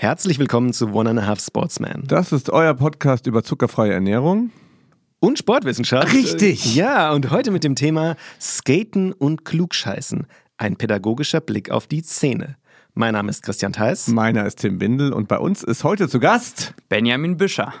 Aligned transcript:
Herzlich 0.00 0.38
willkommen 0.38 0.72
zu 0.72 0.92
One 0.92 1.10
and 1.10 1.18
a 1.18 1.26
Half 1.26 1.40
Sportsman. 1.40 2.04
Das 2.06 2.30
ist 2.30 2.50
euer 2.50 2.72
Podcast 2.74 3.26
über 3.26 3.42
zuckerfreie 3.42 3.92
Ernährung. 3.92 4.52
Und 5.18 5.40
Sportwissenschaft. 5.40 6.14
Richtig. 6.14 6.76
Ja, 6.76 7.10
und 7.10 7.32
heute 7.32 7.50
mit 7.50 7.64
dem 7.64 7.74
Thema 7.74 8.14
Skaten 8.40 9.12
und 9.12 9.44
Klugscheißen. 9.44 10.28
Ein 10.56 10.76
pädagogischer 10.76 11.40
Blick 11.40 11.72
auf 11.72 11.88
die 11.88 12.02
Szene. 12.02 12.56
Mein 12.94 13.14
Name 13.14 13.28
ist 13.28 13.42
Christian 13.42 13.72
Theis. 13.72 14.06
Meiner 14.06 14.46
ist 14.46 14.60
Tim 14.60 14.80
Windel 14.80 15.12
und 15.12 15.26
bei 15.26 15.38
uns 15.38 15.64
ist 15.64 15.82
heute 15.82 16.08
zu 16.08 16.20
Gast 16.20 16.74
Benjamin 16.88 17.36
Büscher. 17.36 17.74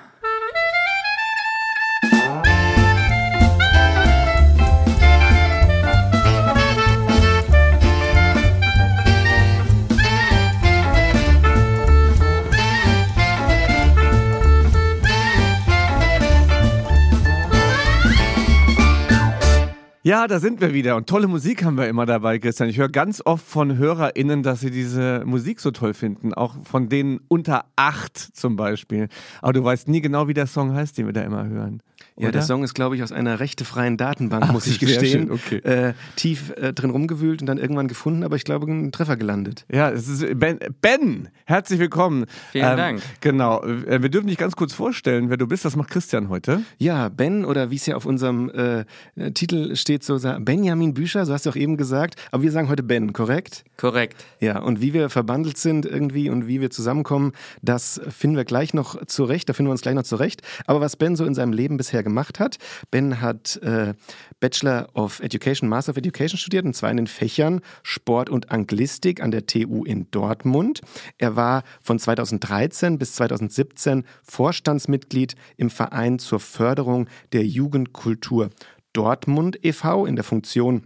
Ja, 20.08 20.26
da 20.26 20.40
sind 20.40 20.62
wir 20.62 20.72
wieder 20.72 20.96
und 20.96 21.06
tolle 21.06 21.28
Musik 21.28 21.62
haben 21.62 21.76
wir 21.76 21.86
immer 21.86 22.06
dabei, 22.06 22.38
Christian. 22.38 22.70
Ich 22.70 22.78
höre 22.78 22.88
ganz 22.88 23.20
oft 23.26 23.44
von 23.44 23.76
HörerInnen, 23.76 24.42
dass 24.42 24.60
sie 24.60 24.70
diese 24.70 25.22
Musik 25.26 25.60
so 25.60 25.70
toll 25.70 25.92
finden, 25.92 26.32
auch 26.32 26.54
von 26.64 26.88
denen 26.88 27.20
unter 27.28 27.66
acht 27.76 28.16
zum 28.16 28.56
Beispiel. 28.56 29.08
Aber 29.42 29.52
du 29.52 29.62
weißt 29.62 29.86
nie 29.86 30.00
genau, 30.00 30.26
wie 30.26 30.32
der 30.32 30.46
Song 30.46 30.72
heißt, 30.72 30.96
den 30.96 31.04
wir 31.04 31.12
da 31.12 31.20
immer 31.20 31.46
hören. 31.46 31.82
Ja, 32.18 32.32
der 32.32 32.42
Song 32.42 32.64
ist, 32.64 32.74
glaube 32.74 32.96
ich, 32.96 33.02
aus 33.02 33.12
einer 33.12 33.38
rechtefreien 33.38 33.96
Datenbank, 33.96 34.44
Ach, 34.48 34.52
muss 34.52 34.66
ich 34.66 34.78
gestehen. 34.80 35.30
Okay. 35.30 35.58
Äh, 35.58 35.94
tief 36.16 36.52
äh, 36.56 36.72
drin 36.72 36.90
rumgewühlt 36.90 37.40
und 37.40 37.46
dann 37.46 37.58
irgendwann 37.58 37.86
gefunden, 37.86 38.24
aber 38.24 38.34
ich 38.34 38.42
glaube, 38.44 38.66
einen 38.66 38.90
Treffer 38.90 39.16
gelandet. 39.16 39.64
Ja, 39.70 39.90
es 39.90 40.08
ist 40.08 40.38
Ben. 40.38 40.58
Ben 40.80 41.28
herzlich 41.44 41.78
willkommen. 41.78 42.26
Vielen 42.50 42.70
ähm, 42.70 42.76
Dank. 42.76 43.02
Genau. 43.20 43.62
Äh, 43.62 44.02
wir 44.02 44.08
dürfen 44.08 44.26
dich 44.26 44.36
ganz 44.36 44.56
kurz 44.56 44.72
vorstellen, 44.72 45.30
wer 45.30 45.36
du 45.36 45.46
bist. 45.46 45.64
Das 45.64 45.76
macht 45.76 45.90
Christian 45.90 46.28
heute. 46.28 46.62
Ja, 46.78 47.08
Ben 47.08 47.44
oder 47.44 47.70
wie 47.70 47.76
es 47.76 47.86
ja 47.86 47.94
auf 47.94 48.04
unserem 48.04 48.50
äh, 48.50 48.84
Titel 49.32 49.76
steht, 49.76 50.02
so 50.02 50.18
Benjamin 50.40 50.94
Bücher, 50.94 51.24
so 51.24 51.32
hast 51.32 51.46
du 51.46 51.50
auch 51.50 51.56
eben 51.56 51.76
gesagt. 51.76 52.16
Aber 52.32 52.42
wir 52.42 52.50
sagen 52.50 52.68
heute 52.68 52.82
Ben, 52.82 53.12
korrekt? 53.12 53.64
Korrekt. 53.76 54.24
Ja, 54.40 54.58
und 54.58 54.80
wie 54.80 54.92
wir 54.92 55.08
verbandelt 55.08 55.56
sind 55.56 55.86
irgendwie 55.86 56.30
und 56.30 56.48
wie 56.48 56.60
wir 56.60 56.70
zusammenkommen, 56.70 57.32
das 57.62 58.00
finden 58.08 58.36
wir 58.36 58.44
gleich 58.44 58.74
noch 58.74 59.04
zurecht. 59.06 59.48
Da 59.48 59.52
finden 59.52 59.68
wir 59.68 59.72
uns 59.72 59.82
gleich 59.82 59.94
noch 59.94 60.02
zurecht. 60.02 60.42
Aber 60.66 60.80
was 60.80 60.96
Ben 60.96 61.14
so 61.14 61.24
in 61.24 61.34
seinem 61.34 61.52
Leben 61.52 61.76
bisher 61.88 62.02
gemacht 62.02 62.38
hat. 62.38 62.58
Ben 62.90 63.20
hat 63.20 63.56
äh, 63.62 63.94
Bachelor 64.40 64.88
of 64.94 65.20
Education, 65.20 65.68
Master 65.68 65.90
of 65.90 65.96
Education 65.96 66.38
studiert, 66.38 66.66
und 66.66 66.74
zwar 66.74 66.90
in 66.90 66.98
den 66.98 67.06
Fächern 67.06 67.60
Sport 67.82 68.28
und 68.28 68.50
Anglistik 68.50 69.22
an 69.22 69.30
der 69.30 69.46
TU 69.46 69.84
in 69.84 70.10
Dortmund. 70.10 70.82
Er 71.16 71.34
war 71.34 71.62
von 71.80 71.98
2013 71.98 72.98
bis 72.98 73.14
2017 73.14 74.04
Vorstandsmitglied 74.22 75.34
im 75.56 75.70
Verein 75.70 76.18
zur 76.18 76.40
Förderung 76.40 77.08
der 77.32 77.46
Jugendkultur 77.46 78.50
Dortmund 78.92 79.58
e.V. 79.64 80.06
in 80.06 80.16
der 80.16 80.24
Funktion 80.24 80.82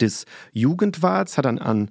des 0.00 0.26
Jugendwarts, 0.52 1.38
hat 1.38 1.46
dann 1.46 1.58
an 1.58 1.90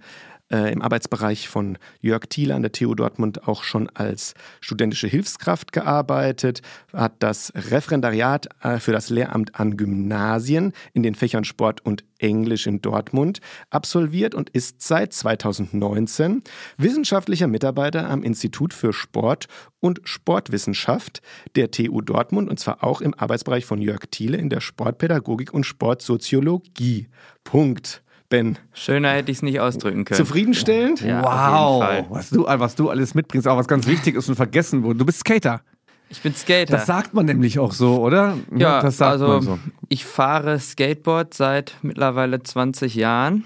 äh, 0.51 0.71
im 0.71 0.81
Arbeitsbereich 0.81 1.49
von 1.49 1.77
Jörg 1.99 2.27
Thiele 2.29 2.55
an 2.55 2.61
der 2.61 2.71
TU 2.71 2.95
Dortmund 2.95 3.47
auch 3.47 3.63
schon 3.63 3.89
als 3.89 4.33
studentische 4.61 5.07
Hilfskraft 5.07 5.71
gearbeitet, 5.71 6.61
hat 6.93 7.15
das 7.19 7.51
Referendariat 7.55 8.47
äh, 8.61 8.79
für 8.79 8.91
das 8.91 9.09
Lehramt 9.09 9.59
an 9.59 9.77
Gymnasien 9.77 10.73
in 10.93 11.03
den 11.03 11.15
Fächern 11.15 11.43
Sport 11.43 11.85
und 11.85 12.03
Englisch 12.19 12.67
in 12.67 12.81
Dortmund 12.81 13.39
absolviert 13.69 14.33
und 14.35 14.49
ist 14.49 14.81
seit 14.81 15.13
2019 15.13 16.43
wissenschaftlicher 16.77 17.47
Mitarbeiter 17.47 18.09
am 18.09 18.23
Institut 18.23 18.73
für 18.73 18.93
Sport 18.93 19.47
und 19.79 20.01
Sportwissenschaft 20.03 21.21
der 21.55 21.71
TU 21.71 22.01
Dortmund 22.01 22.49
und 22.49 22.59
zwar 22.59 22.83
auch 22.83 23.01
im 23.01 23.13
Arbeitsbereich 23.13 23.65
von 23.65 23.81
Jörg 23.81 24.05
Thiele 24.09 24.37
in 24.37 24.49
der 24.49 24.61
Sportpädagogik 24.61 25.53
und 25.53 25.65
Sportsoziologie. 25.65 27.09
Punkt. 27.43 28.03
Ben. 28.29 28.57
Schöner 28.73 29.11
hätte 29.11 29.31
ich 29.31 29.37
es 29.37 29.41
nicht 29.41 29.59
ausdrücken 29.59 30.03
können. 30.03 30.17
Zufriedenstellend? 30.17 31.01
Ja, 31.01 31.23
wow, 31.23 32.05
was 32.09 32.29
du, 32.29 32.45
was 32.45 32.75
du 32.75 32.89
alles 32.89 33.15
mitbringst, 33.15 33.47
auch 33.47 33.57
was 33.57 33.67
ganz 33.67 33.87
wichtig 33.87 34.15
ist 34.15 34.27
und 34.27 34.35
vergessen 34.35 34.83
wurde. 34.83 34.99
Du 34.99 35.05
bist 35.05 35.19
Skater. 35.19 35.61
Ich 36.09 36.21
bin 36.21 36.33
Skater. 36.33 36.71
Das 36.71 36.85
sagt 36.85 37.13
man 37.13 37.25
nämlich 37.25 37.59
auch 37.59 37.73
so, 37.73 38.01
oder? 38.01 38.37
Ja, 38.55 38.81
das 38.81 38.97
sagt 38.97 39.13
also 39.13 39.27
man 39.27 39.41
so. 39.41 39.59
ich 39.89 40.05
fahre 40.05 40.59
Skateboard 40.59 41.33
seit 41.33 41.75
mittlerweile 41.81 42.41
20 42.41 42.95
Jahren. 42.95 43.45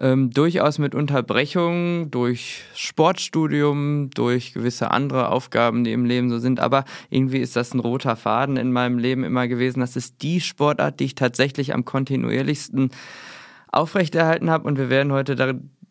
Ähm, 0.00 0.30
durchaus 0.30 0.78
mit 0.78 0.94
Unterbrechungen 0.94 2.10
durch 2.12 2.62
Sportstudium, 2.74 4.10
durch 4.14 4.54
gewisse 4.54 4.92
andere 4.92 5.30
Aufgaben, 5.30 5.82
die 5.82 5.92
im 5.92 6.04
Leben 6.04 6.30
so 6.30 6.38
sind. 6.38 6.60
Aber 6.60 6.84
irgendwie 7.10 7.38
ist 7.38 7.56
das 7.56 7.74
ein 7.74 7.80
roter 7.80 8.14
Faden 8.14 8.56
in 8.58 8.70
meinem 8.70 8.98
Leben 8.98 9.24
immer 9.24 9.48
gewesen. 9.48 9.80
Das 9.80 9.96
ist 9.96 10.22
die 10.22 10.40
Sportart, 10.40 11.00
die 11.00 11.06
ich 11.06 11.14
tatsächlich 11.16 11.74
am 11.74 11.84
kontinuierlichsten 11.84 12.90
aufrechterhalten 13.72 14.50
habe. 14.50 14.66
Und 14.66 14.78
wir 14.78 14.90
werden 14.90 15.12
heute 15.12 15.36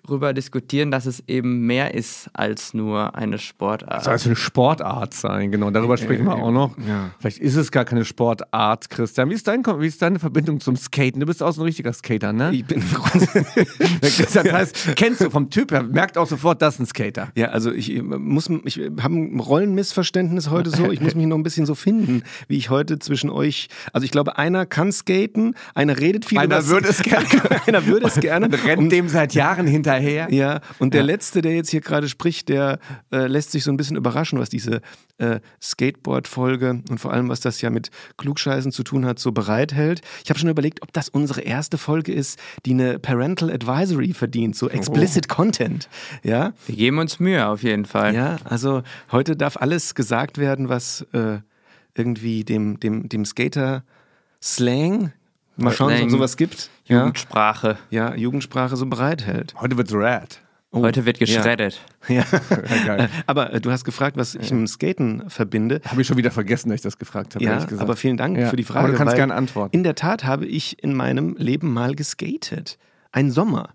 darüber 0.07 0.33
diskutieren, 0.33 0.91
dass 0.91 1.05
es 1.05 1.23
eben 1.27 1.65
mehr 1.65 1.93
ist 1.93 2.29
als 2.33 2.73
nur 2.73 3.15
eine 3.15 3.37
Sportart. 3.37 3.99
Es 3.99 4.03
soll 4.05 4.13
also 4.13 4.29
eine 4.29 4.35
Sportart 4.35 5.13
sein, 5.13 5.51
genau. 5.51 5.69
Darüber 5.69 5.95
äh, 5.95 5.97
sprechen 5.97 6.25
wir 6.25 6.35
auch 6.35 6.51
noch. 6.51 6.77
Ja. 6.87 7.11
Vielleicht 7.19 7.39
ist 7.39 7.55
es 7.55 7.71
gar 7.71 7.85
keine 7.85 8.05
Sportart, 8.05 8.89
Christian. 8.89 9.29
Wie 9.29 9.33
ist, 9.33 9.47
dein, 9.47 9.63
wie 9.65 9.87
ist 9.87 10.01
deine 10.01 10.19
Verbindung 10.19 10.59
zum 10.59 10.75
Skaten? 10.75 11.19
Du 11.19 11.25
bist 11.25 11.43
auch 11.43 11.51
so 11.51 11.61
ein 11.61 11.65
richtiger 11.65 11.93
Skater, 11.93 12.33
ne? 12.33 12.51
Ich 12.53 12.65
bin. 12.65 12.81
Christian 14.01 14.51
heißt, 14.51 14.95
kennst 14.95 15.21
du 15.21 15.29
vom 15.29 15.49
Typ 15.49 15.71
her, 15.71 15.83
merkt 15.83 16.17
auch 16.17 16.27
sofort, 16.27 16.61
das 16.61 16.75
ist 16.75 16.79
ein 16.79 16.85
Skater. 16.87 17.29
Ja, 17.35 17.47
also 17.47 17.71
ich 17.71 18.01
muss, 18.01 18.49
ich 18.63 18.79
habe 19.01 19.15
ein 19.15 19.39
Rollenmissverständnis 19.39 20.49
heute 20.49 20.69
so. 20.69 20.91
Ich 20.91 21.01
muss 21.01 21.15
mich 21.15 21.25
noch 21.25 21.37
ein 21.37 21.43
bisschen 21.43 21.65
so 21.65 21.75
finden, 21.75 22.23
wie 22.47 22.57
ich 22.57 22.69
heute 22.69 22.99
zwischen 22.99 23.29
euch. 23.29 23.67
Also 23.93 24.05
ich 24.05 24.11
glaube, 24.11 24.37
einer 24.37 24.65
kann 24.65 24.91
skaten, 24.91 25.55
einer 25.75 25.99
redet 25.99 26.25
viel. 26.25 26.39
Einer 26.39 26.67
würde 26.67 26.87
es 26.87 27.01
gerne. 27.01 27.27
einer 27.67 27.85
würde 27.85 28.07
es 28.07 28.15
gerne. 28.15 28.45
Und 28.45 28.65
rennt 28.65 28.91
dem 28.91 29.09
seit 29.09 29.33
Jahren 29.33 29.67
hinterher 29.67 29.96
hinterher. 29.99 30.33
Ja, 30.33 30.61
und 30.79 30.93
der 30.93 31.01
ja. 31.01 31.07
Letzte, 31.07 31.41
der 31.41 31.55
jetzt 31.55 31.69
hier 31.69 31.81
gerade 31.81 32.09
spricht, 32.09 32.49
der 32.49 32.79
äh, 33.11 33.27
lässt 33.27 33.51
sich 33.51 33.63
so 33.63 33.71
ein 33.71 33.77
bisschen 33.77 33.97
überraschen, 33.97 34.39
was 34.39 34.49
diese 34.49 34.81
äh, 35.17 35.39
Skateboard-Folge 35.61 36.81
und 36.89 36.99
vor 36.99 37.13
allem, 37.13 37.29
was 37.29 37.39
das 37.39 37.61
ja 37.61 37.69
mit 37.69 37.89
Klugscheißen 38.17 38.71
zu 38.71 38.83
tun 38.83 39.05
hat, 39.05 39.19
so 39.19 39.31
bereithält. 39.31 40.01
Ich 40.23 40.29
habe 40.29 40.39
schon 40.39 40.49
überlegt, 40.49 40.81
ob 40.81 40.93
das 40.93 41.09
unsere 41.09 41.41
erste 41.41 41.77
Folge 41.77 42.13
ist, 42.13 42.39
die 42.65 42.71
eine 42.71 42.99
Parental 42.99 43.51
Advisory 43.51 44.13
verdient, 44.13 44.55
so 44.55 44.69
explicit 44.69 45.27
oh. 45.29 45.35
Content. 45.35 45.89
Ja? 46.23 46.53
Wir 46.65 46.75
geben 46.75 46.99
uns 46.99 47.19
Mühe 47.19 47.47
auf 47.47 47.63
jeden 47.63 47.85
Fall. 47.85 48.15
Ja, 48.15 48.37
also 48.43 48.83
heute 49.11 49.35
darf 49.35 49.57
alles 49.57 49.95
gesagt 49.95 50.37
werden, 50.37 50.69
was 50.69 51.05
äh, 51.13 51.39
irgendwie 51.95 52.43
dem, 52.43 52.79
dem, 52.79 53.09
dem 53.09 53.25
Skater 53.25 53.83
Slang 54.41 55.11
Mal 55.57 55.73
schauen, 55.73 55.93
ob 55.93 56.05
es 56.05 56.11
sowas 56.11 56.37
gibt. 56.37 56.69
Jugendsprache. 56.87 57.77
Ja, 57.89 58.15
Jugendsprache 58.15 58.75
so 58.75 58.85
bereithält. 58.85 59.53
Heute 59.59 59.77
wird's 59.77 59.93
rad. 59.93 60.41
Oh, 60.71 60.81
Heute 60.81 61.05
wird 61.05 61.19
geschreddet. 61.19 61.79
Ja. 62.09 62.23
ja. 62.85 63.09
aber 63.25 63.53
äh, 63.53 63.59
du 63.59 63.71
hast 63.71 63.83
gefragt, 63.83 64.15
was 64.15 64.35
ich 64.35 64.51
mit 64.51 64.69
Skaten 64.69 65.29
verbinde. 65.29 65.81
Habe 65.85 66.01
ich 66.01 66.07
schon 66.07 66.15
wieder 66.15 66.31
vergessen, 66.31 66.69
dass 66.69 66.75
ich 66.75 66.81
das 66.81 66.97
gefragt 66.97 67.35
habe. 67.35 67.43
Ja, 67.43 67.65
aber 67.79 67.97
vielen 67.97 68.15
Dank 68.15 68.37
ja. 68.37 68.49
für 68.49 68.55
die 68.55 68.63
Frage. 68.63 68.79
Aber 68.79 68.91
du 68.91 68.97
kannst 68.97 69.15
gerne 69.15 69.33
antworten. 69.33 69.75
In 69.75 69.83
der 69.83 69.95
Tat 69.95 70.23
habe 70.23 70.45
ich 70.45 70.81
in 70.81 70.93
meinem 70.93 71.35
Leben 71.37 71.73
mal 71.73 71.95
geskatet. 71.95 72.77
Ein 73.11 73.31
Sommer. 73.31 73.69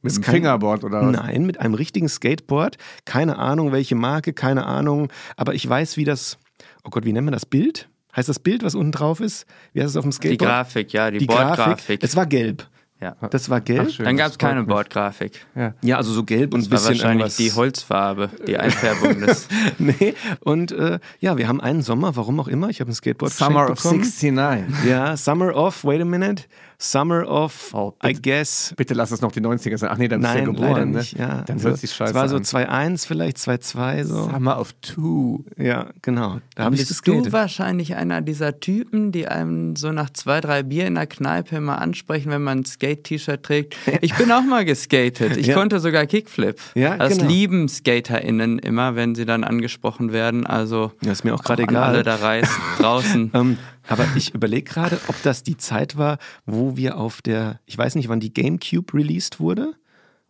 Mit 0.00 0.14
einem 0.14 0.22
Fingerboard 0.22 0.84
oder 0.84 1.02
was? 1.02 1.12
Nein, 1.12 1.44
mit 1.44 1.60
einem 1.60 1.74
richtigen 1.74 2.08
Skateboard. 2.08 2.76
Keine 3.04 3.38
Ahnung, 3.38 3.72
welche 3.72 3.94
Marke, 3.94 4.32
keine 4.32 4.64
Ahnung. 4.64 5.10
Aber 5.36 5.54
ich 5.54 5.68
weiß, 5.68 5.96
wie 5.96 6.04
das. 6.04 6.38
Oh 6.84 6.90
Gott, 6.90 7.04
wie 7.04 7.12
nennt 7.12 7.24
man 7.24 7.32
das 7.32 7.44
Bild? 7.44 7.88
Heißt 8.16 8.28
das 8.28 8.38
Bild, 8.38 8.62
was 8.62 8.74
unten 8.74 8.92
drauf 8.92 9.20
ist? 9.20 9.46
Wie 9.72 9.80
heißt 9.80 9.90
es 9.90 9.96
auf 9.96 10.04
dem 10.04 10.12
Skateboard? 10.12 10.40
Die 10.40 10.44
Grafik, 10.44 10.92
ja, 10.92 11.10
die, 11.10 11.18
die 11.18 11.26
Bordgrafik. 11.26 12.02
Es 12.02 12.16
war 12.16 12.26
gelb. 12.26 12.66
Ja. 13.00 13.14
Das 13.28 13.50
war 13.50 13.60
gelb. 13.60 13.90
Ach, 13.92 14.04
Dann 14.04 14.16
gab 14.16 14.30
es 14.30 14.38
keine 14.38 14.64
Bordgrafik. 14.64 15.44
Ja. 15.54 15.74
ja, 15.82 15.96
also 15.98 16.12
so 16.12 16.24
gelb 16.24 16.54
und 16.54 16.60
ein 16.60 16.70
bisschen 16.70 16.86
wahrscheinlich 16.88 17.04
irgendwas. 17.04 17.36
die 17.36 17.52
Holzfarbe, 17.52 18.30
die 18.46 18.56
Einfärbung 18.58 19.20
des. 19.20 19.48
nee, 19.78 20.14
und 20.40 20.72
äh, 20.72 20.98
ja, 21.20 21.36
wir 21.36 21.46
haben 21.46 21.60
einen 21.60 21.82
Sommer, 21.82 22.16
warum 22.16 22.40
auch 22.40 22.48
immer. 22.48 22.70
Ich 22.70 22.80
habe 22.80 22.90
ein 22.90 22.94
Skateboard 22.94 23.32
Summer 23.32 23.70
of 23.70 23.82
bekommen. 23.82 24.00
69. 24.00 24.86
Ja, 24.88 25.14
Summer 25.18 25.54
of, 25.54 25.84
wait 25.84 26.00
a 26.00 26.06
minute. 26.06 26.44
Summer 26.78 27.26
of, 27.26 27.70
oh, 27.72 27.92
bitte, 27.92 28.18
I 28.18 28.22
guess. 28.22 28.74
Bitte 28.76 28.94
lass 28.94 29.10
es 29.10 29.20
noch 29.20 29.32
die 29.32 29.40
90er 29.40 29.78
sein. 29.78 29.90
Ach 29.92 29.96
nee, 29.96 30.08
dann 30.08 30.20
bist 30.20 30.34
du 30.34 30.38
ja 30.38 30.44
geboren. 30.44 30.90
Ne? 30.90 30.98
Nicht, 30.98 31.18
ja. 31.18 31.42
Dann 31.42 31.56
also, 31.56 31.70
es 31.70 31.94
scheiße 31.94 32.10
Es 32.10 32.14
war 32.14 32.28
so 32.28 32.36
2-1 32.36 33.06
vielleicht, 33.06 33.38
2-2 33.38 34.04
so. 34.04 34.30
Summer 34.30 34.60
of 34.60 34.74
Two. 34.82 35.44
Ja, 35.56 35.90
genau. 36.02 36.40
Da 36.54 36.64
habe 36.64 36.74
ich 36.74 36.86
Bist 36.86 37.06
du 37.06 37.32
wahrscheinlich 37.32 37.96
einer 37.96 38.20
dieser 38.20 38.60
Typen, 38.60 39.10
die 39.10 39.26
einem 39.26 39.76
so 39.76 39.90
nach 39.92 40.10
zwei, 40.10 40.40
drei 40.40 40.62
Bier 40.62 40.86
in 40.86 40.96
der 40.96 41.06
Kneipe 41.06 41.56
immer 41.56 41.80
ansprechen, 41.80 42.30
wenn 42.30 42.42
man 42.42 42.58
ein 42.58 42.64
Skate-T-Shirt 42.64 43.42
trägt? 43.42 43.76
Ich 44.02 44.14
bin 44.14 44.30
auch 44.30 44.42
mal 44.42 44.64
geskatet. 44.64 45.36
Ich 45.36 45.48
ja. 45.48 45.54
konnte 45.54 45.80
sogar 45.80 46.06
Kickflip. 46.06 46.60
Ja, 46.74 46.96
das 46.96 47.16
genau. 47.16 47.30
lieben 47.30 47.68
SkaterInnen 47.68 48.58
immer, 48.58 48.94
wenn 48.94 49.14
sie 49.14 49.24
dann 49.24 49.42
angesprochen 49.42 50.12
werden. 50.12 50.46
Also 50.46 50.92
ja, 51.02 51.12
ist 51.12 51.24
mir 51.24 51.34
auch 51.34 51.42
gerade 51.42 51.62
egal. 51.62 51.82
Alle 51.82 52.02
da 52.02 52.16
reist, 52.16 52.52
draußen. 52.78 53.30
ähm, 53.34 53.58
aber 53.88 54.06
ich 54.16 54.34
überlege 54.34 54.70
gerade, 54.70 54.98
ob 55.08 55.20
das 55.22 55.42
die 55.42 55.56
Zeit 55.56 55.96
war, 55.96 56.18
wo 56.44 56.76
wir 56.76 56.98
auf 56.98 57.22
der, 57.22 57.60
ich 57.66 57.76
weiß 57.76 57.94
nicht, 57.94 58.08
wann 58.08 58.20
die 58.20 58.32
GameCube 58.32 58.94
released 58.94 59.40
wurde. 59.40 59.74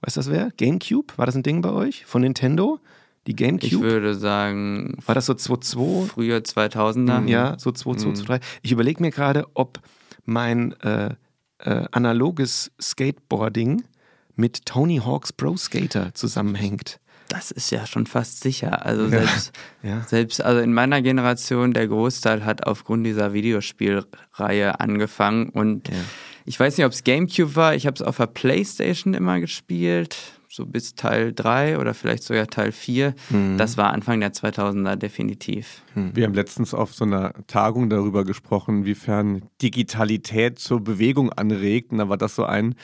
Weißt 0.01 0.17
du 0.17 0.21
das 0.21 0.31
wer? 0.31 0.51
GameCube? 0.57 1.15
War 1.17 1.27
das 1.27 1.35
ein 1.35 1.43
Ding 1.43 1.63
bei 1.63 1.71
euch? 1.71 2.05
Von 2.07 2.23
Nintendo? 2.23 2.81
Die 3.27 3.35
GameCube? 3.35 3.67
Ich 3.67 3.81
würde 3.81 4.15
sagen. 4.15 4.97
War 5.05 5.15
das 5.15 5.27
so 5.27 5.33
2.2? 5.33 6.07
Früher 6.07 6.39
2000er. 6.39 7.27
Ja, 7.27 7.59
so 7.59 7.71
2.2, 7.71 8.25
2.3. 8.25 8.41
Ich 8.63 8.73
überlege 8.73 9.03
mir 9.03 9.11
gerade, 9.11 9.47
ob 9.55 9.81
mein 10.25 10.73
äh, 10.83 11.15
äh, 11.59 11.85
analoges 11.91 12.71
Skateboarding 12.81 13.83
mit 14.35 14.67
Tony 14.67 14.99
Hawk's 14.99 15.33
Pro 15.33 15.57
Skater 15.57 16.15
zusammenhängt. 16.15 17.01
Das 17.29 17.51
ist 17.51 17.71
ja 17.71 17.87
schon 17.87 18.07
fast 18.07 18.41
sicher. 18.41 18.85
Also 18.87 19.09
selbst, 19.09 19.53
ja. 19.83 20.03
selbst 20.07 20.43
also 20.43 20.61
in 20.61 20.73
meiner 20.73 21.03
Generation, 21.03 21.73
der 21.73 21.89
Großteil 21.89 22.45
hat 22.45 22.67
aufgrund 22.67 23.07
dieser 23.07 23.33
Videospielreihe 23.33 24.81
angefangen 24.81 25.49
und 25.51 25.89
ja. 25.89 25.95
ich 26.45 26.59
weiß 26.59 26.77
nicht, 26.77 26.87
ob 26.87 26.93
es 26.93 27.05
GameCube 27.05 27.57
war, 27.57 27.75
ich 27.75 27.87
habe 27.87 27.95
es 27.95 28.03
auf 28.03 28.19
der 28.19 28.27
Playstation 28.27 29.15
immer 29.15 29.41
gespielt 29.41 30.37
so 30.57 30.67
bis 30.67 30.95
Teil 30.95 31.33
3 31.33 31.79
oder 31.79 31.95
vielleicht 31.95 32.23
sogar 32.23 32.47
Teil 32.47 32.73
4. 32.73 33.15
Mhm. 33.31 33.59
Das 33.59 33.77
war 33.77 33.93
Anfang 33.93 34.21
der 34.21 34.33
2000er 34.33 34.97
definitiv. 34.97 35.83
Mhm. 35.95 36.15
Wir 36.15 36.25
haben 36.25 36.35
letztens 36.35 36.75
auf 36.75 36.95
so 36.95 37.05
einer 37.05 37.33
Tagung 37.47 37.91
darüber 37.91 38.25
gesprochen, 38.25 38.85
wiefern 38.85 39.43
Digitalität 39.63 40.59
zur 40.59 40.81
Bewegung 40.83 41.33
anregt. 41.33 41.93
Und 41.93 41.99
da 41.99 42.09
war 42.09 42.17
das 42.17 42.35
so 42.35 42.45
ein 42.45 42.75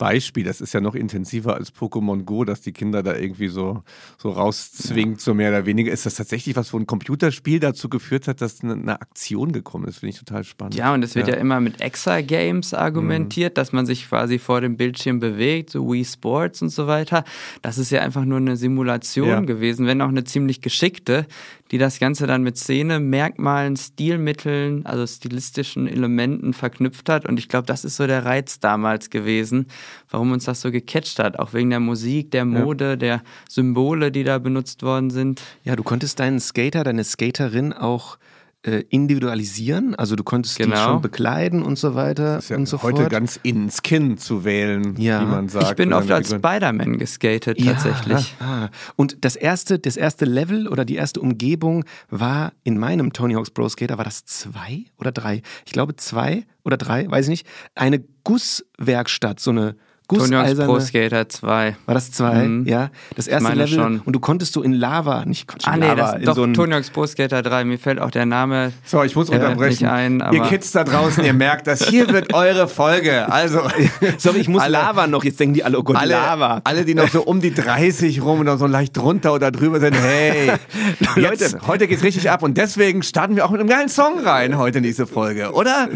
Beispiel. 0.00 0.44
Das 0.44 0.62
ist 0.62 0.72
ja 0.72 0.80
noch 0.80 0.94
intensiver 0.94 1.54
als 1.54 1.74
Pokémon 1.74 2.24
Go, 2.24 2.44
dass 2.44 2.62
die 2.62 2.72
Kinder 2.72 3.02
da 3.02 3.14
irgendwie 3.14 3.48
so, 3.48 3.84
so 4.16 4.30
rauszwingt, 4.30 5.20
so 5.20 5.34
mehr 5.34 5.50
oder 5.50 5.66
weniger. 5.66 5.92
Ist 5.92 6.06
das 6.06 6.14
tatsächlich 6.14 6.56
was, 6.56 6.72
wo 6.72 6.78
ein 6.78 6.86
Computerspiel 6.86 7.60
dazu 7.60 7.90
geführt 7.90 8.26
hat, 8.26 8.40
dass 8.40 8.64
eine, 8.64 8.72
eine 8.72 9.00
Aktion 9.02 9.52
gekommen 9.52 9.86
ist? 9.86 9.98
Finde 9.98 10.14
ich 10.14 10.18
total 10.18 10.42
spannend. 10.44 10.74
Ja, 10.74 10.94
und 10.94 11.04
es 11.04 11.14
wird 11.14 11.28
ja, 11.28 11.34
ja 11.34 11.40
immer 11.40 11.60
mit 11.60 11.82
Exa-Games 11.82 12.72
argumentiert, 12.72 13.52
mhm. 13.52 13.54
dass 13.56 13.72
man 13.72 13.84
sich 13.84 14.08
quasi 14.08 14.38
vor 14.38 14.62
dem 14.62 14.78
Bildschirm 14.78 15.20
bewegt, 15.20 15.68
so 15.68 15.92
Wii 15.92 16.04
Sports 16.06 16.62
und 16.62 16.70
so 16.70 16.86
weiter. 16.86 17.22
Das 17.60 17.76
ist 17.76 17.90
ja 17.90 18.00
einfach 18.00 18.24
nur 18.24 18.38
eine 18.38 18.56
Simulation 18.56 19.28
ja. 19.28 19.40
gewesen, 19.40 19.86
wenn 19.86 20.00
auch 20.00 20.08
eine 20.08 20.24
ziemlich 20.24 20.62
geschickte, 20.62 21.26
die 21.70 21.78
das 21.78 21.98
Ganze 22.00 22.26
dann 22.26 22.42
mit 22.42 22.56
Szene, 22.56 22.98
Merkmalen, 22.98 23.76
Stilmitteln, 23.76 24.84
also 24.86 25.06
stilistischen 25.06 25.86
Elementen 25.86 26.52
verknüpft 26.52 27.08
hat. 27.08 27.26
Und 27.26 27.38
ich 27.38 27.48
glaube, 27.48 27.66
das 27.66 27.84
ist 27.84 27.96
so 27.96 28.06
der 28.06 28.24
Reiz 28.24 28.58
damals 28.58 29.10
gewesen, 29.10 29.66
warum 30.08 30.32
uns 30.32 30.44
das 30.44 30.60
so 30.60 30.70
gecatcht 30.70 31.18
hat. 31.18 31.38
Auch 31.38 31.52
wegen 31.52 31.70
der 31.70 31.80
Musik, 31.80 32.32
der 32.32 32.44
Mode, 32.44 32.90
ja. 32.90 32.96
der 32.96 33.22
Symbole, 33.48 34.10
die 34.10 34.24
da 34.24 34.38
benutzt 34.38 34.82
worden 34.82 35.10
sind. 35.10 35.42
Ja, 35.62 35.76
du 35.76 35.82
konntest 35.82 36.18
deinen 36.18 36.40
Skater, 36.40 36.82
deine 36.82 37.04
Skaterin 37.04 37.72
auch 37.72 38.18
äh, 38.62 38.84
individualisieren. 38.90 39.94
Also 39.94 40.16
du 40.16 40.24
konntest 40.24 40.58
genau. 40.58 40.74
die 40.74 40.82
schon 40.82 41.00
bekleiden 41.00 41.62
und 41.62 41.78
so 41.78 41.94
weiter 41.94 42.36
das 42.36 42.44
ist 42.44 42.50
ja 42.50 42.56
und 42.56 42.66
so 42.66 42.82
heute 42.82 43.02
fort. 43.02 43.10
ganz 43.10 43.40
ins 43.42 43.82
Kinn 43.82 44.18
zu 44.18 44.44
wählen, 44.44 44.96
ja. 44.98 45.22
wie 45.22 45.26
man 45.26 45.48
sagt. 45.48 45.70
Ich 45.70 45.76
bin 45.76 45.92
oft 45.92 46.10
als 46.10 46.30
Spider-Man 46.30 46.98
geskatet 46.98 47.58
ja. 47.58 47.72
tatsächlich. 47.72 48.34
Ah. 48.40 48.68
Und 48.96 49.24
das 49.24 49.36
erste, 49.36 49.78
das 49.78 49.96
erste 49.96 50.24
Level 50.24 50.68
oder 50.68 50.84
die 50.84 50.96
erste 50.96 51.20
Umgebung 51.20 51.84
war 52.10 52.52
in 52.62 52.78
meinem 52.78 53.12
Tony 53.12 53.34
Hawk's 53.34 53.50
Pro 53.50 53.68
Skater, 53.68 53.96
war 53.96 54.04
das 54.04 54.24
zwei 54.24 54.84
oder 54.98 55.12
drei? 55.12 55.42
Ich 55.64 55.72
glaube 55.72 55.96
zwei 55.96 56.44
oder 56.62 56.76
drei, 56.76 57.10
weiß 57.10 57.26
ich 57.26 57.30
nicht. 57.30 57.46
Eine 57.74 58.04
Gusswerkstatt, 58.24 59.40
so 59.40 59.52
eine 59.52 59.76
Gusseiserne. 60.18 60.66
Pro 60.66 60.80
Skater 60.80 61.28
2. 61.28 61.76
War 61.86 61.94
das 61.94 62.10
2? 62.12 62.34
Mhm. 62.34 62.66
Ja. 62.66 62.90
Das 63.16 63.26
erste 63.26 63.52
Level. 63.52 63.68
Schon. 63.68 64.00
Und 64.00 64.12
du 64.12 64.20
konntest 64.20 64.52
so 64.52 64.62
in 64.62 64.72
Lava, 64.72 65.24
nicht 65.24 65.46
Quatsch, 65.46 65.66
ah, 65.66 65.74
in 65.74 65.80
nee, 65.80 65.86
Lava. 65.86 66.18
Das, 66.18 66.24
doch, 66.24 66.34
so 66.34 66.46
Tony 66.48 66.72
Hawk's 66.72 66.90
Pro 66.90 67.06
Skater 67.06 67.42
3. 67.42 67.64
Mir 67.64 67.78
fällt 67.78 68.00
auch 68.00 68.10
der 68.10 68.26
Name. 68.26 68.72
So, 68.84 69.02
ich 69.04 69.14
muss 69.14 69.30
unterbrechen. 69.30 69.86
Ein, 69.86 70.22
ihr 70.32 70.42
Kids 70.42 70.72
da 70.72 70.84
draußen, 70.84 71.24
ihr 71.24 71.32
merkt 71.32 71.66
das. 71.66 71.86
Hier 71.88 72.08
wird 72.08 72.34
eure 72.34 72.68
Folge. 72.68 73.30
Also. 73.30 73.60
Sorry, 74.18 74.38
ich 74.38 74.48
muss 74.48 74.62
alle, 74.62 74.72
Lava 74.72 75.06
noch. 75.06 75.24
Jetzt 75.24 75.38
denken 75.38 75.54
die 75.54 75.64
alle, 75.64 75.78
oh 75.78 75.82
Gott, 75.82 75.96
alle, 75.96 76.14
Lava. 76.14 76.60
Alle, 76.64 76.84
die 76.84 76.94
noch 76.94 77.08
so 77.08 77.22
um 77.22 77.40
die 77.40 77.54
30 77.54 78.22
rum 78.22 78.40
oder 78.40 78.58
so 78.58 78.66
leicht 78.66 78.96
drunter 78.96 79.32
oder 79.32 79.50
drüber 79.50 79.80
sind. 79.80 79.94
Hey, 79.94 80.52
Leute, 81.16 81.58
heute 81.66 81.86
geht's 81.86 82.02
richtig 82.02 82.30
ab. 82.30 82.42
Und 82.42 82.56
deswegen 82.58 83.02
starten 83.02 83.36
wir 83.36 83.44
auch 83.44 83.50
mit 83.50 83.60
einem 83.60 83.68
geilen 83.68 83.88
Song 83.88 84.18
rein 84.20 84.58
heute 84.58 84.78
in 84.78 84.84
diese 84.84 85.06
Folge, 85.06 85.52
oder? 85.52 85.88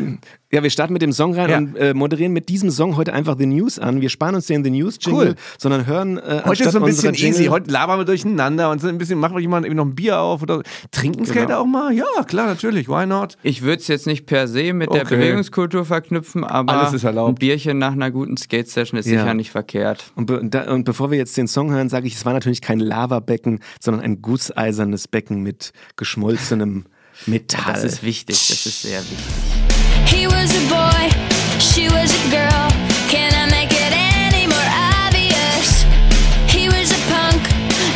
Ja, 0.55 0.63
wir 0.63 0.71
starten 0.71 0.93
mit 0.93 1.03
dem 1.03 1.13
Song 1.13 1.35
rein 1.35 1.51
ja. 1.51 1.59
und 1.59 1.75
äh, 1.75 1.95
moderieren 1.95 2.33
mit 2.33 2.49
diesem 2.49 2.71
Song 2.71 2.97
heute 2.97 3.13
einfach 3.13 3.35
The 3.37 3.45
News 3.45 3.81
an. 3.81 4.01
Wir 4.01 4.09
sparen 4.09 4.37
uns 4.37 4.47
den 4.47 4.63
The 4.63 4.71
News 4.71 4.99
Jingle, 5.01 5.31
cool. 5.31 5.35
sondern 5.59 5.85
hören 5.85 6.17
äh, 6.17 6.43
Heute 6.45 6.63
ist 6.63 6.71
so 6.71 6.79
ein 6.79 6.85
bisschen 6.85 7.13
easy. 7.15 7.47
Heute 7.47 7.73
labern 7.73 7.99
wir 7.99 8.05
durcheinander 8.05 8.71
und 8.71 8.81
so 8.81 8.87
ein 8.87 8.97
bisschen 8.97 9.19
machen 9.19 9.35
wir 9.35 9.41
jemand 9.41 9.69
noch 9.69 9.85
ein 9.85 9.97
Bier 9.97 10.21
auf 10.21 10.43
oder 10.43 10.63
trinken 10.93 11.27
Skater 11.27 11.47
genau. 11.47 11.63
auch 11.63 11.67
mal? 11.67 11.93
Ja, 11.93 12.05
klar, 12.25 12.47
natürlich. 12.47 12.89
Why 12.89 13.05
not? 13.05 13.37
Ich 13.43 13.63
würde 13.63 13.81
es 13.83 13.89
jetzt 13.89 14.07
nicht 14.07 14.27
per 14.27 14.47
se 14.47 14.73
mit 14.73 14.91
okay. 14.91 15.01
der 15.01 15.05
Bewegungskultur 15.07 15.85
verknüpfen, 15.85 16.45
aber 16.45 16.89
ein 16.93 17.35
Bierchen 17.35 17.79
nach 17.79 17.95
einer 17.95 18.13
guten 18.13 18.37
Skate-Session 18.37 19.01
ist 19.01 19.07
ja. 19.07 19.23
sicher 19.23 19.35
nicht 19.35 19.51
verkehrt. 19.51 20.13
Und, 20.15 20.27
be 20.27 20.41
da, 20.45 20.73
und, 20.73 20.85
bevor 20.85 21.11
wir 21.11 21.19
jetzt 21.19 21.37
den 21.37 21.49
Song 21.49 21.73
hören, 21.73 21.89
sage 21.89 22.07
ich, 22.07 22.15
es 22.15 22.25
war 22.25 22.33
natürlich 22.33 22.61
kein 22.61 22.79
Lavabecken, 22.79 23.59
sondern 23.81 24.05
ein 24.05 24.23
gusseisernes 24.23 25.09
Becken 25.09 25.43
mit 25.43 25.73
geschmolzenem 25.97 26.85
Metall. 27.27 27.73
Das 27.73 27.83
ist 27.83 28.05
wichtig, 28.05 28.37
das 28.37 28.67
ist 28.67 28.83
sehr 28.83 29.01
wichtig. 29.01 29.64
He 30.07 30.27
was 30.27 30.55
a 30.55 30.69
boy, 30.69 31.11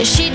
she 0.02 0.30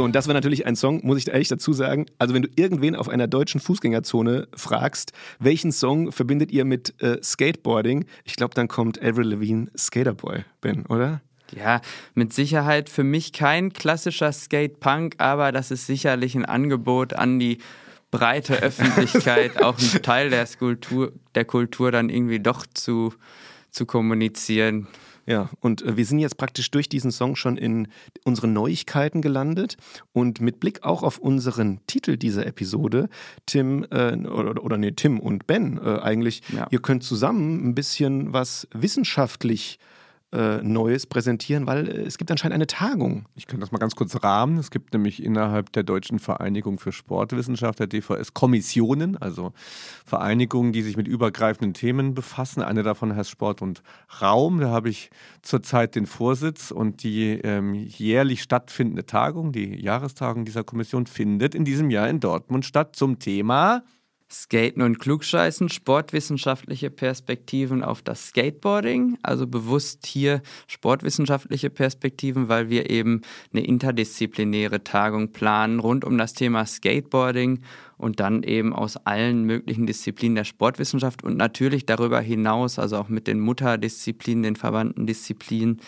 So, 0.00 0.04
und 0.04 0.14
das 0.14 0.28
war 0.28 0.32
natürlich 0.32 0.64
ein 0.64 0.76
Song, 0.76 1.04
muss 1.04 1.18
ich 1.18 1.28
ehrlich 1.28 1.48
dazu 1.48 1.74
sagen. 1.74 2.06
Also, 2.16 2.32
wenn 2.32 2.40
du 2.40 2.48
irgendwen 2.56 2.96
auf 2.96 3.10
einer 3.10 3.26
deutschen 3.26 3.60
Fußgängerzone 3.60 4.48
fragst, 4.56 5.12
welchen 5.40 5.72
Song 5.72 6.10
verbindet 6.10 6.52
ihr 6.52 6.64
mit 6.64 6.94
äh, 7.02 7.18
Skateboarding? 7.22 8.06
Ich 8.24 8.34
glaube, 8.34 8.54
dann 8.54 8.66
kommt 8.66 9.02
Avril 9.02 9.28
Lavigne 9.28 9.66
Skaterboy, 9.76 10.46
Ben, 10.62 10.86
oder? 10.86 11.20
Ja, 11.54 11.82
mit 12.14 12.32
Sicherheit 12.32 12.88
für 12.88 13.04
mich 13.04 13.34
kein 13.34 13.74
klassischer 13.74 14.32
Skate-Punk, 14.32 15.16
aber 15.18 15.52
das 15.52 15.70
ist 15.70 15.86
sicherlich 15.86 16.34
ein 16.34 16.46
Angebot 16.46 17.12
an 17.12 17.38
die 17.38 17.58
breite 18.10 18.62
Öffentlichkeit, 18.62 19.62
auch 19.62 19.78
ein 19.78 20.02
Teil 20.02 20.30
der 20.30 20.46
Skulptur, 20.46 21.12
der 21.34 21.44
Kultur 21.44 21.92
dann 21.92 22.08
irgendwie 22.08 22.40
doch 22.40 22.64
zu, 22.72 23.12
zu 23.70 23.84
kommunizieren. 23.84 24.88
Ja, 25.30 25.48
und 25.60 25.82
äh, 25.82 25.96
wir 25.96 26.04
sind 26.04 26.18
jetzt 26.18 26.38
praktisch 26.38 26.72
durch 26.72 26.88
diesen 26.88 27.12
Song 27.12 27.36
schon 27.36 27.56
in 27.56 27.86
unseren 28.24 28.52
Neuigkeiten 28.52 29.22
gelandet. 29.22 29.76
Und 30.12 30.40
mit 30.40 30.58
Blick 30.58 30.82
auch 30.82 31.04
auf 31.04 31.18
unseren 31.18 31.78
Titel 31.86 32.16
dieser 32.16 32.46
Episode, 32.46 33.08
Tim, 33.46 33.86
äh, 33.92 34.16
oder, 34.26 34.64
oder 34.64 34.76
nee, 34.76 34.90
Tim 34.90 35.20
und 35.20 35.46
Ben 35.46 35.78
äh, 35.78 36.00
eigentlich, 36.00 36.42
Ja. 36.52 36.66
ihr 36.70 36.80
könnt 36.82 37.04
zusammen 37.04 37.64
ein 37.64 37.76
bisschen 37.76 38.32
was 38.32 38.66
wissenschaftlich 38.74 39.78
äh, 39.78 39.99
Neues 40.62 41.06
präsentieren, 41.06 41.66
weil 41.66 41.88
äh, 41.88 42.02
es 42.02 42.16
gibt 42.16 42.30
anscheinend 42.30 42.54
eine 42.54 42.68
Tagung. 42.68 43.26
Ich 43.34 43.48
kann 43.48 43.58
das 43.58 43.72
mal 43.72 43.78
ganz 43.78 43.96
kurz 43.96 44.22
rahmen. 44.22 44.58
Es 44.58 44.70
gibt 44.70 44.92
nämlich 44.92 45.24
innerhalb 45.24 45.72
der 45.72 45.82
Deutschen 45.82 46.20
Vereinigung 46.20 46.78
für 46.78 46.92
Sportwissenschaft, 46.92 47.80
der 47.80 47.88
DVS, 47.88 48.32
Kommissionen, 48.32 49.16
also 49.16 49.52
Vereinigungen, 50.06 50.72
die 50.72 50.82
sich 50.82 50.96
mit 50.96 51.08
übergreifenden 51.08 51.74
Themen 51.74 52.14
befassen. 52.14 52.62
Eine 52.62 52.84
davon 52.84 53.16
heißt 53.16 53.28
Sport 53.28 53.60
und 53.60 53.82
Raum. 54.22 54.60
Da 54.60 54.70
habe 54.70 54.88
ich 54.88 55.10
zurzeit 55.42 55.96
den 55.96 56.06
Vorsitz 56.06 56.70
und 56.70 57.02
die 57.02 57.40
ähm, 57.42 57.74
jährlich 57.74 58.42
stattfindende 58.42 59.06
Tagung, 59.06 59.50
die 59.50 59.80
Jahrestagung 59.82 60.44
dieser 60.44 60.62
Kommission, 60.62 61.06
findet 61.06 61.56
in 61.56 61.64
diesem 61.64 61.90
Jahr 61.90 62.08
in 62.08 62.20
Dortmund 62.20 62.64
statt 62.64 62.94
zum 62.94 63.18
Thema 63.18 63.82
Skaten 64.32 64.82
und 64.82 65.00
Klugscheißen, 65.00 65.68
sportwissenschaftliche 65.68 66.88
Perspektiven 66.88 67.82
auf 67.82 68.00
das 68.00 68.28
Skateboarding, 68.28 69.18
also 69.22 69.46
bewusst 69.46 70.06
hier 70.06 70.42
sportwissenschaftliche 70.68 71.68
Perspektiven, 71.68 72.48
weil 72.48 72.70
wir 72.70 72.90
eben 72.90 73.22
eine 73.52 73.64
interdisziplinäre 73.64 74.84
Tagung 74.84 75.32
planen 75.32 75.80
rund 75.80 76.04
um 76.04 76.16
das 76.16 76.34
Thema 76.34 76.64
Skateboarding 76.64 77.60
und 77.96 78.20
dann 78.20 78.44
eben 78.44 78.72
aus 78.72 78.96
allen 78.96 79.44
möglichen 79.44 79.86
Disziplinen 79.86 80.36
der 80.36 80.44
Sportwissenschaft 80.44 81.24
und 81.24 81.36
natürlich 81.36 81.84
darüber 81.84 82.20
hinaus, 82.20 82.78
also 82.78 82.98
auch 82.98 83.08
mit 83.08 83.26
den 83.26 83.40
Mutterdisziplinen, 83.40 84.44
den 84.44 84.56
verwandten 84.56 85.06
Disziplinen, 85.06 85.80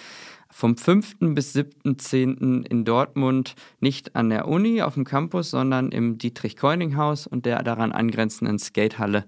vom 0.53 0.77
5. 0.77 1.17
bis 1.35 1.57
7.10. 1.57 2.67
in 2.67 2.85
Dortmund 2.85 3.55
nicht 3.81 4.15
an 4.15 4.29
der 4.31 4.47
Uni 4.47 4.83
auf 4.83 4.95
dem 4.95 5.05
Campus, 5.05 5.51
sondern 5.51 5.91
im 5.91 6.19
Dietrich-Keuning-Haus 6.19 7.27
und 7.27 7.47
der 7.47 7.63
daran 7.63 7.91
angrenzenden 7.91 8.59
Skatehalle 8.59 9.25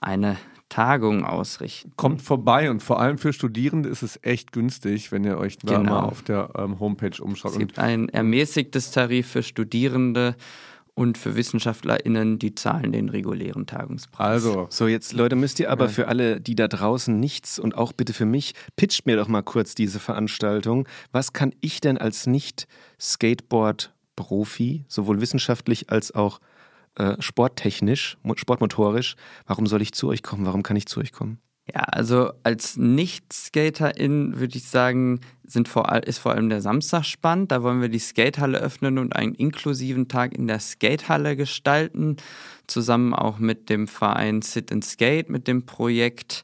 eine 0.00 0.36
Tagungen 0.68 1.24
ausrichten. 1.24 1.92
Kommt 1.96 2.20
vorbei 2.20 2.70
und 2.70 2.82
vor 2.82 3.00
allem 3.00 3.16
für 3.16 3.32
Studierende 3.32 3.88
ist 3.88 4.02
es 4.02 4.18
echt 4.22 4.52
günstig, 4.52 5.10
wenn 5.10 5.24
ihr 5.24 5.38
euch 5.38 5.56
da 5.58 5.78
Genau. 5.78 5.90
mal 5.92 6.00
auf 6.04 6.22
der 6.22 6.50
ähm, 6.56 6.78
Homepage 6.78 7.22
umschaut. 7.22 7.52
Es 7.52 7.56
Und 7.56 7.60
gibt 7.60 7.78
ein 7.78 8.10
ermäßigtes 8.10 8.90
Tarif 8.90 9.28
für 9.28 9.42
Studierende 9.42 10.36
und 10.98 11.16
für 11.16 11.36
WissenschaftlerInnen, 11.36 12.38
die 12.40 12.54
zahlen 12.56 12.90
den 12.92 13.08
regulären 13.08 13.66
Tagungspreis. 13.66 14.44
also, 14.44 14.66
So, 14.68 14.88
jetzt 14.88 15.12
Leute, 15.12 15.36
müsst 15.36 15.60
ihr 15.60 15.70
aber 15.70 15.88
für 15.88 16.08
alle, 16.08 16.40
die 16.40 16.56
da 16.56 16.66
draußen 16.66 17.18
nichts 17.18 17.58
und 17.60 17.76
auch 17.76 17.92
bitte 17.92 18.12
für 18.12 18.26
mich, 18.26 18.54
pitcht 18.76 19.06
mir 19.06 19.16
doch 19.16 19.28
mal 19.28 19.42
kurz 19.42 19.76
diese 19.76 20.00
Veranstaltung. 20.00 20.88
Was 21.12 21.32
kann 21.32 21.52
ich 21.60 21.80
denn 21.80 21.98
als 21.98 22.26
Nicht-Skateboard-Profi, 22.26 24.84
sowohl 24.88 25.20
wissenschaftlich 25.20 25.90
als 25.90 26.14
auch 26.14 26.40
äh, 26.96 27.14
sporttechnisch, 27.20 28.16
mo- 28.22 28.34
sportmotorisch, 28.36 29.16
warum 29.46 29.66
soll 29.66 29.82
ich 29.82 29.92
zu 29.92 30.08
euch 30.08 30.22
kommen? 30.22 30.46
Warum 30.46 30.62
kann 30.62 30.76
ich 30.76 30.86
zu 30.86 31.00
euch 31.00 31.12
kommen? 31.12 31.38
Ja, 31.74 31.82
also 31.82 32.32
als 32.44 32.78
Nicht-Skaterin 32.78 34.38
würde 34.40 34.56
ich 34.56 34.68
sagen, 34.68 35.20
sind 35.44 35.68
vor, 35.68 35.90
all- 35.92 36.00
ist 36.00 36.18
vor 36.18 36.32
allem 36.32 36.48
der 36.48 36.62
Samstag 36.62 37.04
spannend. 37.04 37.52
Da 37.52 37.62
wollen 37.62 37.82
wir 37.82 37.90
die 37.90 37.98
Skatehalle 37.98 38.58
öffnen 38.58 38.96
und 38.98 39.14
einen 39.14 39.34
inklusiven 39.34 40.08
Tag 40.08 40.34
in 40.34 40.46
der 40.46 40.60
Skatehalle 40.60 41.36
gestalten. 41.36 42.16
Zusammen 42.66 43.12
auch 43.12 43.38
mit 43.38 43.68
dem 43.68 43.86
Verein 43.86 44.40
Sit 44.40 44.72
and 44.72 44.84
Skate, 44.84 45.28
mit 45.28 45.46
dem 45.46 45.66
Projekt, 45.66 46.42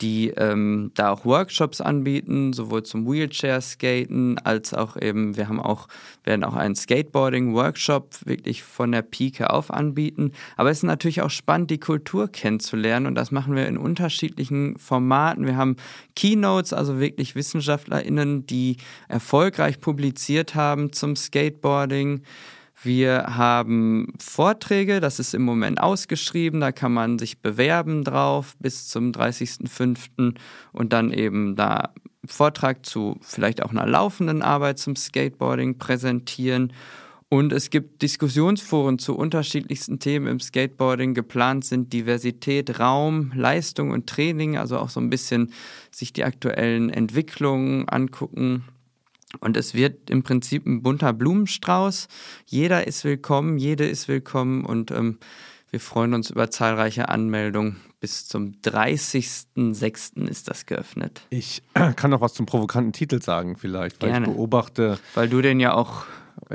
die 0.00 0.28
ähm, 0.30 0.90
da 0.94 1.10
auch 1.10 1.24
Workshops 1.24 1.80
anbieten, 1.80 2.52
sowohl 2.52 2.82
zum 2.82 3.06
Wheelchair-Skaten 3.06 4.38
als 4.38 4.72
auch 4.72 4.96
eben, 4.96 5.36
wir 5.36 5.48
haben 5.48 5.60
auch, 5.60 5.88
werden 6.24 6.44
auch 6.44 6.54
einen 6.54 6.74
Skateboarding-Workshop 6.74 8.26
wirklich 8.26 8.62
von 8.62 8.92
der 8.92 9.02
Pike 9.02 9.50
auf 9.50 9.70
anbieten. 9.70 10.32
Aber 10.56 10.70
es 10.70 10.78
ist 10.78 10.84
natürlich 10.84 11.22
auch 11.22 11.30
spannend, 11.30 11.70
die 11.70 11.78
Kultur 11.78 12.28
kennenzulernen 12.28 13.06
und 13.06 13.14
das 13.14 13.30
machen 13.30 13.54
wir 13.54 13.66
in 13.66 13.76
unterschiedlichen 13.76 14.78
Formaten. 14.78 15.46
Wir 15.46 15.56
haben 15.56 15.76
Keynotes, 16.16 16.72
also 16.72 16.98
wirklich 16.98 17.34
WissenschaftlerInnen, 17.34 18.46
die 18.46 18.76
erfolgreich 19.08 19.80
publiziert 19.80 20.54
haben 20.54 20.92
zum 20.92 21.16
Skateboarding. 21.16 22.22
Wir 22.82 23.36
haben 23.36 24.14
Vorträge, 24.18 25.00
das 25.00 25.18
ist 25.18 25.34
im 25.34 25.42
Moment 25.42 25.80
ausgeschrieben, 25.80 26.60
da 26.60 26.72
kann 26.72 26.92
man 26.92 27.18
sich 27.18 27.42
bewerben 27.42 28.04
drauf 28.04 28.54
bis 28.58 28.88
zum 28.88 29.12
30.05. 29.12 30.34
und 30.72 30.92
dann 30.94 31.12
eben 31.12 31.56
da 31.56 31.92
Vortrag 32.24 32.86
zu 32.86 33.18
vielleicht 33.20 33.62
auch 33.62 33.70
einer 33.70 33.86
laufenden 33.86 34.40
Arbeit 34.40 34.78
zum 34.78 34.96
Skateboarding 34.96 35.76
präsentieren. 35.76 36.72
Und 37.28 37.52
es 37.52 37.70
gibt 37.70 38.02
Diskussionsforen 38.02 38.98
zu 38.98 39.16
unterschiedlichsten 39.16 40.00
Themen 40.00 40.26
im 40.26 40.40
Skateboarding. 40.40 41.14
Geplant 41.14 41.64
sind 41.64 41.92
Diversität, 41.92 42.80
Raum, 42.80 43.30
Leistung 43.34 43.90
und 43.90 44.08
Training, 44.08 44.56
also 44.56 44.78
auch 44.78 44.90
so 44.90 45.00
ein 45.00 45.10
bisschen 45.10 45.52
sich 45.92 46.12
die 46.12 46.24
aktuellen 46.24 46.90
Entwicklungen 46.90 47.88
angucken. 47.88 48.64
Und 49.38 49.56
es 49.56 49.74
wird 49.74 50.10
im 50.10 50.22
Prinzip 50.22 50.66
ein 50.66 50.82
bunter 50.82 51.12
Blumenstrauß. 51.12 52.08
Jeder 52.46 52.86
ist 52.86 53.04
willkommen, 53.04 53.58
jede 53.58 53.86
ist 53.86 54.08
willkommen 54.08 54.64
und 54.64 54.90
ähm, 54.90 55.18
wir 55.70 55.78
freuen 55.78 56.14
uns 56.14 56.30
über 56.30 56.50
zahlreiche 56.50 57.08
Anmeldungen. 57.08 57.76
Bis 58.00 58.26
zum 58.26 58.52
30.06. 58.64 60.26
ist 60.26 60.48
das 60.48 60.66
geöffnet. 60.66 61.22
ich 61.30 61.62
kann 61.96 62.10
noch 62.10 62.20
was 62.20 62.34
zum 62.34 62.46
provokanten 62.46 62.92
Titel 62.92 63.22
sagen, 63.22 63.56
vielleicht, 63.56 64.02
weil 64.02 64.10
Gerne. 64.10 64.26
ich 64.26 64.32
beobachte, 64.32 64.98
Weil 65.14 65.28
du 65.28 65.40
den 65.42 65.60
ja 65.60 65.74
auch 65.74 66.06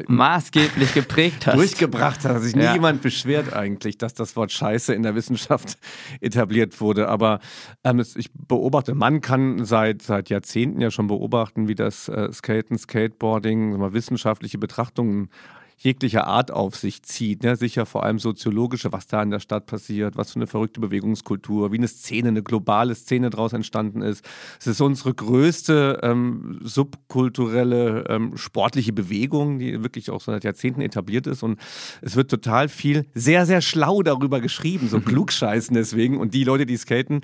maßgeblich 0.08 0.94
geprägt 0.94 1.48
hast. 1.48 1.56
durchgebracht 1.56 2.24
hat, 2.26 2.36
dass 2.36 2.44
sich 2.44 2.56
nie 2.56 2.64
Ja. 2.64 2.74
jemand 2.74 3.02
beschwert 3.02 3.54
eigentlich, 3.54 3.98
dass 3.98 4.14
das 4.14 4.36
Wort 4.36 4.52
Scheiße 4.52 4.94
in 4.94 5.04
der 5.04 5.16
Wissenschaft 5.16 5.78
etabliert 6.22 6.80
wurde. 6.82 7.08
Aber 7.08 7.40
ähm, 7.84 8.04
ich 8.16 8.32
beobachte, 8.34 8.96
man 8.96 9.22
kann 9.22 9.64
seit, 9.66 10.02
seit 10.02 10.30
Jahrzehnten 10.30 10.82
ja 10.82 10.92
schon 10.92 11.08
beobachten, 11.08 11.68
wie 11.68 11.76
das 11.76 12.08
äh, 12.10 12.32
Skaten, 12.32 12.78
Skateboarding, 12.78 13.94
wissenschaftliche 13.94 14.58
Betrachtungen 14.58 15.30
jeglicher 15.78 16.28
Art 16.28 16.52
auf 16.52 16.76
sich 16.76 17.04
zieht. 17.04 17.44
Ne? 17.44 17.56
Sicher 17.56 17.86
vor 17.86 18.04
allem 18.04 18.20
soziologische, 18.20 18.92
was 18.92 19.08
da 19.08 19.22
in 19.22 19.30
der 19.30 19.40
Stadt 19.40 19.66
passiert, 19.66 20.16
was 20.18 20.32
für 20.32 20.38
eine 20.38 20.48
verrückte 20.48 20.80
Bewegungskultur, 20.80 21.72
wie 21.72 21.78
eine 21.78 21.88
Szene, 21.88 22.30
eine 22.30 22.44
globale 22.44 22.96
Szene 22.96 23.30
daraus 23.30 23.54
entstanden 23.54 24.02
ist. 24.02 24.26
Es 24.60 24.68
ist 24.68 24.82
unsere 24.82 25.14
größte 25.14 26.00
ähm, 26.04 26.60
subkulturelle 26.64 28.06
ähm, 28.10 28.38
sportliche 28.38 28.94
Bewegung, 28.94 29.60
die 29.60 29.84
wirklich 29.84 30.10
auch 30.10 30.22
seit 30.22 30.44
Jahrzehnten 30.44 30.82
etabliert 30.82 31.28
ist. 31.28 31.44
Und 31.44 31.60
es 32.02 32.16
wird 32.16 32.32
total 32.32 32.70
viel 32.70 33.06
sehr, 33.14 33.46
sehr 33.46 33.62
schlau 33.62 34.02
darüber 34.02 34.42
geschrieben, 34.42 34.88
so 34.88 35.00
klugscheißen 35.02 35.76
deswegen. 35.76 36.18
Und 36.18 36.34
die 36.34 36.44
Leute, 36.44 36.66
die 36.66 36.78
skaten, 36.78 37.22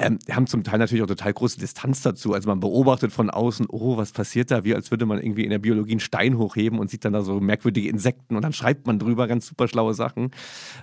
ähm, 0.00 0.18
haben 0.30 0.46
zum 0.46 0.64
Teil 0.64 0.78
natürlich 0.78 1.02
auch 1.04 1.08
total 1.08 1.32
große 1.32 1.60
Distanz 1.60 2.00
dazu. 2.00 2.32
Also 2.32 2.48
man 2.48 2.58
beobachtet 2.58 3.12
von 3.12 3.28
außen, 3.30 3.66
oh, 3.68 3.98
was 3.98 4.12
passiert 4.12 4.50
da? 4.50 4.64
Wie 4.64 4.74
als 4.74 4.90
würde 4.90 5.04
man 5.04 5.20
irgendwie 5.20 5.44
in 5.44 5.50
der 5.50 5.58
Biologie 5.58 5.92
einen 5.92 6.00
Stein 6.00 6.38
hochheben 6.38 6.78
und 6.78 6.90
sieht 6.90 7.04
dann 7.04 7.12
da 7.12 7.22
so 7.22 7.38
merkwürdige 7.38 7.88
Insekten 7.88 8.34
und 8.34 8.42
dann 8.42 8.52
schreibt 8.54 8.86
man 8.86 8.98
drüber 8.98 9.28
ganz 9.28 9.46
super 9.46 9.68
schlaue 9.68 9.92
Sachen. 9.94 10.30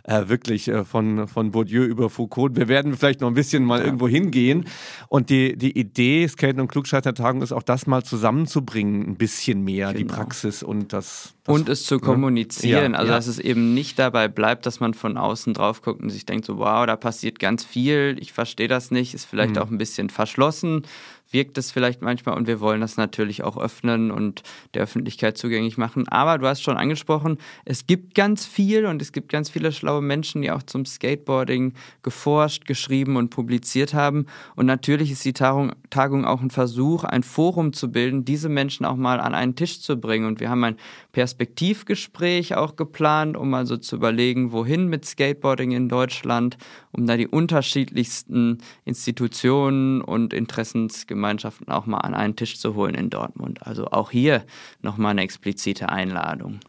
Äh, 0.04 0.28
wirklich 0.28 0.68
äh, 0.68 0.84
von, 0.84 1.28
von 1.28 1.52
Bourdieu 1.52 1.84
über 1.84 2.10
Foucault. 2.10 2.56
Wir 2.56 2.68
werden 2.68 2.96
vielleicht 2.96 3.22
noch 3.22 3.28
ein 3.28 3.34
bisschen 3.34 3.64
mal 3.64 3.82
irgendwo 3.82 4.08
hingehen. 4.08 4.66
Und 5.10 5.30
die, 5.30 5.58
die 5.58 5.78
Idee, 5.78 6.28
Skaten 6.28 6.60
und 6.62 6.68
Klugscheißer-Tagung 6.68 7.42
ist 7.42 7.52
auch 7.52 7.64
das 7.64 7.88
mal 7.88 8.04
zusammenzubringen, 8.04 9.08
ein 9.08 9.16
bisschen 9.16 9.64
mehr, 9.64 9.94
die 9.94 10.04
Genau. 10.04 10.14
Praxis 10.14 10.64
und 10.64 10.94
das. 10.94 11.34
Und 11.48 11.70
es 11.70 11.86
zu 11.86 12.00
kommunizieren. 12.00 12.94
Ja, 12.94 13.00
also, 13.00 13.12
ja. 13.12 13.18
dass 13.18 13.28
es 13.28 13.40
eben 13.40 13.74
nicht 13.74 13.98
dabei 13.98 14.28
bleibt, 14.28 14.66
dass 14.66 14.80
man 14.80 14.94
von 14.94 15.18
außen 15.18 15.54
drauf 15.54 15.82
guckt 15.82 16.02
und 16.02 16.10
sich 16.10 16.26
denkt, 16.26 16.46
so, 16.46 16.58
wow, 16.58 16.86
da 16.86 16.96
passiert 16.96 17.40
ganz 17.40 17.64
viel, 17.64 18.18
ich 18.20 18.34
verstehe 18.34 18.68
das 18.68 18.92
nicht, 18.92 19.14
ist 19.14 19.26
vielleicht 19.26 19.56
Mhm. 19.56 19.62
auch 19.62 19.70
ein 19.70 19.78
bisschen 19.78 20.10
verschlossen, 20.10 20.84
wirkt 21.32 21.58
es 21.58 21.72
vielleicht 21.72 22.02
manchmal 22.02 22.36
und 22.38 22.48
wir 22.48 22.60
wollen 22.60 22.82
das 22.82 22.98
natürlich 22.98 23.44
auch 23.44 23.58
öffnen 23.58 24.12
und 24.12 24.44
der 24.74 24.84
Öffentlichkeit 24.84 25.38
zugänglich 25.38 25.78
machen. 25.78 26.08
Aber 26.08 26.38
du 26.38 26.48
hast 26.48 26.62
schon 26.62 26.78
angesprochen, 26.78 27.38
es 27.66 27.88
gibt 27.88 28.16
ganz 28.16 28.46
viel 28.46 28.86
und 28.86 29.02
es 29.02 29.12
gibt 29.12 29.32
ganz 29.32 29.50
viele 29.50 29.72
schlaue 29.72 30.02
Menschen, 30.02 30.42
die 30.42 30.52
auch 30.52 30.64
zum 30.64 30.86
Skateboarding 30.86 31.74
geforscht, 32.04 32.66
geschrieben 32.66 33.16
und 33.16 33.30
publiziert 33.30 33.94
haben. 33.94 34.26
Und 34.56 34.66
natürlich 34.66 35.12
ist 35.12 35.26
die 35.26 35.34
Tagung, 35.34 35.74
Tagung 35.90 36.26
auch 36.26 36.42
ein 36.42 36.52
Versuch, 36.52 37.04
ein 37.04 37.24
Forum 37.24 37.74
zu 37.74 37.92
bilden, 37.92 38.26
diese 38.26 38.50
Menschen 38.50 38.86
auch 38.86 38.96
mal 38.96 39.20
an 39.20 39.34
einen 39.34 39.56
Tisch 39.56 39.82
zu 39.82 39.98
bringen. 40.00 40.26
Und 40.26 40.40
wir 40.40 40.50
haben 40.50 40.64
ein 40.64 40.78
Perspektivgespräch 41.12 42.56
auch 42.56 42.76
geplant, 42.76 43.38
um 43.38 43.54
also 43.54 43.78
zu 43.78 43.96
überlegen, 43.96 44.52
wohin 44.52 44.88
mit 44.88 45.06
Skateboarding 45.06 45.72
in 45.72 45.90
Deutschland, 45.90 46.58
um 46.98 47.06
da 47.06 47.16
die 47.16 47.28
unterschiedlichsten 47.28 48.58
Institutionen 48.86 50.02
und 50.02 50.34
Interessensgemeinschaften 50.34 51.70
auch 51.70 51.86
mal 51.86 52.00
an 52.00 52.14
einen 52.14 52.36
Tisch 52.36 52.60
zu 52.60 52.76
holen 52.76 52.96
in 52.96 53.10
Dortmund. 53.10 53.66
Also 53.66 53.88
auch 53.88 54.12
hier 54.12 54.44
nochmal 54.82 55.12
eine 55.12 55.22
explizite 55.22 55.90
Einladung. 55.90 56.60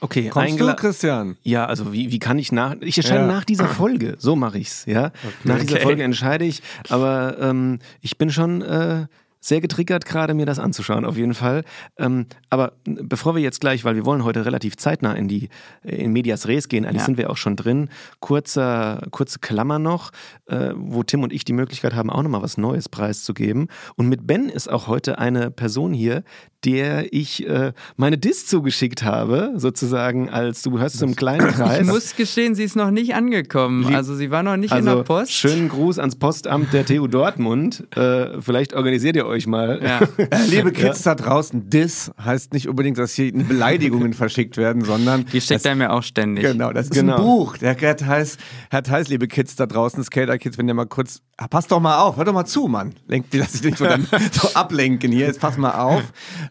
Okay, 0.00 0.28
Kommst 0.28 0.60
du, 0.60 0.74
Christian? 0.76 1.36
Ja, 1.42 1.66
also 1.66 1.92
wie, 1.92 2.12
wie 2.12 2.18
kann 2.18 2.38
ich 2.38 2.52
nach. 2.52 2.76
Ich 2.80 2.98
entscheide 2.98 3.20
Ja. 3.22 3.26
nach 3.26 3.44
dieser 3.44 3.68
Folge. 3.68 4.16
So 4.18 4.36
mache 4.36 4.58
ich's, 4.58 4.84
ja. 4.86 5.10
Nach 5.44 5.58
dieser 5.58 5.74
Okay. 5.76 5.82
Folge 5.82 6.02
entscheide 6.04 6.44
ich. 6.44 6.62
Aber 6.88 7.36
ähm, 7.40 7.78
ich 8.00 8.18
bin 8.18 8.30
schon 8.30 8.62
äh, 8.62 9.06
sehr 9.40 9.60
getriggert, 9.60 10.04
gerade 10.04 10.34
mir 10.34 10.46
das 10.46 10.58
anzuschauen, 10.58 11.04
auf 11.04 11.16
jeden 11.16 11.34
Fall. 11.34 11.64
Ähm, 11.96 12.26
aber 12.50 12.72
bevor 12.84 13.34
wir 13.34 13.42
jetzt 13.42 13.60
gleich, 13.60 13.84
weil 13.84 13.94
wir 13.94 14.04
wollen 14.04 14.24
heute 14.24 14.44
relativ 14.44 14.76
zeitnah 14.76 15.12
in 15.14 15.28
die 15.28 15.48
in 15.82 16.12
Medias 16.12 16.48
Res 16.48 16.68
gehen, 16.68 16.84
eigentlich 16.84 17.02
Ja. 17.02 17.06
sind 17.06 17.18
wir 17.18 17.30
auch 17.30 17.36
schon 17.36 17.56
drin. 17.56 17.88
Kurzer, 18.20 19.06
kurze 19.10 19.38
Klammer 19.38 19.78
noch, 19.78 20.10
äh, 20.46 20.70
wo 20.74 21.02
Tim 21.02 21.22
und 21.22 21.32
ich 21.32 21.44
die 21.44 21.52
Möglichkeit 21.52 21.94
haben, 21.94 22.10
auch 22.10 22.22
nochmal 22.22 22.42
was 22.42 22.58
Neues 22.58 22.88
preiszugeben. 22.88 23.68
Und 23.96 24.08
mit 24.08 24.26
Ben 24.26 24.48
ist 24.48 24.68
auch 24.68 24.86
heute 24.86 25.18
eine 25.18 25.50
Person 25.50 25.92
hier, 25.92 26.24
der 26.64 27.12
ich 27.12 27.46
äh, 27.48 27.72
meine 27.96 28.18
Diss 28.18 28.46
zugeschickt 28.46 29.04
habe, 29.04 29.52
sozusagen 29.56 30.28
als 30.28 30.62
du 30.62 30.78
hörst 30.78 30.96
es 30.96 31.02
im 31.02 31.14
kleinen 31.14 31.46
Kreis. 31.48 31.82
Ich 31.82 31.86
muss 31.86 32.16
gestehen, 32.16 32.54
sie 32.56 32.64
ist 32.64 32.74
noch 32.74 32.90
nicht 32.90 33.14
angekommen. 33.14 33.84
Lieb- 33.86 33.94
also 33.96 34.16
sie 34.16 34.30
war 34.32 34.42
noch 34.42 34.56
nicht 34.56 34.74
in 34.74 34.84
der 34.84 35.04
Post. 35.04 35.30
schönen 35.32 35.68
Gruß 35.68 35.98
ans 36.00 36.16
Postamt 36.16 36.72
der 36.72 36.84
TU 36.84 37.06
Dortmund. 37.06 37.86
Äh, 37.96 38.40
vielleicht 38.40 38.74
organisiert 38.74 39.14
ihr 39.14 39.26
euch 39.26 39.46
mal. 39.46 39.80
Ja. 39.82 40.00
Liebe 40.48 40.72
Kids 40.72 41.02
da 41.02 41.14
draußen, 41.14 41.70
Diss 41.70 42.10
heißt 42.22 42.52
nicht 42.52 42.68
unbedingt, 42.68 42.98
dass 42.98 43.14
hier 43.14 43.32
Beleidigungen 43.32 44.12
verschickt 44.14 44.56
werden, 44.56 44.84
sondern 44.84 45.26
Die 45.26 45.40
schickt 45.40 45.64
er 45.64 45.76
mir 45.76 45.92
auch 45.92 46.02
ständig. 46.02 46.44
Genau, 46.44 46.72
das 46.72 46.86
ist 46.86 46.92
Genau. 46.94 47.16
ein 47.16 47.22
Buch. 47.22 47.56
Der 47.58 47.76
hat 47.80 48.04
heißt, 48.04 48.38
hat 48.72 48.90
heißt, 48.90 49.08
liebe 49.08 49.28
Kids 49.28 49.54
da 49.54 49.66
draußen, 49.66 50.02
Skater 50.02 50.38
Kids, 50.38 50.58
wenn 50.58 50.66
ihr 50.66 50.74
mal 50.74 50.86
kurz, 50.86 51.20
ah, 51.38 51.48
passt 51.48 51.70
doch 51.72 51.80
mal 51.80 51.98
auf, 52.02 52.16
hör 52.18 52.24
doch 52.24 52.32
mal 52.34 52.44
zu, 52.44 52.68
Mann. 52.68 52.94
Lenkt, 53.06 53.32
lass 53.32 53.52
dich 53.52 53.62
nicht 53.62 53.78
so, 53.78 53.84
dann, 53.86 54.06
so 54.32 54.48
ablenken 54.54 55.10
hier. 55.12 55.26
Jetzt 55.26 55.40
pass 55.40 55.56
mal 55.56 55.70
auf, 55.72 56.02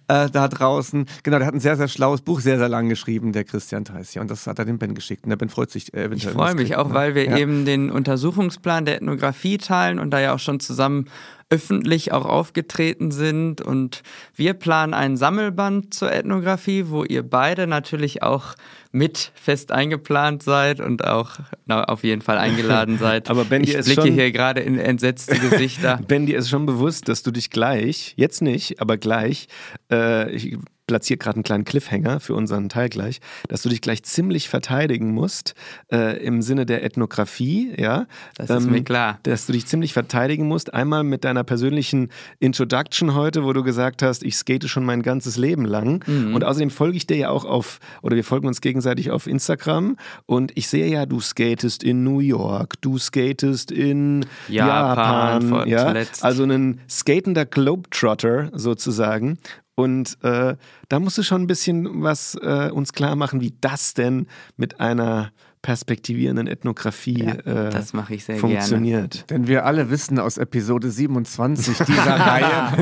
äh, 0.07 0.29
da 0.29 0.47
draußen. 0.47 1.05
Genau, 1.23 1.37
der 1.37 1.45
hat 1.47 1.53
ein 1.53 1.59
sehr, 1.59 1.75
sehr 1.77 1.87
schlaues 1.87 2.21
Buch, 2.21 2.39
sehr, 2.39 2.57
sehr 2.57 2.69
lang 2.69 2.89
geschrieben, 2.89 3.31
der 3.33 3.43
Christian 3.43 3.85
Theis 3.85 4.11
hier. 4.11 4.21
Und 4.21 4.31
das 4.31 4.47
hat 4.47 4.57
er 4.59 4.65
dem 4.65 4.79
Ben 4.79 4.95
geschickt. 4.95 5.23
Und 5.25 5.29
der 5.29 5.37
Ben 5.37 5.49
freut 5.49 5.69
sich 5.69 5.93
äh, 5.93 5.99
Ich 5.99 6.05
eventuell. 6.05 6.33
freue 6.33 6.45
was 6.47 6.55
mich 6.55 6.67
kriegt, 6.69 6.79
auch, 6.79 6.87
ne? 6.89 6.93
weil 6.95 7.15
wir 7.15 7.25
Ja. 7.25 7.37
eben 7.37 7.65
den 7.65 7.91
Untersuchungsplan 7.91 8.85
der 8.85 8.95
Ethnographie 8.95 9.57
teilen 9.57 9.99
und 9.99 10.09
da 10.11 10.19
ja 10.19 10.33
auch 10.33 10.39
schon 10.39 10.59
zusammen 10.59 11.05
öffentlich 11.49 12.11
auch 12.11 12.25
aufgetreten 12.25 13.11
sind. 13.11 13.61
Und 13.61 14.03
wir 14.35 14.53
planen 14.53 14.93
ein 14.93 15.15
Sammelband 15.17 15.93
zur 15.93 16.11
Ethnographie, 16.11 16.89
wo 16.89 17.03
ihr 17.03 17.23
beide 17.23 17.67
natürlich 17.67 18.21
auch 18.23 18.55
mit 18.91 19.31
fest 19.35 19.71
eingeplant 19.71 20.43
seid 20.43 20.79
und 20.79 21.05
auch 21.05 21.37
na, 21.65 21.83
auf 21.85 22.03
jeden 22.03 22.21
Fall 22.21 22.37
eingeladen 22.37 22.97
seid. 22.99 23.29
Aber 23.29 23.45
Ben, 23.45 23.63
ich 23.63 23.73
ist 23.75 23.85
blicke 23.85 24.01
schon- 24.03 24.13
hier 24.13 24.31
gerade 24.31 24.61
in 24.61 24.77
entsetzte 24.79 25.37
Gesichter. 25.37 25.99
Ben, 26.07 26.25
dir 26.25 26.37
ist 26.37 26.49
schon 26.49 26.65
bewusst, 26.65 27.07
dass 27.07 27.23
du 27.23 27.31
dich 27.31 27.49
gleich, 27.49 28.13
jetzt 28.17 28.41
nicht, 28.41 28.81
aber 28.81 28.97
gleich, 28.97 29.47
äh, 29.91 30.29
ich 30.31 30.57
platziere 30.87 31.17
gerade 31.17 31.35
einen 31.35 31.43
kleinen 31.43 31.65
Cliffhanger 31.65 32.19
für 32.19 32.33
unseren 32.33 32.69
Teil 32.69 32.89
gleich, 32.89 33.19
dass 33.49 33.61
du 33.61 33.69
dich 33.69 33.81
gleich 33.81 34.03
ziemlich 34.03 34.49
verteidigen 34.49 35.11
musst 35.11 35.53
äh, 35.91 36.23
im 36.25 36.41
Sinne 36.41 36.65
der 36.65 36.83
Ethnographie, 36.83 37.73
ja. 37.77 38.07
Ähm, 38.39 38.45
Das 38.47 38.49
ist 38.49 38.69
mir 38.69 38.83
klar. 38.83 39.19
Dass 39.23 39.45
du 39.45 39.53
dich 39.53 39.65
ziemlich 39.67 39.93
verteidigen 39.93 40.47
musst. 40.47 40.73
Einmal 40.73 41.03
mit 41.03 41.23
deiner 41.23 41.43
persönlichen 41.43 42.09
Introduction 42.39 43.13
heute, 43.13 43.43
wo 43.43 43.53
du 43.53 43.63
gesagt 43.63 44.01
hast, 44.01 44.23
ich 44.23 44.35
skate 44.35 44.67
schon 44.67 44.85
mein 44.85 45.03
ganzes 45.03 45.37
Leben 45.37 45.65
lang. 45.65 46.03
Mhm. 46.07 46.33
Und 46.33 46.43
außerdem 46.43 46.69
folge 46.69 46.97
ich 46.97 47.05
dir 47.05 47.17
ja 47.17 47.29
auch 47.29 47.45
auf, 47.45 47.79
oder 48.01 48.15
wir 48.15 48.23
folgen 48.23 48.47
uns 48.47 48.61
gegenseitig 48.61 49.11
auf 49.11 49.27
Instagram. 49.27 49.97
Und 50.25 50.51
ich 50.55 50.67
sehe 50.67 50.87
ja, 50.87 51.05
du 51.05 51.19
skatest 51.19 51.83
in 51.83 52.03
New 52.03 52.19
York, 52.19 52.81
du 52.81 52.97
skatest 52.97 53.71
in 53.71 54.25
Japan, 54.47 55.49
Japan, 55.49 55.67
ja. 55.67 55.93
Also 56.21 56.43
ein 56.43 56.79
skatender 56.89 57.45
Globetrotter 57.45 58.49
sozusagen. 58.53 59.37
Und 59.79 60.17
äh, 60.23 60.55
da 60.89 60.99
musst 60.99 61.19
du 61.19 61.23
schon 61.23 61.43
ein 61.43 61.47
bisschen 61.47 62.01
was 62.01 62.33
äh, 62.41 62.71
uns 62.71 62.93
klar 62.93 63.15
machen, 63.15 63.41
wie 63.41 63.53
das 63.61 63.93
denn 63.93 64.25
mit 64.57 64.79
einer 64.79 65.31
perspektivierenden 65.61 66.47
Ethnographie 66.47 67.21
äh, 67.25 67.69
das 67.69 67.93
mache 67.93 68.15
ich 68.15 68.23
sehr 68.25 68.37
gerne. 68.39 68.55
funktioniert. 68.55 69.29
Denn 69.29 69.47
wir 69.47 69.65
alle 69.65 69.89
wissen 69.91 70.17
aus 70.17 70.37
Episode 70.39 70.89
27 70.89 71.77
dieser 71.77 72.15
Reihe, 72.19 72.73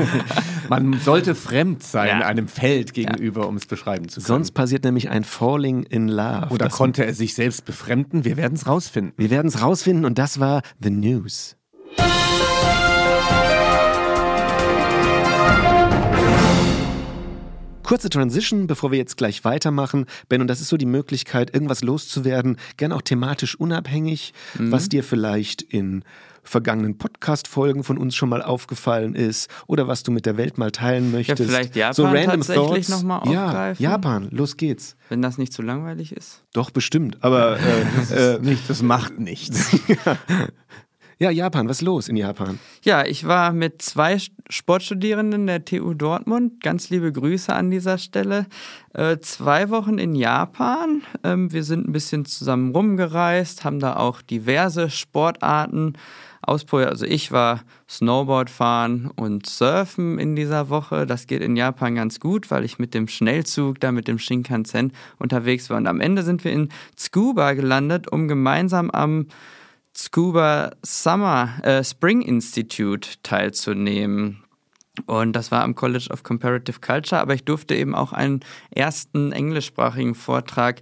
man 0.70 0.94
sollte 1.00 1.34
fremd 1.34 1.82
sein 1.82 2.20
Ja. 2.20 2.26
einem 2.26 2.48
Feld 2.48 2.94
gegenüber, 2.94 3.46
um 3.46 3.56
es 3.56 3.66
beschreiben 3.66 4.08
zu 4.08 4.16
können. 4.20 4.26
Sonst 4.26 4.52
passiert 4.52 4.84
nämlich 4.84 5.10
ein 5.10 5.24
Falling 5.24 5.82
in 5.82 6.08
Love. 6.08 6.48
Oder 6.50 6.68
konnte 6.70 7.04
er 7.04 7.12
sich 7.12 7.34
selbst 7.34 7.64
befremden? 7.66 8.24
Wir 8.24 8.36
werden 8.38 8.54
es 8.54 8.66
rausfinden. 8.66 9.12
wir 9.18 9.30
werden 9.30 9.48
es 9.48 9.60
rausfinden 9.60 10.04
und 10.06 10.16
das 10.18 10.40
war 10.40 10.62
The 10.80 10.90
News. 10.90 11.56
Kurze 17.86 18.10
Transition, 18.10 18.66
bevor 18.66 18.90
wir 18.90 18.98
jetzt 18.98 19.16
gleich 19.16 19.44
weitermachen. 19.44 20.06
Ben, 20.28 20.40
und 20.40 20.48
das 20.48 20.60
ist 20.60 20.70
so 20.70 20.76
die 20.76 20.86
Möglichkeit, 20.86 21.54
irgendwas 21.54 21.82
loszuwerden, 21.84 22.56
gern 22.78 22.90
auch 22.90 23.00
thematisch 23.00 23.54
unabhängig, 23.54 24.34
was 24.58 24.88
dir 24.88 25.04
vielleicht 25.04 25.62
in 25.62 26.02
vergangenen 26.42 26.98
Podcast-Folgen 26.98 27.84
von 27.84 27.96
uns 27.96 28.16
schon 28.16 28.28
mal 28.28 28.42
aufgefallen 28.42 29.14
ist 29.14 29.48
oder 29.68 29.86
was 29.86 30.02
du 30.02 30.10
mit 30.10 30.26
der 30.26 30.36
Welt 30.36 30.58
mal 30.58 30.72
teilen 30.72 31.12
möchtest. 31.12 31.48
vielleicht 31.48 31.76
Japan 31.76 32.24
tatsächlich 32.26 32.88
noch 32.88 33.04
mal 33.04 33.22
Ja, 33.30 33.46
aufgreifen? 33.46 33.82
Japan, 33.84 34.28
los 34.32 34.56
geht's. 34.56 34.96
Wenn 35.08 35.22
das 35.22 35.38
nicht 35.38 35.52
zu 35.52 35.62
langweilig 35.62 36.10
ist. 36.12 36.42
Doch, 36.54 36.70
bestimmt. 36.70 37.18
Aber 37.22 37.56
äh, 38.10 38.34
äh, 38.34 38.38
Nicht, 38.40 38.68
das 38.68 38.82
macht 38.82 39.20
nichts. 39.20 39.70
ja, 39.86 40.18
Japan, 41.18 41.66
was 41.66 41.78
ist 41.78 41.82
los 41.82 42.08
in 42.08 42.16
Japan? 42.16 42.58
Ja, 42.82 43.06
ich 43.06 43.26
war 43.26 43.52
mit 43.52 43.80
zwei 43.80 44.18
Sportstudierenden 44.50 45.46
der 45.46 45.64
TU 45.64 45.94
Dortmund. 45.94 46.62
Ganz 46.62 46.90
liebe 46.90 47.10
Grüße 47.10 47.54
an 47.54 47.70
dieser 47.70 47.96
Stelle. 47.96 48.44
Äh, 48.92 49.18
zwei 49.20 49.70
Wochen 49.70 49.96
in 49.96 50.14
Japan. 50.14 51.02
Ähm, 51.24 51.50
wir 51.52 51.64
sind 51.64 51.88
ein 51.88 51.92
bisschen 51.92 52.26
zusammen 52.26 52.74
rumgereist, 52.74 53.64
haben 53.64 53.80
da 53.80 53.96
auch 53.96 54.20
diverse 54.20 54.90
Sportarten 54.90 55.94
ausprobiert. 56.42 56.90
Also 56.90 57.06
ich 57.06 57.32
war 57.32 57.62
Snowboard 57.88 58.50
fahren 58.50 59.10
und 59.16 59.46
Surfen 59.46 60.18
in 60.18 60.36
dieser 60.36 60.68
Woche. 60.68 61.06
Das 61.06 61.26
geht 61.26 61.40
in 61.40 61.56
Japan 61.56 61.94
ganz 61.94 62.20
gut, 62.20 62.50
weil 62.50 62.62
ich 62.62 62.78
mit 62.78 62.92
dem 62.92 63.08
Schnellzug 63.08 63.80
da 63.80 63.90
mit 63.90 64.06
dem 64.06 64.18
Shinkansen 64.18 64.92
unterwegs 65.18 65.70
war. 65.70 65.78
Und 65.78 65.86
am 65.86 66.00
Ende 66.00 66.22
sind 66.22 66.44
wir 66.44 66.52
in 66.52 66.68
Tsukuba 66.94 67.54
gelandet, 67.54 68.12
um 68.12 68.28
gemeinsam 68.28 68.90
am 68.90 69.28
Scuba 69.96 70.72
Summer 70.84 71.54
äh, 71.62 71.82
Spring 71.82 72.20
Institute 72.20 73.08
teilzunehmen. 73.22 74.44
Und 75.06 75.34
das 75.34 75.50
war 75.50 75.62
am 75.62 75.74
College 75.74 76.08
of 76.10 76.22
Comparative 76.22 76.80
Culture, 76.80 77.20
aber 77.20 77.34
ich 77.34 77.44
durfte 77.44 77.74
eben 77.74 77.94
auch 77.94 78.12
einen 78.12 78.40
ersten 78.70 79.32
englischsprachigen 79.32 80.14
Vortrag 80.14 80.80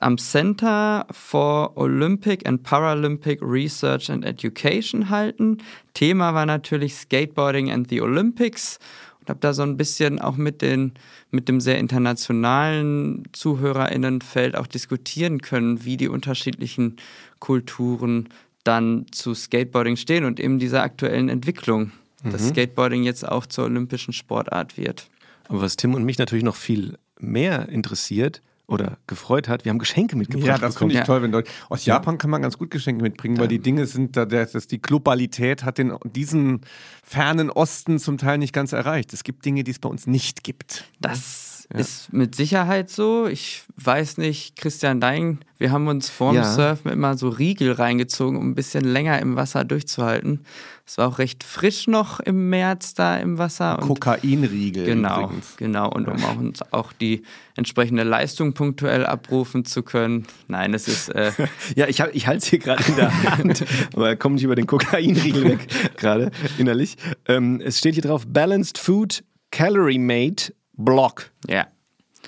am 0.00 0.18
Center 0.18 1.06
for 1.10 1.76
Olympic 1.76 2.46
and 2.46 2.62
Paralympic 2.62 3.40
Research 3.42 4.10
and 4.10 4.24
Education 4.24 5.10
halten. 5.10 5.58
Thema 5.94 6.34
war 6.34 6.46
natürlich 6.46 6.94
Skateboarding 6.94 7.70
and 7.70 7.88
the 7.88 8.00
Olympics 8.00 8.78
und 9.20 9.28
habe 9.28 9.40
da 9.40 9.52
so 9.52 9.62
ein 9.62 9.76
bisschen 9.76 10.18
auch 10.18 10.36
mit, 10.36 10.62
den, 10.62 10.94
mit 11.30 11.48
dem 11.48 11.60
sehr 11.60 11.78
internationalen 11.78 13.22
ZuhörerInnenfeld 13.32 14.56
auch 14.56 14.66
diskutieren 14.66 15.40
können, 15.40 15.84
wie 15.84 15.96
die 15.96 16.08
unterschiedlichen 16.08 16.96
Kulturen 17.42 18.28
dann 18.62 19.06
zu 19.10 19.34
Skateboarding 19.34 19.96
stehen 19.96 20.24
und 20.24 20.38
eben 20.38 20.60
dieser 20.60 20.82
aktuellen 20.84 21.28
Entwicklung, 21.28 21.90
dass 22.22 22.48
Skateboarding 22.50 23.02
jetzt 23.02 23.26
auch 23.26 23.46
zur 23.46 23.64
olympischen 23.64 24.12
Sportart 24.12 24.78
wird. 24.78 25.08
Aber 25.48 25.60
was 25.60 25.74
Tim 25.74 25.94
und 25.94 26.04
mich 26.04 26.18
natürlich 26.18 26.44
noch 26.44 26.54
viel 26.54 26.96
mehr 27.18 27.68
interessiert 27.68 28.42
oder 28.68 28.96
gefreut 29.08 29.48
hat, 29.48 29.64
wir 29.64 29.70
haben 29.70 29.80
Geschenke 29.80 30.14
mitgebracht. 30.16 30.46
Ja, 30.46 30.56
das 30.58 30.76
finde 30.76 30.94
ich 30.94 31.00
Ja. 31.00 31.04
toll, 31.04 31.22
wenn 31.22 31.32
Leute. 31.32 31.50
Aus 31.68 31.84
Japan 31.84 32.16
kann 32.16 32.30
man 32.30 32.42
ganz 32.42 32.56
gut 32.58 32.70
Geschenke 32.70 33.02
mitbringen, 33.02 33.38
weil 33.38 33.48
die 33.48 33.58
Dinge 33.58 33.86
sind 33.86 34.16
da, 34.16 34.24
der, 34.24 34.46
das, 34.46 34.68
die 34.68 34.80
Globalität 34.80 35.64
hat 35.64 35.78
den, 35.78 35.92
diesen 36.04 36.60
fernen 37.02 37.50
Osten 37.50 37.98
zum 37.98 38.18
Teil 38.18 38.38
nicht 38.38 38.52
ganz 38.52 38.72
erreicht. 38.72 39.12
Es 39.12 39.24
gibt 39.24 39.44
Dinge, 39.44 39.64
die 39.64 39.72
es 39.72 39.80
bei 39.80 39.88
uns 39.88 40.06
nicht 40.06 40.44
gibt. 40.44 40.84
Das 41.00 41.51
ist 41.80 42.12
mit 42.12 42.34
Sicherheit 42.34 42.90
so. 42.90 43.26
Ich 43.26 43.62
weiß 43.76 44.18
nicht, 44.18 44.56
Christian 44.56 45.00
Dein, 45.00 45.40
wir 45.58 45.70
haben 45.72 45.88
uns 45.88 46.08
vorm 46.10 46.36
Ja. 46.36 46.44
Surfen 46.44 46.90
immer 46.90 47.16
so 47.16 47.28
Riegel 47.28 47.72
reingezogen, 47.72 48.36
um 48.38 48.50
ein 48.50 48.54
bisschen 48.54 48.84
länger 48.84 49.18
im 49.20 49.36
Wasser 49.36 49.64
durchzuhalten. 49.64 50.44
Es 50.84 50.98
war 50.98 51.08
auch 51.08 51.18
recht 51.18 51.44
frisch 51.44 51.86
noch 51.86 52.18
im 52.20 52.50
März 52.50 52.94
da 52.94 53.16
im 53.16 53.38
Wasser. 53.38 53.78
Kokainriegel. 53.80 54.84
Genau, 54.84 55.24
Übrigens. 55.24 55.56
genau. 55.56 55.88
Und 55.90 56.08
um 56.08 56.22
auch, 56.24 56.36
uns 56.36 56.60
auch 56.72 56.92
die 56.92 57.22
entsprechende 57.56 58.02
Leistung 58.02 58.52
punktuell 58.54 59.06
abrufen 59.06 59.64
zu 59.64 59.82
können. 59.82 60.26
Nein, 60.48 60.74
es 60.74 60.88
ist 60.88 61.08
äh, 61.10 61.30
Ja, 61.76 61.86
ich, 61.86 62.00
hab- 62.00 62.14
ich 62.14 62.26
halte 62.26 62.38
es 62.38 62.46
hier 62.46 62.58
gerade 62.58 62.82
in 62.88 62.96
der 62.96 63.22
Hand, 63.38 63.64
aber 63.94 64.16
komme 64.16 64.34
nicht 64.34 64.44
über 64.44 64.56
den 64.56 64.66
Kokainriegel 64.66 65.44
weg, 65.44 65.66
gerade 65.96 66.30
innerlich. 66.58 66.96
Ähm, 67.28 67.60
es 67.64 67.78
steht 67.78 67.94
hier 67.94 68.02
drauf: 68.02 68.24
Balanced 68.26 68.78
Food, 68.78 69.22
Calorie 69.52 69.98
Mate, 69.98 70.52
Block. 70.74 71.30
ja. 71.48 71.66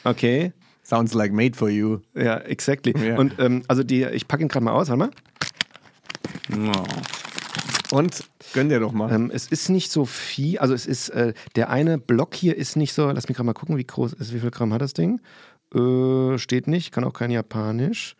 Okay. 0.04 0.52
Sounds 0.82 1.14
like 1.14 1.32
made 1.32 1.56
for 1.56 1.70
you. 1.70 2.00
Ja, 2.14 2.36
exactly. 2.38 2.92
Ja. 3.02 3.16
Und 3.16 3.38
ähm, 3.38 3.62
also 3.68 3.82
die, 3.82 4.04
ich 4.04 4.28
packe 4.28 4.42
ihn 4.42 4.48
gerade 4.48 4.64
mal 4.64 4.72
aus, 4.72 4.90
warte 4.90 4.98
mal. 4.98 5.10
Und 7.90 8.24
gönn 8.52 8.68
dir 8.68 8.80
doch 8.80 8.92
mal. 8.92 9.10
Ähm, 9.10 9.30
es 9.32 9.46
ist 9.46 9.70
nicht 9.70 9.90
so 9.90 10.04
viel, 10.04 10.58
also 10.58 10.74
es 10.74 10.84
ist, 10.84 11.08
äh, 11.10 11.32
der 11.56 11.70
eine 11.70 11.96
Block 11.96 12.34
hier 12.34 12.56
ist 12.56 12.76
nicht 12.76 12.92
so, 12.92 13.10
lass 13.10 13.28
mich 13.28 13.36
gerade 13.36 13.46
mal 13.46 13.54
gucken, 13.54 13.78
wie 13.78 13.84
groß 13.84 14.12
ist, 14.12 14.34
wie 14.34 14.40
viel 14.40 14.50
Gramm 14.50 14.74
hat 14.74 14.82
das 14.82 14.92
Ding? 14.92 15.20
Äh, 15.74 16.38
steht 16.38 16.66
nicht, 16.66 16.92
kann 16.92 17.04
auch 17.04 17.14
kein 17.14 17.30
Japanisch. 17.30 18.16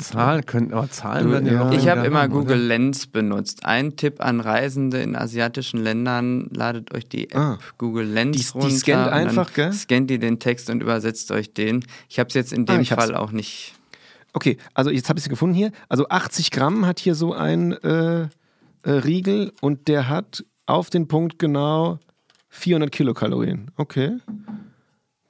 Zahlen 0.00 0.44
können, 0.44 0.72
aber 0.72 0.90
Zahlen 0.90 1.30
werden 1.30 1.46
ja, 1.46 1.64
noch 1.64 1.72
Ich 1.72 1.88
habe 1.88 2.04
immer 2.06 2.28
Google 2.28 2.56
oder? 2.58 2.66
Lens 2.66 3.06
benutzt. 3.06 3.64
Ein 3.64 3.96
Tipp 3.96 4.20
an 4.20 4.40
Reisende 4.40 4.98
in 5.00 5.14
asiatischen 5.14 5.80
Ländern, 5.82 6.48
ladet 6.52 6.92
euch 6.92 7.06
die 7.08 7.30
App 7.30 7.36
Ah. 7.38 7.58
Google 7.78 8.06
Lens 8.06 8.36
Die- 8.36 8.42
die 8.52 8.58
runter. 8.58 8.76
scannt 8.76 9.04
und 9.06 9.10
dann 9.12 9.28
einfach, 9.28 9.52
gell? 9.52 9.72
Scannt 9.72 10.10
ihr 10.10 10.18
den 10.18 10.40
Text 10.40 10.68
und 10.68 10.82
übersetzt 10.82 11.30
euch 11.30 11.52
den. 11.54 11.84
Ich 12.08 12.18
habe 12.18 12.28
es 12.28 12.34
jetzt 12.34 12.52
in 12.52 12.62
Ah, 12.68 12.72
dem 12.76 12.84
hab's. 12.84 12.88
Fall 13.04 13.14
auch 13.14 13.30
nicht. 13.30 13.74
Okay, 14.32 14.56
also 14.74 14.90
jetzt 14.90 15.08
habe 15.08 15.18
ich 15.20 15.24
es 15.24 15.28
gefunden 15.28 15.54
hier. 15.54 15.70
Also 15.88 16.08
80 16.08 16.50
Gramm 16.50 16.84
hat 16.86 16.98
hier 16.98 17.14
so 17.14 17.32
ein 17.32 17.72
äh, 17.72 18.22
äh, 18.22 18.90
Riegel 18.90 19.52
und 19.60 19.86
der 19.86 20.08
hat 20.08 20.44
auf 20.66 20.90
den 20.90 21.06
Punkt 21.06 21.38
genau 21.38 22.00
400 22.48 22.90
Kilokalorien. 22.90 23.70
Okay. 23.76 24.16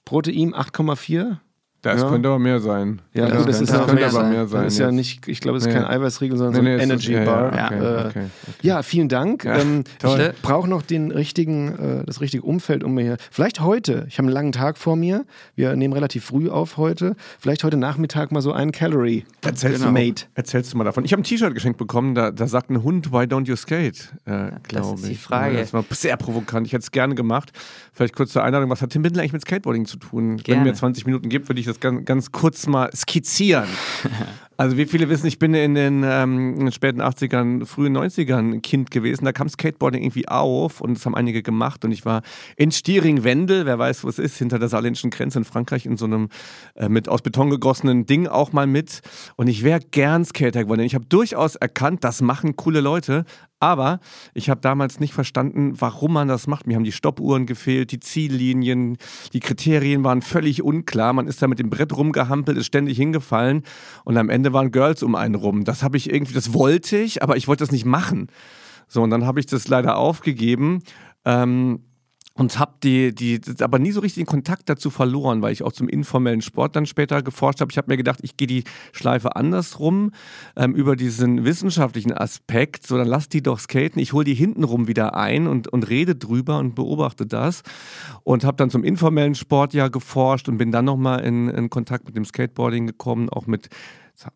Protein 0.06 0.54
8,4. 0.54 1.38
Das 1.84 2.00
Ja. 2.00 2.08
könnte 2.08 2.28
aber 2.30 2.38
mehr 2.38 2.60
sein. 2.60 3.02
Ja, 3.12 3.26
Das 3.28 3.44
das 3.44 3.44
könnte 3.58 3.62
ist 3.64 3.70
auch 3.74 3.78
könnte 3.86 3.94
mehr 3.96 4.04
aber 4.06 4.12
sein. 4.12 4.30
mehr 4.30 4.46
sein. 4.46 4.64
Das 4.64 4.72
ist 4.72 4.78
ja 4.78 4.90
nicht, 4.90 5.28
ich 5.28 5.40
glaube, 5.40 5.58
es 5.58 5.64
ist 5.66 5.72
Nee. 5.72 5.78
kein 5.80 5.84
Eiweißriegel, 5.84 6.38
sondern 6.38 6.54
Nee, 6.64 6.70
so 6.70 6.76
nee, 6.78 6.82
ein 6.82 6.90
es 6.90 7.02
ist- 7.02 7.08
Energy 7.08 7.12
ja, 7.12 7.18
ja, 7.24 7.50
Bar. 7.50 7.66
okay, 7.68 7.74
äh, 7.74 7.78
okay, 7.78 8.08
okay. 8.08 8.26
Ja, 8.62 8.82
vielen 8.82 9.08
Dank. 9.10 9.44
Ja, 9.44 9.58
ähm, 9.58 9.84
ich 10.02 10.40
brauche 10.42 10.66
noch 10.68 10.80
den 10.80 11.10
richtigen, 11.10 12.00
äh, 12.00 12.04
das 12.06 12.22
richtige 12.22 12.42
Umfeld 12.42 12.82
um 12.84 12.94
mir 12.94 13.02
hier. 13.02 13.16
Vielleicht 13.30 13.60
heute. 13.60 14.06
Ich 14.08 14.16
habe 14.16 14.26
einen 14.28 14.34
langen 14.34 14.52
Tag 14.52 14.78
vor 14.78 14.96
mir. 14.96 15.26
Wir 15.56 15.76
nehmen 15.76 15.92
relativ 15.92 16.24
früh 16.24 16.48
auf 16.48 16.78
heute. 16.78 17.16
Vielleicht 17.38 17.64
heute 17.64 17.76
Nachmittag 17.76 18.32
mal 18.32 18.40
so 18.40 18.52
einen 18.52 18.72
Calorie. 18.72 19.24
Erzählst, 19.42 19.82
Genau. 19.84 19.88
du, 19.88 19.92
Mate. 20.06 20.24
erzählst 20.34 20.72
du 20.72 20.78
mal 20.78 20.84
davon. 20.84 21.04
Ich 21.04 21.12
habe 21.12 21.20
ein 21.20 21.24
T-Shirt 21.24 21.52
geschenkt 21.52 21.78
bekommen, 21.78 22.14
da, 22.14 22.30
da 22.30 22.46
sagt 22.46 22.70
ein 22.70 22.82
Hund, 22.82 23.12
why 23.12 23.24
don't 23.24 23.46
you 23.46 23.56
skate? 23.56 24.10
Äh, 24.24 24.52
glaube 24.66 24.94
ist 24.94 25.06
die 25.06 25.12
ich. 25.12 25.18
Frage. 25.20 25.56
Ja, 25.56 25.60
Das 25.60 25.74
war 25.74 25.84
sehr 25.90 26.16
provokant. 26.16 26.66
Ich 26.66 26.72
hätte 26.72 26.82
es 26.84 26.90
gerne 26.92 27.14
gemacht. 27.14 27.52
Vielleicht 27.92 28.16
kurz 28.16 28.32
zur 28.32 28.42
Einladung, 28.42 28.70
was 28.70 28.80
hat 28.80 28.88
Tim 28.90 29.02
Bindler 29.02 29.20
eigentlich 29.20 29.34
mit 29.34 29.42
Skateboarding 29.42 29.84
zu 29.84 29.98
tun? 29.98 30.30
Wenn 30.30 30.36
Gerne. 30.38 30.62
mir 30.64 30.74
20 30.74 31.04
Minuten 31.04 31.28
gibt, 31.28 31.48
würde 31.48 31.60
ich 31.60 31.66
das 31.66 31.73
ganz, 31.80 32.04
ganz 32.04 32.32
kurz 32.32 32.66
mal 32.66 32.90
skizzieren. 32.94 33.68
Also 34.56 34.76
wie 34.76 34.86
viele 34.86 35.08
wissen, 35.08 35.26
ich 35.26 35.38
bin 35.38 35.52
in 35.54 35.74
den, 35.74 36.04
ähm, 36.04 36.70
späten 36.70 37.00
80ern, 37.00 37.66
frühen 37.66 37.96
90ern 37.96 38.60
Kind 38.60 38.90
gewesen. 38.92 39.24
Da 39.24 39.32
kam 39.32 39.48
Skateboarding 39.48 40.02
irgendwie 40.02 40.28
auf 40.28 40.80
und 40.80 40.96
das 40.96 41.06
haben 41.06 41.16
einige 41.16 41.42
gemacht. 41.42 41.84
Und 41.84 41.90
ich 41.90 42.04
war 42.04 42.22
in 42.56 42.70
Stiering-Wendel, 42.70 43.66
wer 43.66 43.78
weiß, 43.78 44.04
wo 44.04 44.08
es 44.08 44.18
ist, 44.18 44.38
hinter 44.38 44.60
der 44.60 44.68
saarländischen 44.68 45.10
Grenze 45.10 45.38
in 45.38 45.44
Frankreich 45.44 45.86
in 45.86 45.96
so 45.96 46.04
einem 46.04 46.28
äh, 46.76 46.88
mit 46.88 47.08
aus 47.08 47.22
Beton 47.22 47.50
gegossenen 47.50 48.06
Ding 48.06 48.28
auch 48.28 48.52
mal 48.52 48.66
mit. 48.66 49.00
Und 49.36 49.48
ich 49.48 49.64
wäre 49.64 49.80
gern 49.80 50.24
Skater 50.24 50.64
geworden. 50.64 50.80
Ich 50.80 50.94
habe 50.94 51.06
durchaus 51.06 51.56
erkannt, 51.56 52.04
das 52.04 52.22
machen 52.22 52.54
coole 52.54 52.80
Leute, 52.80 53.24
aber 53.64 54.00
ich 54.34 54.50
habe 54.50 54.60
damals 54.60 55.00
nicht 55.00 55.14
verstanden, 55.14 55.80
warum 55.80 56.12
man 56.12 56.28
das 56.28 56.46
macht. 56.46 56.66
Mir 56.66 56.76
haben 56.76 56.84
die 56.84 56.92
Stoppuhren 56.92 57.46
gefehlt, 57.46 57.92
die 57.92 58.00
Ziellinien, 58.00 58.98
die 59.32 59.40
Kriterien 59.40 60.04
waren 60.04 60.20
völlig 60.20 60.62
unklar. 60.62 61.14
Man 61.14 61.26
ist 61.26 61.40
da 61.40 61.48
mit 61.48 61.58
dem 61.58 61.70
Brett 61.70 61.96
rumgehampelt, 61.96 62.58
ist 62.58 62.66
ständig 62.66 62.98
hingefallen 62.98 63.62
und 64.04 64.18
am 64.18 64.28
Ende 64.28 64.43
waren 64.52 64.70
Girls 64.70 65.02
um 65.02 65.14
einen 65.14 65.35
rum. 65.35 65.64
Das 65.64 65.83
habe 65.83 65.96
ich 65.96 66.12
irgendwie, 66.12 66.35
das 66.35 66.52
wollte 66.52 66.96
ich, 66.98 67.22
aber 67.22 67.37
ich 67.37 67.48
wollte 67.48 67.64
das 67.64 67.72
nicht 67.72 67.85
machen. 67.85 68.28
So, 68.88 69.02
und 69.02 69.11
dann 69.11 69.26
habe 69.26 69.40
ich 69.40 69.46
das 69.46 69.68
leider 69.68 69.96
aufgegeben. 69.96 70.83
Ähm, 71.24 71.80
und 72.37 72.59
habe 72.59 72.72
die, 72.83 73.14
die, 73.14 73.40
aber 73.61 73.78
nie 73.78 73.92
so 73.92 74.00
richtig 74.00 74.24
den 74.24 74.26
Kontakt 74.26 74.68
dazu 74.68 74.90
verloren, 74.90 75.40
weil 75.40 75.52
ich 75.52 75.62
auch 75.62 75.70
zum 75.70 75.88
informellen 75.88 76.42
Sport 76.42 76.74
dann 76.74 76.85
später 76.85 77.22
geforscht 77.22 77.61
habe. 77.61 77.70
Ich 77.70 77.78
habe 77.78 77.92
mir 77.92 77.96
gedacht, 77.96 78.18
ich 78.22 78.37
gehe 78.37 78.48
die 78.48 78.64
Schleife 78.92 79.37
andersrum 79.37 80.11
ähm, 80.57 80.74
über 80.74 80.96
diesen 80.96 81.44
wissenschaftlichen 81.44 82.12
Aspekt. 82.12 82.88
So, 82.88 82.98
dann 82.98 83.07
lass 83.07 83.28
die 83.28 83.40
doch 83.40 83.61
skaten. 83.61 84.00
Ich 84.00 84.12
hole 84.12 84.24
die 84.24 84.35
hintenrum 84.35 84.88
wieder 84.88 85.14
ein 85.14 85.46
und, 85.46 85.68
und 85.68 85.88
rede 85.88 86.16
drüber 86.16 86.59
und 86.59 86.74
beobachte 86.74 87.24
das. 87.24 87.62
Und 88.24 88.42
habe 88.42 88.57
dann 88.57 88.68
zum 88.68 88.83
informellen 88.83 89.37
Sport 89.37 89.72
ja 89.72 89.87
geforscht 89.87 90.48
und 90.48 90.59
bin 90.59 90.72
dann 90.72 90.87
nochmal 90.87 91.20
in, 91.20 91.48
in 91.48 91.70
Kontakt 91.70 92.07
mit 92.07 92.16
dem 92.16 92.24
Skateboarding 92.24 92.88
gekommen, 92.88 93.28
auch 93.28 93.46
mit 93.46 93.68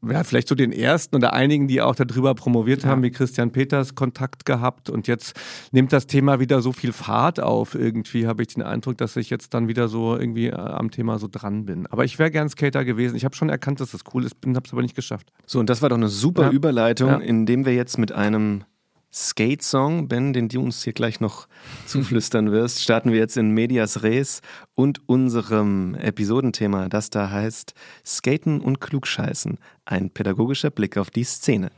ja, 0.08 0.24
vielleicht 0.24 0.48
zu 0.48 0.54
den 0.54 0.72
ersten 0.72 1.16
oder 1.16 1.32
einigen, 1.32 1.68
die 1.68 1.80
auch 1.80 1.94
darüber 1.94 2.34
promoviert 2.34 2.82
ja. 2.82 2.90
haben, 2.90 3.02
wie 3.02 3.10
Christian 3.10 3.52
Peters 3.52 3.94
Kontakt 3.94 4.44
gehabt. 4.44 4.90
Und 4.90 5.06
jetzt 5.06 5.38
nimmt 5.70 5.92
das 5.92 6.06
Thema 6.06 6.40
wieder 6.40 6.60
so 6.60 6.72
viel 6.72 6.92
Fahrt 6.92 7.40
auf. 7.40 7.74
Irgendwie 7.74 8.26
habe 8.26 8.42
ich 8.42 8.48
den 8.48 8.62
Eindruck, 8.62 8.98
dass 8.98 9.16
ich 9.16 9.30
jetzt 9.30 9.54
dann 9.54 9.68
wieder 9.68 9.88
so 9.88 10.16
irgendwie 10.16 10.48
äh, 10.48 10.54
am 10.54 10.90
Thema 10.90 11.18
so 11.18 11.28
dran 11.30 11.64
bin. 11.64 11.86
Aber 11.86 12.04
ich 12.04 12.18
wäre 12.18 12.30
gern 12.30 12.48
Skater 12.48 12.84
gewesen. 12.84 13.16
Ich 13.16 13.24
habe 13.24 13.36
schon 13.36 13.48
erkannt, 13.48 13.80
dass 13.80 13.92
das 13.92 14.02
cool 14.12 14.24
ist, 14.24 14.36
habe 14.44 14.62
es 14.64 14.72
aber 14.72 14.82
nicht 14.82 14.96
geschafft. 14.96 15.32
So, 15.46 15.60
und 15.60 15.70
das 15.70 15.80
war 15.80 15.88
doch 15.88 15.96
eine 15.96 16.08
super 16.08 16.44
ja. 16.44 16.50
Überleitung, 16.50 17.20
indem 17.20 17.64
wir 17.64 17.74
jetzt 17.74 17.98
mit 17.98 18.12
einem 18.12 18.64
Skate-Song, 19.12 20.08
Ben, 20.08 20.32
den 20.32 20.48
du 20.48 20.60
uns 20.60 20.84
hier 20.84 20.92
gleich 20.92 21.20
noch 21.20 21.48
zuflüstern 21.86 22.52
wirst, 22.52 22.82
starten 22.82 23.10
wir 23.10 23.18
jetzt 23.18 23.36
in 23.36 23.50
Medias 23.50 24.02
Res 24.02 24.42
und 24.74 25.08
unserem 25.08 25.94
Episodenthema, 25.94 26.88
das 26.88 27.10
da 27.10 27.30
heißt 27.30 27.74
Skaten 28.04 28.60
und 28.60 28.80
Klugscheißen, 28.80 29.58
ein 29.86 30.10
pädagogischer 30.10 30.70
Blick 30.70 30.96
auf 30.98 31.10
die 31.10 31.24
Szene. 31.24 31.70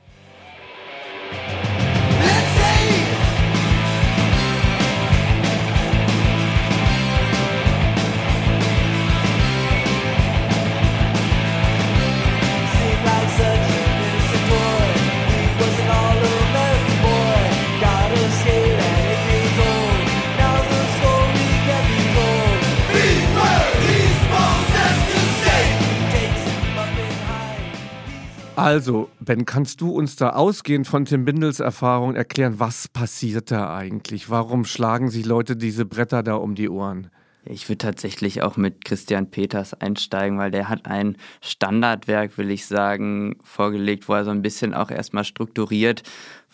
Also, 28.71 29.11
Ben, 29.19 29.47
kannst 29.47 29.81
du 29.81 29.91
uns 29.91 30.15
da 30.15 30.31
ausgehend 30.31 30.87
von 30.87 31.05
Tim 31.05 31.25
Bindels 31.25 31.59
Erfahrung 31.59 32.15
erklären, 32.15 32.61
was 32.61 32.87
passiert 32.87 33.51
da 33.51 33.77
eigentlich? 33.77 34.31
Warum 34.31 34.65
schlagen 34.65 35.11
sich 35.11 35.27
Leute 35.27 35.57
diese 35.57 35.85
Bretter 35.85 36.23
da 36.23 36.37
um 36.37 36.55
die 36.55 36.69
Ohren? 36.69 37.11
Ich 37.45 37.69
würde 37.69 37.79
tatsächlich 37.79 38.43
auch 38.43 38.57
mit 38.57 38.85
Christian 38.85 39.29
Peters 39.29 39.75
einsteigen, 39.75 40.39
weil 40.39 40.53
der 40.53 40.69
hat 40.69 40.87
ein 40.87 41.17
Standardwerk, 41.41 42.39
will 42.39 42.53
ich 42.53 42.65
sagen, 42.65 43.39
vorgelegt, 43.43 44.09
wo 44.09 44.15
er 44.15 44.25
so 44.25 44.31
ein 44.31 44.43
bisschen 44.43 44.73
auch 44.73 44.93
erstmal 44.93 45.25
strukturiert, 45.25 46.05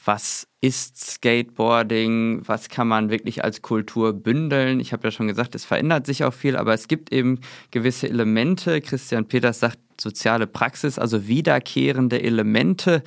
was 0.07 0.47
ist 0.61 0.99
Skateboarding, 0.99 2.43
was 2.47 2.69
kann 2.69 2.89
man 2.89 3.11
wirklich 3.11 3.45
als 3.45 3.63
Kultur 3.63 4.13
bündeln. 4.13 4.81
Ich 4.81 4.93
habe 4.93 5.09
ja 5.09 5.11
schon 5.11 5.27
gesagt, 5.27 5.55
es 5.55 5.65
verändert 5.65 6.07
sich 6.07 6.25
auch 6.25 6.33
viel, 6.33 6.57
aber 6.57 6.75
es 6.75 6.89
gibt 6.89 7.13
eben 7.13 7.41
gewisse 7.71 8.09
Elemente. 8.09 8.81
Christian 8.81 9.27
Peters 9.27 9.61
sagt, 9.61 9.79
soziale 10.01 10.47
Praxis, 10.47 10.99
also 10.99 11.27
wiederkehrende 11.27 12.23
Elemente 12.23 13.03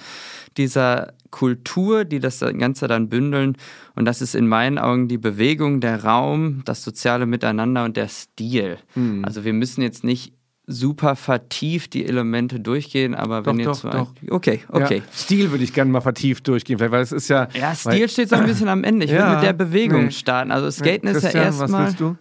dieser 0.57 1.13
Kultur, 1.31 2.05
die 2.05 2.19
das 2.19 2.39
Ganze 2.39 2.87
dann 2.87 3.09
bündeln. 3.09 3.55
Und 3.95 4.05
das 4.05 4.21
ist 4.21 4.35
in 4.35 4.47
meinen 4.47 4.77
Augen 4.77 5.07
die 5.07 5.17
Bewegung, 5.17 5.81
der 5.81 6.03
Raum, 6.03 6.63
das 6.65 6.83
soziale 6.83 7.25
Miteinander 7.25 7.83
und 7.83 7.97
der 7.97 8.07
Stil. 8.07 8.77
Mhm. 8.95 9.23
Also 9.23 9.45
wir 9.45 9.53
müssen 9.53 9.81
jetzt 9.81 10.03
nicht 10.03 10.33
super 10.69 11.15
vertieft 11.15 11.93
die 11.95 12.05
Elemente 12.05 12.59
durchgehen, 12.59 13.15
aber 13.15 13.45
wenn 13.45 13.57
doch, 13.57 13.73
jetzt 13.73 13.83
doch, 13.83 13.91
doch. 13.91 14.07
okay, 14.29 14.61
okay. 14.69 14.97
Ja, 14.97 15.03
Stil 15.13 15.51
würde 15.51 15.63
ich 15.63 15.73
gerne 15.73 15.91
mal 15.91 16.01
vertieft 16.01 16.47
durchgehen, 16.47 16.79
weil 16.79 16.93
es 17.01 17.11
ist 17.11 17.27
ja 17.27 17.47
ja 17.53 17.73
Stil 17.73 18.07
steht 18.07 18.29
so 18.29 18.35
ein 18.35 18.45
bisschen 18.45 18.69
am 18.69 18.83
Ende. 18.83 19.05
Ich 19.05 19.11
ja, 19.11 19.27
will 19.27 19.35
mit 19.35 19.43
der 19.43 19.53
Bewegung 19.53 20.05
nee. 20.05 20.11
starten. 20.11 20.51
Also 20.51 20.69
Skaten 20.69 21.09
ja, 21.09 21.17
ist 21.17 21.23
ja 21.23 21.43
erstmal. 21.43 21.71
Was 21.71 21.87
willst 21.87 21.99
du? 21.99 22.17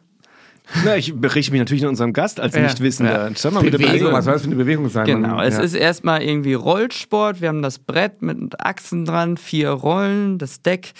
Na, 0.85 0.97
ich 0.97 1.15
berichte 1.15 1.53
mich 1.53 1.61
natürlich 1.61 1.83
in 1.83 1.89
unserem 1.89 2.13
Gast 2.13 2.41
als 2.41 2.55
ja, 2.55 2.63
Nichtwissender. 2.63 3.29
Ja. 3.29 3.37
Schau 3.37 3.51
mal 3.51 3.63
Bewegung. 3.63 3.87
Bewegung. 3.87 4.13
Was 4.13 4.25
soll 4.25 4.35
das 4.35 4.43
für 4.43 4.49
eine 4.49 4.57
Bewegung 4.57 4.89
sein? 4.89 5.07
Genau, 5.07 5.37
Man, 5.37 5.47
es 5.47 5.57
ja. 5.57 5.63
ist 5.63 5.75
erstmal 5.75 6.23
irgendwie 6.23 6.55
Rollsport. 6.55 7.41
Wir 7.41 7.49
haben 7.49 7.63
das 7.63 7.79
Brett 7.79 8.23
mit 8.23 8.61
Achsen 8.61 9.05
dran, 9.05 9.37
vier 9.37 9.71
Rollen, 9.71 10.39
das 10.39 10.63
Deck. 10.63 10.93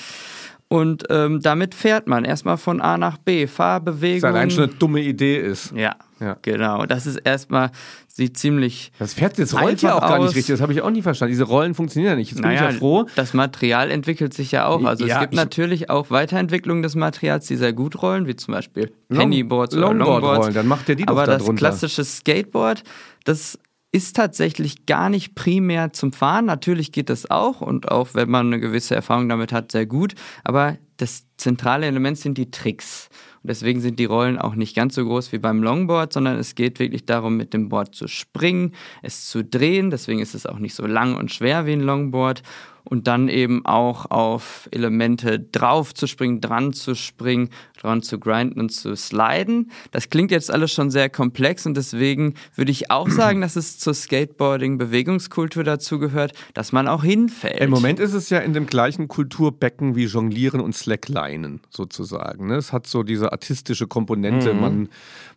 Und 0.71 1.05
ähm, 1.09 1.41
damit 1.41 1.75
fährt 1.75 2.07
man 2.09 2.27
erstmal 2.27 2.59
von 2.59 2.83
A 2.83 2.99
nach 2.99 3.17
B. 3.17 3.47
Fahrbewegung. 3.47 4.23
Was 4.23 4.35
allein 4.35 4.51
schon 4.51 4.65
eine 4.65 4.75
dumme 4.75 5.01
Idee 5.01 5.39
ist. 5.39 5.73
Ja, 5.75 5.97
ja. 6.21 6.37
genau. 6.43 6.85
Das 6.85 7.07
ist 7.07 7.17
erstmal, 7.17 7.71
sieht 8.07 8.37
ziemlich. 8.37 8.93
Das 8.99 9.15
Pferd 9.15 9.39
jetzt 9.39 9.59
rollt 9.59 9.81
ja 9.81 9.95
auch 9.95 10.01
gar 10.03 10.19
nicht 10.19 10.37
richtig. 10.37 10.53
Das 10.53 10.61
habe 10.61 10.75
ich 10.75 10.83
auch 10.83 10.91
nie 10.91 11.01
verstanden. 11.01 11.33
Diese 11.33 11.45
Rollen 11.45 11.73
funktionieren 11.73 12.13
ja 12.13 12.17
nicht. 12.17 12.33
Jetzt 12.33 12.43
naja, 12.43 12.61
bin 12.61 12.69
ich 12.69 12.75
ja 12.75 12.79
froh. 12.81 13.07
Das 13.17 13.33
Material 13.33 13.91
entwickelt 13.91 14.35
sich 14.35 14.53
ja 14.53 14.67
auch. 14.67 14.85
Also 14.85 15.07
ja, 15.07 15.15
es 15.15 15.21
gibt 15.23 15.33
natürlich 15.33 15.89
auch 15.89 16.11
Weiterentwicklungen 16.11 16.83
des 16.83 16.97
Materials, 16.97 17.47
die 17.47 17.57
sehr 17.57 17.73
gut 17.73 18.03
rollen, 18.03 18.27
wie 18.27 18.37
zum 18.37 18.53
Beispiel 18.53 18.93
Pennyboards 19.09 19.75
Long, 19.75 19.97
oder 19.97 19.99
Longboards. 20.01 20.23
Longboard 20.23 20.39
rollen. 20.43 20.55
Dann 20.55 20.67
macht 20.67 20.89
der 20.89 20.97
die 20.97 21.07
doch 21.07 21.15
Aber 21.15 21.25
da 21.25 21.39
das 21.39 21.55
klassische 21.55 22.05
Skateboard, 22.05 22.83
das 23.25 23.59
ist 23.91 24.17
tatsächlich 24.17 24.87
gar 24.87 25.09
nicht 25.09 25.35
primär 25.35 25.93
zum 25.93 26.13
Fahren. 26.13 26.45
Natürlich 26.45 26.93
geht 26.93 27.09
das 27.09 27.31
auch 27.31 27.61
und 27.61 27.91
auch 27.91 28.09
wenn 28.15 28.31
man 28.31 28.47
eine 28.47 28.61
gewisse 28.61 28.95
Erfahrung 28.95 29.29
damit 29.29 29.53
hat, 29.53 29.73
sehr 29.73 29.87
gut. 29.87 30.15
Aber 30.45 30.77
das 30.99 31.27
zentrale 31.37 31.87
Element 31.87 32.19
sind 32.19 32.37
die 32.37 32.51
Tricks. 32.51 33.09
Und 33.43 33.49
deswegen 33.49 33.81
sind 33.81 33.99
die 33.99 34.05
Rollen 34.05 34.37
auch 34.37 34.57
nicht 34.57 34.75
ganz 34.77 34.95
so 34.95 35.05
groß 35.05 35.33
wie 35.33 35.39
beim 35.39 35.63
Longboard, 35.63 36.13
sondern 36.13 36.39
es 36.39 36.55
geht 36.55 36.81
wirklich 36.81 37.07
darum, 37.07 37.37
mit 37.37 37.55
dem 37.55 37.69
Board 37.69 37.95
zu 37.95 38.09
springen, 38.09 38.75
es 39.03 39.27
zu 39.27 39.43
drehen. 39.45 39.91
Deswegen 39.91 40.21
ist 40.21 40.35
es 40.35 40.45
auch 40.45 40.59
nicht 40.59 40.75
so 40.75 40.87
lang 40.87 41.17
und 41.17 41.33
schwer 41.33 41.65
wie 41.65 41.73
ein 41.73 41.81
Longboard 41.81 42.43
und 42.89 43.07
dann 43.07 43.29
eben 43.29 43.65
auch 43.67 44.11
auf 44.11 44.69
Elemente 44.73 45.39
drauf 45.39 45.93
zu 45.93 46.07
springen, 46.07 46.41
dran 46.41 46.73
zu 46.73 46.95
springen, 46.95 47.51
dran 47.79 48.03
zu 48.03 48.19
grinden 48.19 48.61
und 48.61 48.71
zu 48.71 48.97
sliden. 48.97 49.71
Das 49.91 50.09
klingt 50.09 50.31
jetzt 50.31 50.51
alles 50.51 50.73
schon 50.73 50.91
sehr 50.91 51.11
komplex 51.11 51.67
und 51.67 51.77
deswegen 51.77 52.35
würde 52.55 52.71
ich 52.71 52.91
auch 52.91 53.09
sagen, 53.11 53.41
dass 53.41 53.57
es 53.57 53.79
zur 53.79 53.95
Skateboarding-Bewegungskultur 53.95 55.65
dazu 55.65 55.99
gehört, 55.99 56.33
dass 56.55 56.73
man 56.73 56.89
auch 56.89 57.05
hinfällt. 57.05 57.61
Im 57.61 57.71
Moment 57.71 58.01
ist 58.01 58.15
es 58.15 58.31
ja 58.31 58.39
in 58.39 58.55
dem 58.55 58.67
gleichen 58.67 59.07
Kulturbecken 59.09 59.95
wie 59.95 60.07
Jonglieren 60.07 60.61
und 60.61 60.75
Slacklinen 60.75 61.61
sozusagen. 61.69 62.47
Ne? 62.47 62.57
Es 62.57 62.73
hat 62.73 62.87
so 62.87 63.03
diese 63.03 63.33
artistische 63.33 63.87
Komponente. 63.87 64.55
Mhm. 64.55 64.61
Man, 64.61 64.89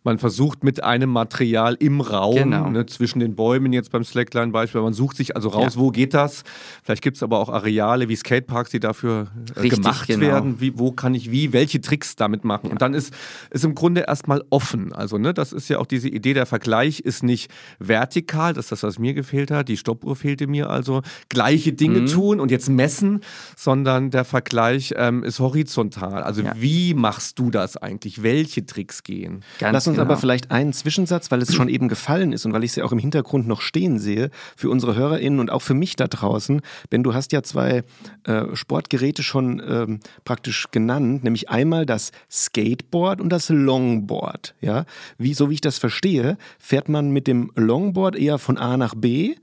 man 0.04 0.18
versucht 0.18 0.64
mit 0.64 0.82
einem 0.82 1.10
Material 1.10 1.76
im 1.78 2.00
Raum, 2.00 2.34
genau. 2.34 2.70
ne, 2.70 2.86
zwischen 2.86 3.20
den 3.20 3.36
Bäumen 3.36 3.72
jetzt 3.72 3.92
beim 3.92 4.04
Slackline-Beispiel, 4.04 4.80
man 4.80 4.94
sucht 4.94 5.16
sich 5.16 5.36
also 5.36 5.50
raus, 5.50 5.74
ja. 5.74 5.80
wo 5.80 5.90
geht 5.90 6.14
das? 6.14 6.44
Vielleicht 6.82 7.02
gibt 7.02 7.16
es 7.16 7.22
aber 7.22 7.38
auch 7.38 7.41
Areale 7.48 8.08
wie 8.08 8.16
Skateparks, 8.16 8.70
die 8.70 8.80
dafür 8.80 9.28
äh, 9.54 9.60
Richtig, 9.60 9.82
gemacht 9.82 10.06
genau. 10.06 10.26
werden. 10.26 10.60
Wie, 10.60 10.78
wo 10.78 10.92
kann 10.92 11.14
ich 11.14 11.30
wie, 11.30 11.52
welche 11.52 11.80
Tricks 11.80 12.16
damit 12.16 12.44
machen? 12.44 12.66
Ja. 12.66 12.72
Und 12.72 12.82
dann 12.82 12.94
ist 12.94 13.12
es 13.50 13.64
im 13.64 13.74
Grunde 13.74 14.02
erstmal 14.02 14.42
offen. 14.50 14.92
Also, 14.92 15.18
ne, 15.18 15.34
das 15.34 15.52
ist 15.52 15.68
ja 15.68 15.78
auch 15.78 15.86
diese 15.86 16.08
Idee, 16.08 16.34
der 16.34 16.46
Vergleich 16.46 17.00
ist 17.00 17.22
nicht 17.22 17.50
vertikal, 17.78 18.52
das 18.54 18.66
ist 18.66 18.72
das, 18.72 18.82
was 18.82 18.98
mir 18.98 19.14
gefehlt 19.14 19.50
hat. 19.50 19.68
Die 19.68 19.76
Stoppuhr 19.76 20.16
fehlte 20.16 20.46
mir 20.46 20.70
also. 20.70 21.02
Gleiche 21.28 21.72
Dinge 21.72 22.00
mhm. 22.00 22.06
tun 22.06 22.40
und 22.40 22.50
jetzt 22.50 22.68
messen, 22.68 23.20
sondern 23.56 24.10
der 24.10 24.24
Vergleich 24.24 24.94
ähm, 24.96 25.24
ist 25.24 25.40
horizontal. 25.40 26.22
Also, 26.22 26.42
ja. 26.42 26.54
wie 26.56 26.94
machst 26.94 27.38
du 27.38 27.50
das 27.50 27.76
eigentlich? 27.76 28.22
Welche 28.22 28.66
Tricks 28.66 29.02
gehen? 29.02 29.42
Ganz 29.58 29.72
Lass 29.72 29.86
uns 29.86 29.96
genau. 29.96 30.06
aber 30.06 30.18
vielleicht 30.18 30.50
einen 30.50 30.72
Zwischensatz, 30.72 31.30
weil 31.30 31.42
es 31.42 31.54
schon 31.54 31.68
eben 31.68 31.88
gefallen 31.88 32.32
ist 32.32 32.46
und 32.46 32.52
weil 32.52 32.64
ich 32.64 32.70
es 32.70 32.76
ja 32.76 32.84
auch 32.84 32.92
im 32.92 32.98
Hintergrund 32.98 33.46
noch 33.46 33.60
stehen 33.60 33.98
sehe, 33.98 34.30
für 34.56 34.70
unsere 34.70 34.94
HörerInnen 34.94 35.40
und 35.40 35.50
auch 35.50 35.62
für 35.62 35.74
mich 35.74 35.96
da 35.96 36.08
draußen. 36.08 36.60
Ben, 36.90 37.02
du 37.02 37.14
hast 37.14 37.31
ja 37.32 37.42
zwei 37.42 37.82
äh, 38.24 38.54
Sportgeräte 38.54 39.22
schon 39.22 39.62
ähm, 39.66 40.00
praktisch 40.24 40.70
genannt, 40.70 41.24
nämlich 41.24 41.50
einmal 41.50 41.86
das 41.86 42.12
Skateboard 42.30 43.20
und 43.20 43.30
das 43.30 43.48
Longboard. 43.48 44.54
Ja? 44.60 44.84
Wie, 45.18 45.34
so 45.34 45.50
wie 45.50 45.54
ich 45.54 45.60
das 45.60 45.78
verstehe, 45.78 46.36
fährt 46.58 46.88
man 46.88 47.10
mit 47.10 47.26
dem 47.26 47.50
Longboard 47.56 48.16
eher 48.16 48.38
von 48.38 48.58
A 48.58 48.76
nach 48.76 48.94
B 48.94 49.34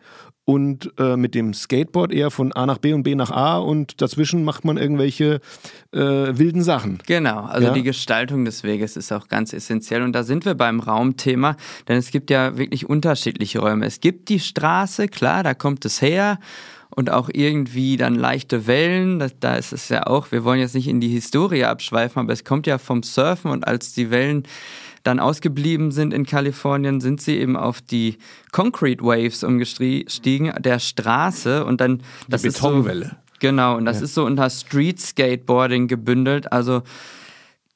und 0.49 0.91
äh, 0.97 1.15
mit 1.15 1.35
dem 1.35 1.53
Skateboard 1.53 2.11
eher 2.11 2.31
von 2.31 2.51
A 2.53 2.65
nach 2.65 2.79
B 2.79 2.93
und 2.93 3.03
B 3.03 3.13
nach 3.13 3.29
A 3.29 3.59
und 3.59 4.01
dazwischen 4.01 4.43
macht 4.43 4.65
man 4.65 4.77
irgendwelche 4.77 5.41
äh, 5.91 5.99
wilden 5.99 6.63
Sachen. 6.63 6.97
Genau, 7.05 7.41
also 7.41 7.67
ja? 7.67 7.73
die 7.73 7.83
Gestaltung 7.83 8.45
des 8.45 8.63
Weges 8.63 8.97
ist 8.97 9.11
auch 9.11 9.27
ganz 9.27 9.53
essentiell 9.53 10.01
und 10.01 10.13
da 10.13 10.23
sind 10.23 10.45
wir 10.45 10.55
beim 10.55 10.79
Raumthema, 10.79 11.55
denn 11.87 11.97
es 11.97 12.09
gibt 12.09 12.31
ja 12.31 12.57
wirklich 12.57 12.89
unterschiedliche 12.89 13.59
Räume. 13.59 13.85
Es 13.85 13.99
gibt 13.99 14.29
die 14.29 14.39
Straße, 14.39 15.07
klar, 15.07 15.43
da 15.43 15.53
kommt 15.53 15.85
es 15.85 16.01
her 16.01 16.39
und 16.99 17.09
auch 17.09 17.29
irgendwie 17.31 17.95
dann 17.95 18.13
leichte 18.15 18.67
Wellen. 18.67 19.19
Das, 19.19 19.31
da 19.39 19.55
ist 19.55 19.71
es 19.71 19.87
ja 19.87 20.05
auch, 20.05 20.33
wir 20.33 20.43
wollen 20.43 20.59
jetzt 20.59 20.75
nicht 20.75 20.89
in 20.89 20.99
die 20.99 21.07
Historie 21.07 21.63
abschweifen, 21.63 22.19
aber 22.19 22.33
es 22.33 22.43
kommt 22.43 22.67
ja 22.67 22.77
vom 22.77 23.03
Surfen 23.03 23.51
und 23.51 23.65
als 23.65 23.93
die 23.93 24.11
Wellen 24.11 24.43
dann 25.03 25.21
ausgeblieben 25.21 25.91
sind 25.91 26.13
in 26.13 26.25
Kalifornien, 26.25 26.99
sind 26.99 27.21
sie 27.21 27.37
eben 27.37 27.55
auf 27.55 27.79
die 27.79 28.17
Concrete 28.51 29.01
Waves 29.01 29.45
umgestiegen, 29.45 30.51
der 30.59 30.79
Straße 30.79 31.63
und 31.63 31.79
dann 31.79 32.03
das 32.27 32.41
die 32.41 32.49
Betonwelle. 32.49 33.05
Ist 33.05 33.11
so, 33.11 33.17
genau, 33.39 33.77
und 33.77 33.85
das 33.85 33.99
ja. 33.99 34.03
ist 34.03 34.13
so 34.13 34.25
unter 34.25 34.49
Street 34.49 34.99
Skateboarding 34.99 35.87
gebündelt, 35.87 36.51
also 36.51 36.81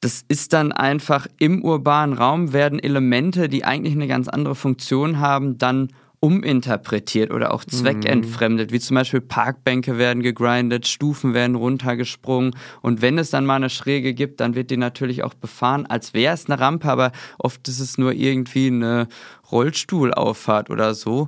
das 0.02 0.26
ist 0.28 0.52
dann 0.52 0.74
einfach 0.74 1.28
im 1.40 1.64
urbanen 1.64 2.18
Raum 2.18 2.52
werden 2.52 2.78
Elemente, 2.78 3.48
die 3.48 3.64
eigentlich 3.64 3.94
eine 3.94 4.08
ganz 4.08 4.28
andere 4.28 4.56
Funktion 4.56 5.22
haben, 5.22 5.58
dann 5.58 5.94
uminterpretiert 6.24 7.32
oder 7.32 7.54
auch 7.54 7.66
zweckentfremdet, 7.66 8.72
mhm. 8.72 8.74
wie 8.74 8.80
zum 8.80 8.96
Beispiel 8.96 9.20
Parkbänke 9.20 9.98
werden 9.98 10.24
gegrindet, 10.24 10.88
Stufen 10.88 11.34
werden 11.34 11.56
runtergesprungen 11.56 12.56
und 12.82 13.02
wenn 13.02 13.18
es 13.18 13.30
dann 13.30 13.46
mal 13.46 13.58
eine 13.58 13.70
Schräge 13.70 14.14
gibt, 14.14 14.40
dann 14.40 14.56
wird 14.56 14.72
die 14.72 14.78
natürlich 14.78 15.24
auch 15.24 15.34
befahren, 15.34 15.86
als 15.86 16.14
wäre 16.14 16.34
es 16.34 16.50
eine 16.50 16.62
Rampe, 16.62 16.90
aber 16.90 17.12
oft 17.38 17.68
ist 17.68 17.82
es 17.82 17.98
nur 17.98 18.14
irgendwie 18.14 18.68
eine 18.68 19.08
Rollstuhlauffahrt 19.52 20.70
oder 20.70 20.94
so. 20.96 21.28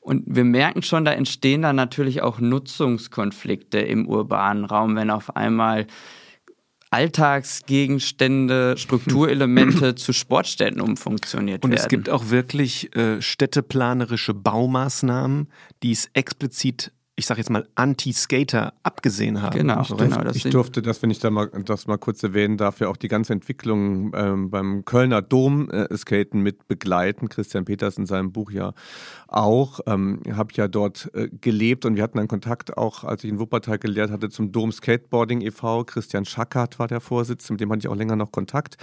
Und 0.00 0.24
wir 0.26 0.44
merken 0.44 0.82
schon, 0.82 1.06
da 1.06 1.12
entstehen 1.12 1.62
dann 1.62 1.76
natürlich 1.76 2.20
auch 2.20 2.38
Nutzungskonflikte 2.38 3.78
im 3.78 4.06
urbanen 4.06 4.66
Raum, 4.66 4.96
wenn 4.96 5.08
auf 5.08 5.34
einmal 5.34 5.86
Alltagsgegenstände, 6.94 8.76
Strukturelemente 8.78 9.96
zu 9.96 10.12
Sportstätten 10.12 10.80
umfunktioniert 10.80 11.64
Und 11.64 11.70
werden. 11.72 11.80
Und 11.80 11.84
es 11.84 11.88
gibt 11.88 12.08
auch 12.08 12.30
wirklich 12.30 12.94
äh, 12.94 13.20
städteplanerische 13.20 14.32
Baumaßnahmen, 14.32 15.48
die 15.82 15.90
es 15.90 16.08
explizit 16.12 16.92
ich 17.16 17.26
sage 17.26 17.40
jetzt 17.40 17.50
mal, 17.50 17.66
Anti-Skater 17.76 18.72
abgesehen 18.82 19.40
haben. 19.40 19.56
Genau, 19.56 19.82
ich, 19.82 19.88
durfte, 19.88 20.08
genau, 20.08 20.30
ich 20.32 20.42
durfte 20.44 20.82
das, 20.82 21.00
wenn 21.00 21.10
ich 21.10 21.20
da 21.20 21.30
mal, 21.30 21.48
das 21.64 21.86
mal 21.86 21.96
kurz 21.96 22.22
erwähnen 22.24 22.56
darf, 22.56 22.80
ja 22.80 22.88
auch 22.88 22.96
die 22.96 23.06
ganze 23.06 23.32
Entwicklung 23.32 24.12
ähm, 24.16 24.50
beim 24.50 24.84
Kölner 24.84 25.22
Dom 25.22 25.70
äh, 25.70 25.96
Skaten 25.96 26.40
mit 26.40 26.66
begleiten. 26.66 27.28
Christian 27.28 27.64
Peters 27.64 27.98
in 27.98 28.06
seinem 28.06 28.32
Buch 28.32 28.50
ja 28.50 28.72
auch. 29.28 29.78
Ähm, 29.86 30.22
habe 30.32 30.52
ja 30.54 30.66
dort 30.66 31.08
äh, 31.14 31.28
gelebt 31.40 31.84
und 31.84 31.94
wir 31.94 32.02
hatten 32.02 32.18
einen 32.18 32.26
Kontakt 32.26 32.76
auch, 32.76 33.04
als 33.04 33.22
ich 33.22 33.30
in 33.30 33.38
Wuppertal 33.38 33.78
gelehrt 33.78 34.10
hatte, 34.10 34.28
zum 34.28 34.50
Dom 34.50 34.72
Skateboarding 34.72 35.40
e.V. 35.40 35.84
Christian 35.84 36.24
Schackert 36.24 36.80
war 36.80 36.88
der 36.88 37.00
Vorsitzende, 37.00 37.54
mit 37.54 37.60
dem 37.60 37.70
hatte 37.70 37.80
ich 37.80 37.88
auch 37.88 37.96
länger 37.96 38.16
noch 38.16 38.32
Kontakt. 38.32 38.76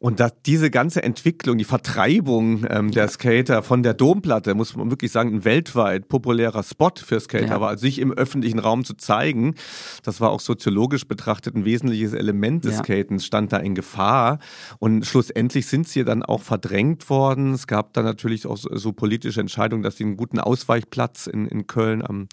Und 0.00 0.18
dass 0.18 0.32
diese 0.44 0.70
ganze 0.70 1.04
Entwicklung, 1.04 1.56
die 1.56 1.64
Vertreibung 1.64 2.66
ähm, 2.68 2.90
der 2.90 3.06
Skater 3.06 3.62
von 3.62 3.84
der 3.84 3.94
Domplatte, 3.94 4.54
muss 4.54 4.74
man 4.74 4.90
wirklich 4.90 5.12
sagen, 5.12 5.34
ein 5.34 5.44
weltweit 5.44 6.08
populärer 6.08 6.64
Spot 6.64 6.90
für 6.96 7.20
Skater 7.20 7.46
ja. 7.46 7.59
Also 7.68 7.82
sich 7.82 7.98
im 7.98 8.12
öffentlichen 8.12 8.58
Raum 8.58 8.84
zu 8.84 8.94
zeigen, 8.94 9.54
das 10.02 10.20
war 10.20 10.30
auch 10.30 10.40
soziologisch 10.40 11.06
betrachtet 11.06 11.54
ein 11.54 11.64
wesentliches 11.64 12.12
Element 12.12 12.64
des 12.64 12.76
ja. 12.76 12.84
Skatens, 12.84 13.26
stand 13.26 13.52
da 13.52 13.58
in 13.58 13.74
Gefahr. 13.74 14.38
Und 14.78 15.06
schlussendlich 15.06 15.66
sind 15.66 15.88
sie 15.88 16.04
dann 16.04 16.22
auch 16.22 16.42
verdrängt 16.42 17.10
worden. 17.10 17.54
Es 17.54 17.66
gab 17.66 17.92
dann 17.92 18.04
natürlich 18.04 18.46
auch 18.46 18.56
so, 18.56 18.74
so 18.76 18.92
politische 18.92 19.40
Entscheidungen, 19.40 19.82
dass 19.82 19.96
sie 19.96 20.04
einen 20.04 20.16
guten 20.16 20.40
Ausweichplatz 20.40 21.26
in, 21.26 21.46
in 21.46 21.66
Köln 21.66 22.02
am 22.04 22.28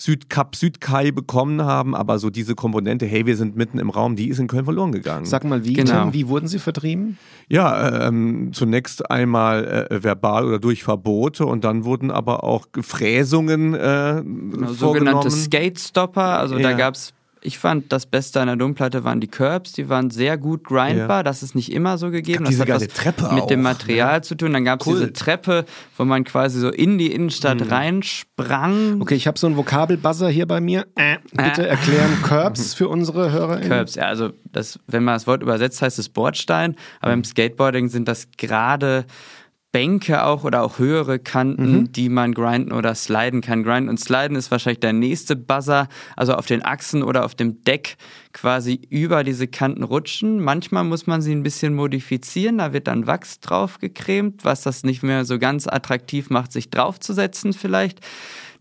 Südkap, 0.00 0.56
Südkai 0.56 1.10
bekommen 1.10 1.62
haben. 1.62 1.94
Aber 1.94 2.18
so 2.18 2.30
diese 2.30 2.54
Komponente, 2.54 3.06
hey, 3.06 3.26
wir 3.26 3.36
sind 3.36 3.56
mitten 3.56 3.78
im 3.78 3.90
Raum, 3.90 4.16
die 4.16 4.28
ist 4.28 4.38
in 4.38 4.48
Köln 4.48 4.64
verloren 4.64 4.92
gegangen. 4.92 5.26
Sag 5.26 5.44
mal, 5.44 5.64
wie, 5.64 5.74
genau. 5.74 6.04
Tim, 6.04 6.12
wie 6.14 6.28
wurden 6.28 6.48
sie 6.48 6.58
vertrieben? 6.58 7.18
Ja, 7.48 8.06
ähm, 8.08 8.50
zunächst 8.52 9.10
einmal 9.10 9.88
äh, 9.90 10.02
verbal 10.02 10.46
oder 10.46 10.58
durch 10.58 10.82
Verbote 10.82 11.44
und 11.44 11.64
dann 11.64 11.84
wurden 11.84 12.10
aber 12.10 12.44
auch 12.44 12.66
Fräsungen 12.80 13.74
äh, 13.74 14.22
genau, 14.24 14.72
sogenannte 14.72 15.30
Skate 15.30 15.78
Stopper. 15.78 16.38
Also 16.38 16.56
ja. 16.56 16.70
da 16.70 16.76
gab 16.76 16.94
es 16.94 17.12
ich 17.42 17.58
fand, 17.58 17.92
das 17.92 18.06
Beste 18.06 18.40
an 18.40 18.48
der 18.48 18.56
Domplatte 18.56 19.04
waren 19.04 19.20
die 19.20 19.28
Curbs, 19.28 19.72
die 19.72 19.88
waren 19.88 20.10
sehr 20.10 20.36
gut 20.36 20.64
grindbar. 20.64 21.18
Ja. 21.18 21.22
Das 21.22 21.42
ist 21.42 21.54
nicht 21.54 21.72
immer 21.72 21.96
so 21.96 22.10
gegeben. 22.10 22.44
Das 22.44 22.60
hat 22.60 22.68
was 22.68 22.86
Treppe 22.88 23.32
mit 23.32 23.44
auch, 23.44 23.46
dem 23.46 23.62
Material 23.62 24.16
ne? 24.16 24.22
zu 24.22 24.34
tun. 24.34 24.52
Dann 24.52 24.64
gab 24.64 24.80
es 24.80 24.86
cool. 24.86 25.00
diese 25.00 25.12
Treppe, 25.12 25.64
wo 25.96 26.04
man 26.04 26.24
quasi 26.24 26.60
so 26.60 26.68
in 26.68 26.98
die 26.98 27.12
Innenstadt 27.12 27.60
mhm. 27.60 27.68
reinsprang. 27.68 29.00
Okay, 29.00 29.14
ich 29.14 29.26
habe 29.26 29.38
so 29.38 29.46
einen 29.46 29.56
Vokabelbuzzer 29.56 30.28
hier 30.28 30.46
bei 30.46 30.60
mir. 30.60 30.86
Äh, 30.96 31.16
bitte 31.32 31.66
äh. 31.66 31.70
erklären 31.70 32.20
Curbs 32.22 32.74
für 32.74 32.88
unsere 32.88 33.32
HörerInnen. 33.32 33.68
Curbs, 33.68 33.94
ja, 33.94 34.04
also 34.04 34.30
das, 34.52 34.78
wenn 34.86 35.04
man 35.04 35.14
das 35.14 35.26
Wort 35.26 35.42
übersetzt, 35.42 35.80
heißt 35.80 35.98
es 35.98 36.08
Bordstein. 36.10 36.76
Aber 37.00 37.12
im 37.12 37.24
Skateboarding 37.24 37.88
sind 37.88 38.06
das 38.06 38.28
gerade 38.36 39.06
Bänke 39.72 40.24
auch 40.24 40.42
oder 40.42 40.62
auch 40.62 40.78
höhere 40.78 41.20
Kanten, 41.20 41.72
mhm. 41.72 41.92
die 41.92 42.08
man 42.08 42.34
grinden 42.34 42.72
oder 42.72 42.94
sliden 42.94 43.40
kann. 43.40 43.62
Grinden 43.62 43.88
und 43.88 44.00
sliden 44.00 44.36
ist 44.36 44.50
wahrscheinlich 44.50 44.80
der 44.80 44.92
nächste 44.92 45.36
Buzzer, 45.36 45.88
also 46.16 46.34
auf 46.34 46.46
den 46.46 46.64
Achsen 46.64 47.04
oder 47.04 47.24
auf 47.24 47.36
dem 47.36 47.62
Deck 47.62 47.96
quasi 48.32 48.80
über 48.90 49.22
diese 49.22 49.46
Kanten 49.46 49.84
rutschen. 49.84 50.42
Manchmal 50.42 50.82
muss 50.84 51.06
man 51.06 51.22
sie 51.22 51.32
ein 51.32 51.44
bisschen 51.44 51.74
modifizieren, 51.74 52.58
da 52.58 52.72
wird 52.72 52.88
dann 52.88 53.06
Wachs 53.06 53.38
drauf 53.38 53.78
gecremt, 53.78 54.44
was 54.44 54.62
das 54.62 54.82
nicht 54.82 55.04
mehr 55.04 55.24
so 55.24 55.38
ganz 55.38 55.68
attraktiv 55.68 56.30
macht, 56.30 56.50
sich 56.52 56.70
draufzusetzen 56.70 57.52
vielleicht. 57.52 58.00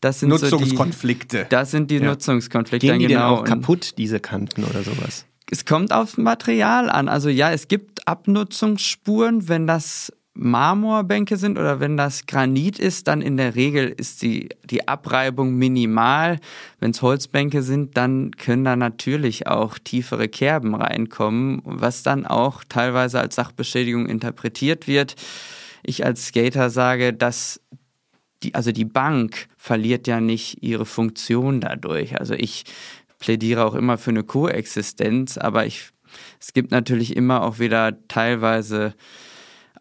Das 0.02 0.20
sind 0.20 0.30
Nutzungskonflikte. 0.30 1.38
So 1.38 1.44
die, 1.44 1.50
das 1.50 1.72
sind 1.72 1.92
die 1.92 1.98
ja. 1.98 2.06
Nutzungskonflikte. 2.06 2.88
Gehen 2.88 3.00
die 3.00 3.08
genau. 3.08 3.20
denn 3.20 3.40
auch 3.40 3.44
kaputt, 3.44 3.98
diese 3.98 4.20
Kanten 4.20 4.64
oder 4.64 4.84
sowas? 4.84 5.26
Es 5.52 5.66
kommt 5.66 5.92
aufs 5.92 6.18
Material 6.18 6.90
an. 6.90 7.10
Also 7.10 7.30
ja, 7.30 7.52
es 7.52 7.68
gibt 7.68 8.08
Abnutzungsspuren, 8.08 9.50
wenn 9.50 9.66
das 9.66 10.14
Marmorbänke 10.34 11.38
sind 11.38 11.58
oder 11.58 11.80
wenn 11.80 11.98
das 11.98 12.26
Granit 12.26 12.80
ist, 12.80 13.08
dann 13.08 13.22
in 13.22 13.36
der 13.36 13.56
Regel 13.56 13.90
ist 13.90 14.22
die, 14.22 14.50
die 14.64 14.88
Abreibung 14.88 15.56
minimal. 15.56 16.40
Wenn 16.80 16.92
es 16.92 17.02
Holzbänke 17.02 17.62
sind, 17.62 17.98
dann 17.98 18.32
können 18.32 18.64
da 18.64 18.76
natürlich 18.76 19.48
auch 19.48 19.78
tiefere 19.80 20.30
Kerben 20.30 20.76
reinkommen, 20.76 21.62
was 21.66 22.04
dann 22.04 22.26
auch 22.26 22.64
teilweise 22.64 23.20
als 23.20 23.36
Sachbeschädigung 23.36 24.08
interpretiert 24.08 24.88
wird. 24.88 25.16
Ich 25.84 26.06
als 26.06 26.28
Skater 26.28 26.70
sage, 26.70 27.14
dass 27.14 27.60
die, 28.44 28.56
also 28.56 28.72
die 28.72 28.86
Bank 28.86 29.48
verliert 29.58 30.08
ja 30.08 30.22
nicht 30.22 30.64
ihre 30.64 30.86
Funktion 30.86 31.60
dadurch. 31.60 32.18
Also 32.20 32.34
ich 32.34 32.64
plädiere 33.18 33.66
auch 33.66 33.76
immer 33.76 33.98
für 33.98 34.12
eine 34.12 34.24
Koexistenz, 34.24 35.38
aber 35.38 35.66
ich, 35.66 35.90
es 36.40 36.54
gibt 36.54 36.72
natürlich 36.72 37.18
immer 37.18 37.44
auch 37.44 37.60
wieder 37.60 38.08
teilweise 38.08 38.94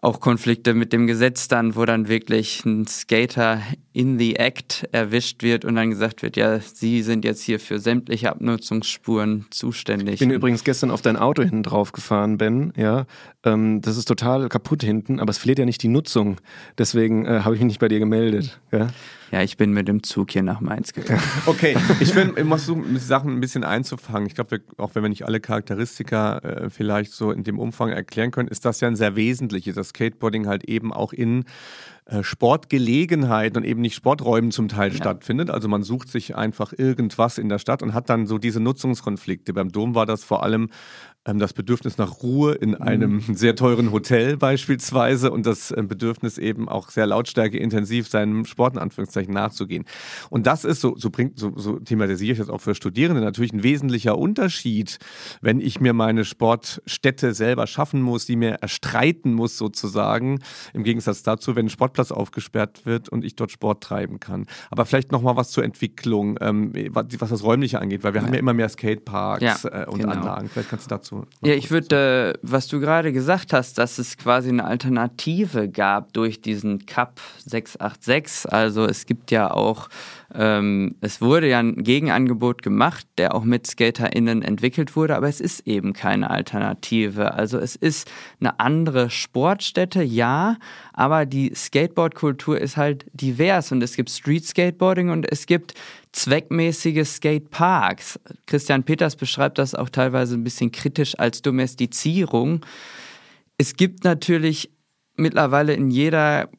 auch 0.00 0.20
Konflikte 0.20 0.74
mit 0.74 0.92
dem 0.92 1.06
Gesetz 1.06 1.48
dann, 1.48 1.74
wo 1.74 1.84
dann 1.84 2.08
wirklich 2.08 2.64
ein 2.64 2.86
Skater 2.86 3.60
in 3.92 4.18
the 4.18 4.36
act 4.36 4.88
erwischt 4.92 5.42
wird 5.42 5.64
und 5.64 5.74
dann 5.74 5.90
gesagt 5.90 6.22
wird, 6.22 6.36
ja, 6.36 6.60
Sie 6.60 7.02
sind 7.02 7.24
jetzt 7.24 7.42
hier 7.42 7.58
für 7.58 7.80
sämtliche 7.80 8.30
Abnutzungsspuren 8.30 9.46
zuständig. 9.50 10.14
Ich 10.14 10.20
bin 10.20 10.30
übrigens 10.30 10.62
gestern 10.62 10.92
auf 10.92 11.02
dein 11.02 11.16
Auto 11.16 11.42
hinten 11.42 11.64
drauf 11.64 11.90
gefahren, 11.90 12.38
Ben, 12.38 12.72
ja. 12.76 13.06
Ähm, 13.44 13.80
das 13.82 13.96
ist 13.96 14.06
total 14.06 14.48
kaputt 14.48 14.84
hinten, 14.84 15.18
aber 15.18 15.30
es 15.30 15.38
verliert 15.38 15.58
ja 15.58 15.64
nicht 15.64 15.82
die 15.82 15.88
Nutzung. 15.88 16.40
Deswegen 16.78 17.26
äh, 17.26 17.40
habe 17.40 17.56
ich 17.56 17.60
mich 17.60 17.68
nicht 17.68 17.80
bei 17.80 17.88
dir 17.88 17.98
gemeldet. 17.98 18.60
Ja? 18.70 18.88
Ja, 19.30 19.42
ich 19.42 19.56
bin 19.56 19.72
mit 19.72 19.88
dem 19.88 20.02
Zug 20.02 20.30
hier 20.30 20.42
nach 20.42 20.60
Mainz 20.60 20.92
gegangen. 20.92 21.22
Okay, 21.46 21.76
ich 22.00 22.14
bin 22.14 22.34
immer 22.34 22.58
so, 22.58 22.82
Sachen 22.96 23.32
ein 23.32 23.40
bisschen 23.40 23.64
einzufangen. 23.64 24.26
Ich 24.26 24.34
glaube, 24.34 24.60
auch 24.76 24.94
wenn 24.94 25.02
wir 25.02 25.08
nicht 25.08 25.24
alle 25.24 25.40
Charakteristika 25.40 26.38
äh, 26.38 26.70
vielleicht 26.70 27.12
so 27.12 27.30
in 27.30 27.44
dem 27.44 27.58
Umfang 27.58 27.90
erklären 27.90 28.30
können, 28.30 28.48
ist 28.48 28.64
das 28.64 28.80
ja 28.80 28.88
ein 28.88 28.96
sehr 28.96 29.16
wesentliches, 29.16 29.74
dass 29.74 29.90
Skateboarding 29.90 30.46
halt 30.46 30.64
eben 30.64 30.92
auch 30.92 31.12
in 31.12 31.44
äh, 32.06 32.22
Sportgelegenheiten 32.22 33.58
und 33.58 33.64
eben 33.64 33.82
nicht 33.82 33.94
Sporträumen 33.94 34.50
zum 34.50 34.68
Teil 34.68 34.90
ja. 34.90 34.96
stattfindet. 34.96 35.50
Also 35.50 35.68
man 35.68 35.82
sucht 35.82 36.08
sich 36.08 36.36
einfach 36.36 36.72
irgendwas 36.76 37.36
in 37.36 37.50
der 37.50 37.58
Stadt 37.58 37.82
und 37.82 37.92
hat 37.92 38.08
dann 38.08 38.26
so 38.26 38.38
diese 38.38 38.60
Nutzungskonflikte. 38.60 39.52
Beim 39.52 39.70
Dom 39.70 39.94
war 39.94 40.06
das 40.06 40.24
vor 40.24 40.42
allem 40.42 40.70
das 41.36 41.52
Bedürfnis 41.52 41.98
nach 41.98 42.22
Ruhe 42.22 42.54
in 42.54 42.70
mhm. 42.70 42.76
einem 42.82 43.20
sehr 43.34 43.54
teuren 43.54 43.92
Hotel 43.92 44.38
beispielsweise 44.38 45.30
und 45.30 45.44
das 45.44 45.70
äh, 45.70 45.82
Bedürfnis 45.82 46.38
eben 46.38 46.68
auch 46.68 46.88
sehr 46.88 47.06
lautstärkeintensiv 47.06 48.08
seinem 48.08 48.46
Sport 48.46 48.74
in 48.74 48.78
Anführungszeichen 48.78 49.34
nachzugehen. 49.34 49.84
Und 50.30 50.46
das 50.46 50.64
ist 50.64 50.80
so, 50.80 50.96
so 50.96 51.10
bringt, 51.10 51.38
so, 51.38 51.52
so 51.56 51.78
thematisiere 51.78 52.32
ich 52.32 52.38
das 52.38 52.48
auch 52.48 52.60
für 52.60 52.74
Studierende 52.74 53.20
natürlich 53.20 53.52
ein 53.52 53.62
wesentlicher 53.62 54.16
Unterschied, 54.16 54.98
wenn 55.42 55.60
ich 55.60 55.80
mir 55.80 55.92
meine 55.92 56.24
Sportstätte 56.24 57.34
selber 57.34 57.66
schaffen 57.66 58.00
muss, 58.00 58.24
die 58.24 58.36
mir 58.36 58.54
erstreiten 58.54 59.34
muss 59.34 59.58
sozusagen, 59.58 60.38
im 60.72 60.84
Gegensatz 60.84 61.22
dazu, 61.22 61.56
wenn 61.56 61.66
ein 61.66 61.70
Sportplatz 61.70 62.10
aufgesperrt 62.10 62.86
wird 62.86 63.08
und 63.10 63.24
ich 63.24 63.36
dort 63.36 63.50
Sport 63.50 63.82
treiben 63.82 64.20
kann. 64.20 64.46
Aber 64.70 64.86
vielleicht 64.86 65.12
nochmal 65.12 65.36
was 65.36 65.50
zur 65.50 65.64
Entwicklung, 65.64 66.38
ähm, 66.40 66.72
was, 66.90 67.06
was, 67.18 67.30
das 67.30 67.42
Räumliche 67.42 67.80
angeht, 67.80 68.04
weil 68.04 68.14
wir 68.14 68.20
ja. 68.20 68.26
haben 68.26 68.32
ja 68.32 68.40
immer 68.40 68.54
mehr 68.54 68.68
Skateparks 68.68 69.64
ja, 69.64 69.82
äh, 69.82 69.86
und 69.86 69.98
genau. 69.98 70.12
Anlagen. 70.12 70.48
Vielleicht 70.48 70.70
kannst 70.70 70.86
du 70.86 70.90
dazu 70.90 71.17
Ja, 71.42 71.54
ich 71.54 71.70
würde, 71.70 72.34
äh, 72.34 72.38
was 72.42 72.68
du 72.68 72.80
gerade 72.80 73.12
gesagt 73.12 73.52
hast, 73.52 73.78
dass 73.78 73.98
es 73.98 74.16
quasi 74.16 74.48
eine 74.48 74.64
Alternative 74.64 75.68
gab 75.68 76.12
durch 76.12 76.40
diesen 76.40 76.86
Cup 76.86 77.20
686. 77.44 78.52
Also 78.52 78.84
es 78.84 79.06
gibt 79.06 79.30
ja 79.30 79.50
auch 79.50 79.88
ähm, 80.34 80.96
es 81.00 81.22
wurde 81.22 81.48
ja 81.48 81.58
ein 81.58 81.82
Gegenangebot 81.82 82.62
gemacht, 82.62 83.06
der 83.16 83.34
auch 83.34 83.44
mit 83.44 83.66
SkaterInnen 83.66 84.42
entwickelt 84.42 84.94
wurde, 84.94 85.16
aber 85.16 85.28
es 85.28 85.40
ist 85.40 85.66
eben 85.66 85.94
keine 85.94 86.28
Alternative. 86.28 87.32
Also 87.32 87.58
es 87.58 87.76
ist 87.76 88.10
eine 88.38 88.60
andere 88.60 89.08
Sportstätte, 89.08 90.02
ja, 90.02 90.56
aber 90.92 91.24
die 91.24 91.52
Skateboardkultur 91.54 92.60
ist 92.60 92.76
halt 92.76 93.06
divers 93.14 93.72
und 93.72 93.82
es 93.82 93.96
gibt 93.96 94.10
Street 94.10 94.44
Skateboarding 94.44 95.08
und 95.08 95.30
es 95.30 95.46
gibt 95.46 95.74
zweckmäßige 96.18 97.06
Skateparks. 97.06 98.18
Christian 98.46 98.84
Peters 98.84 99.16
beschreibt 99.16 99.58
das 99.58 99.74
auch 99.74 99.88
teilweise 99.88 100.34
ein 100.34 100.44
bisschen 100.44 100.72
kritisch 100.72 101.18
als 101.18 101.42
Domestizierung. 101.42 102.64
Es 103.56 103.76
gibt 103.76 104.04
natürlich 104.04 104.70
mittlerweile 105.16 105.74
in 105.74 105.90
jeder 105.90 106.50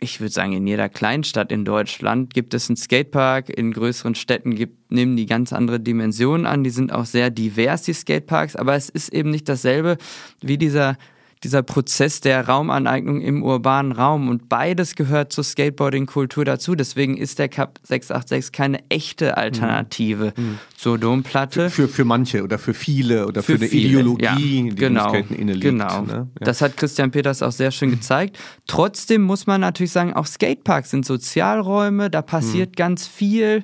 ich 0.00 0.20
würde 0.20 0.32
sagen, 0.32 0.52
in 0.52 0.66
jeder 0.66 0.88
Kleinstadt 0.88 1.50
in 1.50 1.64
Deutschland 1.64 2.32
gibt 2.32 2.54
es 2.54 2.68
einen 2.68 2.76
Skatepark. 2.76 3.48
In 3.48 3.72
größeren 3.72 4.14
Städten 4.14 4.54
gibt, 4.54 4.92
nehmen 4.92 5.16
die 5.16 5.26
ganz 5.26 5.52
andere 5.52 5.80
Dimensionen 5.80 6.46
an. 6.46 6.62
Die 6.62 6.70
sind 6.70 6.92
auch 6.92 7.04
sehr 7.04 7.30
divers, 7.30 7.82
die 7.82 7.94
Skateparks. 7.94 8.54
Aber 8.54 8.76
es 8.76 8.88
ist 8.88 9.12
eben 9.12 9.30
nicht 9.30 9.48
dasselbe 9.48 9.98
wie 10.40 10.56
dieser 10.56 10.96
dieser 11.44 11.62
Prozess 11.62 12.20
der 12.20 12.48
Raumaneignung 12.48 13.20
im 13.20 13.42
urbanen 13.42 13.92
Raum. 13.92 14.28
Und 14.28 14.48
beides 14.48 14.94
gehört 14.94 15.32
zur 15.32 15.44
Skateboarding-Kultur 15.44 16.44
dazu. 16.44 16.74
Deswegen 16.74 17.16
ist 17.16 17.38
der 17.38 17.48
Cup 17.48 17.78
686 17.82 18.52
keine 18.52 18.78
echte 18.88 19.36
Alternative 19.36 20.32
mhm. 20.36 20.44
mhm. 20.44 20.58
zur 20.76 20.98
Domplatte. 20.98 21.70
Für, 21.70 21.86
für, 21.86 21.88
für, 21.88 22.04
manche 22.04 22.42
oder 22.42 22.58
für 22.58 22.74
viele 22.74 23.26
oder 23.26 23.42
für, 23.42 23.52
für 23.52 23.60
eine 23.60 23.68
viele. 23.68 23.88
Ideologie, 23.88 24.24
ja, 24.24 24.34
die 24.36 24.74
genau, 24.74 25.08
Skaten 25.10 25.36
inne. 25.36 25.58
Genau. 25.58 26.02
Ne? 26.02 26.12
Ja. 26.12 26.44
Das 26.44 26.60
hat 26.60 26.76
Christian 26.76 27.10
Peters 27.10 27.42
auch 27.42 27.52
sehr 27.52 27.70
schön 27.70 27.90
gezeigt. 27.90 28.38
Trotzdem 28.66 29.22
muss 29.22 29.46
man 29.46 29.60
natürlich 29.60 29.92
sagen, 29.92 30.14
auch 30.14 30.26
Skateparks 30.26 30.90
sind 30.90 31.06
Sozialräume, 31.06 32.10
da 32.10 32.22
passiert 32.22 32.70
mhm. 32.70 32.74
ganz 32.76 33.06
viel. 33.06 33.62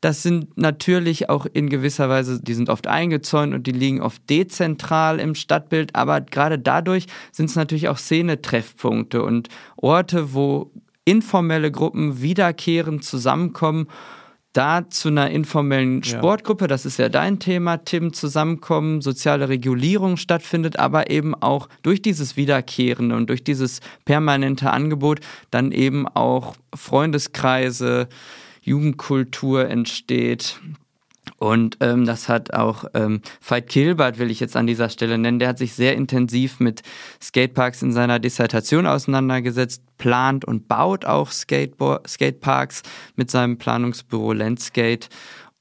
Das 0.00 0.22
sind 0.22 0.56
natürlich 0.58 1.30
auch 1.30 1.46
in 1.50 1.70
gewisser 1.70 2.08
Weise, 2.08 2.40
die 2.42 2.54
sind 2.54 2.68
oft 2.68 2.86
eingezäunt 2.86 3.54
und 3.54 3.66
die 3.66 3.72
liegen 3.72 4.02
oft 4.02 4.28
dezentral 4.28 5.18
im 5.20 5.34
Stadtbild, 5.34 5.94
aber 5.94 6.20
gerade 6.20 6.58
dadurch 6.58 7.06
sind 7.32 7.50
es 7.50 7.56
natürlich 7.56 7.88
auch 7.88 7.98
Szenetreffpunkte 7.98 9.22
und 9.22 9.48
Orte, 9.76 10.34
wo 10.34 10.70
informelle 11.04 11.70
Gruppen 11.70 12.22
wiederkehrend 12.22 13.04
zusammenkommen 13.04 13.88
da 14.54 14.88
zu 14.88 15.08
einer 15.08 15.30
informellen 15.30 16.04
Sportgruppe, 16.04 16.68
das 16.68 16.86
ist 16.86 16.96
ja 16.98 17.08
dein 17.08 17.40
Thema, 17.40 17.78
Tim, 17.78 18.12
zusammenkommen, 18.12 19.02
soziale 19.02 19.48
Regulierung 19.48 20.16
stattfindet, 20.16 20.78
aber 20.78 21.10
eben 21.10 21.34
auch 21.34 21.68
durch 21.82 22.00
dieses 22.00 22.36
Wiederkehrende 22.36 23.16
und 23.16 23.28
durch 23.28 23.42
dieses 23.42 23.80
permanente 24.04 24.70
Angebot 24.70 25.18
dann 25.50 25.72
eben 25.72 26.06
auch 26.06 26.54
Freundeskreise, 26.72 28.08
Jugendkultur 28.62 29.68
entsteht, 29.68 30.60
und 31.44 31.76
ähm, 31.80 32.06
das 32.06 32.28
hat 32.30 32.54
auch 32.54 32.86
ähm, 32.94 33.20
Veit 33.46 33.68
Kilbert, 33.68 34.18
will 34.18 34.30
ich 34.30 34.40
jetzt 34.40 34.56
an 34.56 34.66
dieser 34.66 34.88
Stelle 34.88 35.18
nennen, 35.18 35.38
der 35.38 35.48
hat 35.48 35.58
sich 35.58 35.74
sehr 35.74 35.94
intensiv 35.94 36.58
mit 36.58 36.82
Skateparks 37.22 37.82
in 37.82 37.92
seiner 37.92 38.18
Dissertation 38.18 38.86
auseinandergesetzt, 38.86 39.82
plant 39.98 40.46
und 40.46 40.68
baut 40.68 41.04
auch 41.04 41.30
Skateparks 41.30 42.82
mit 43.16 43.30
seinem 43.30 43.58
Planungsbüro 43.58 44.32
Landskate 44.32 45.08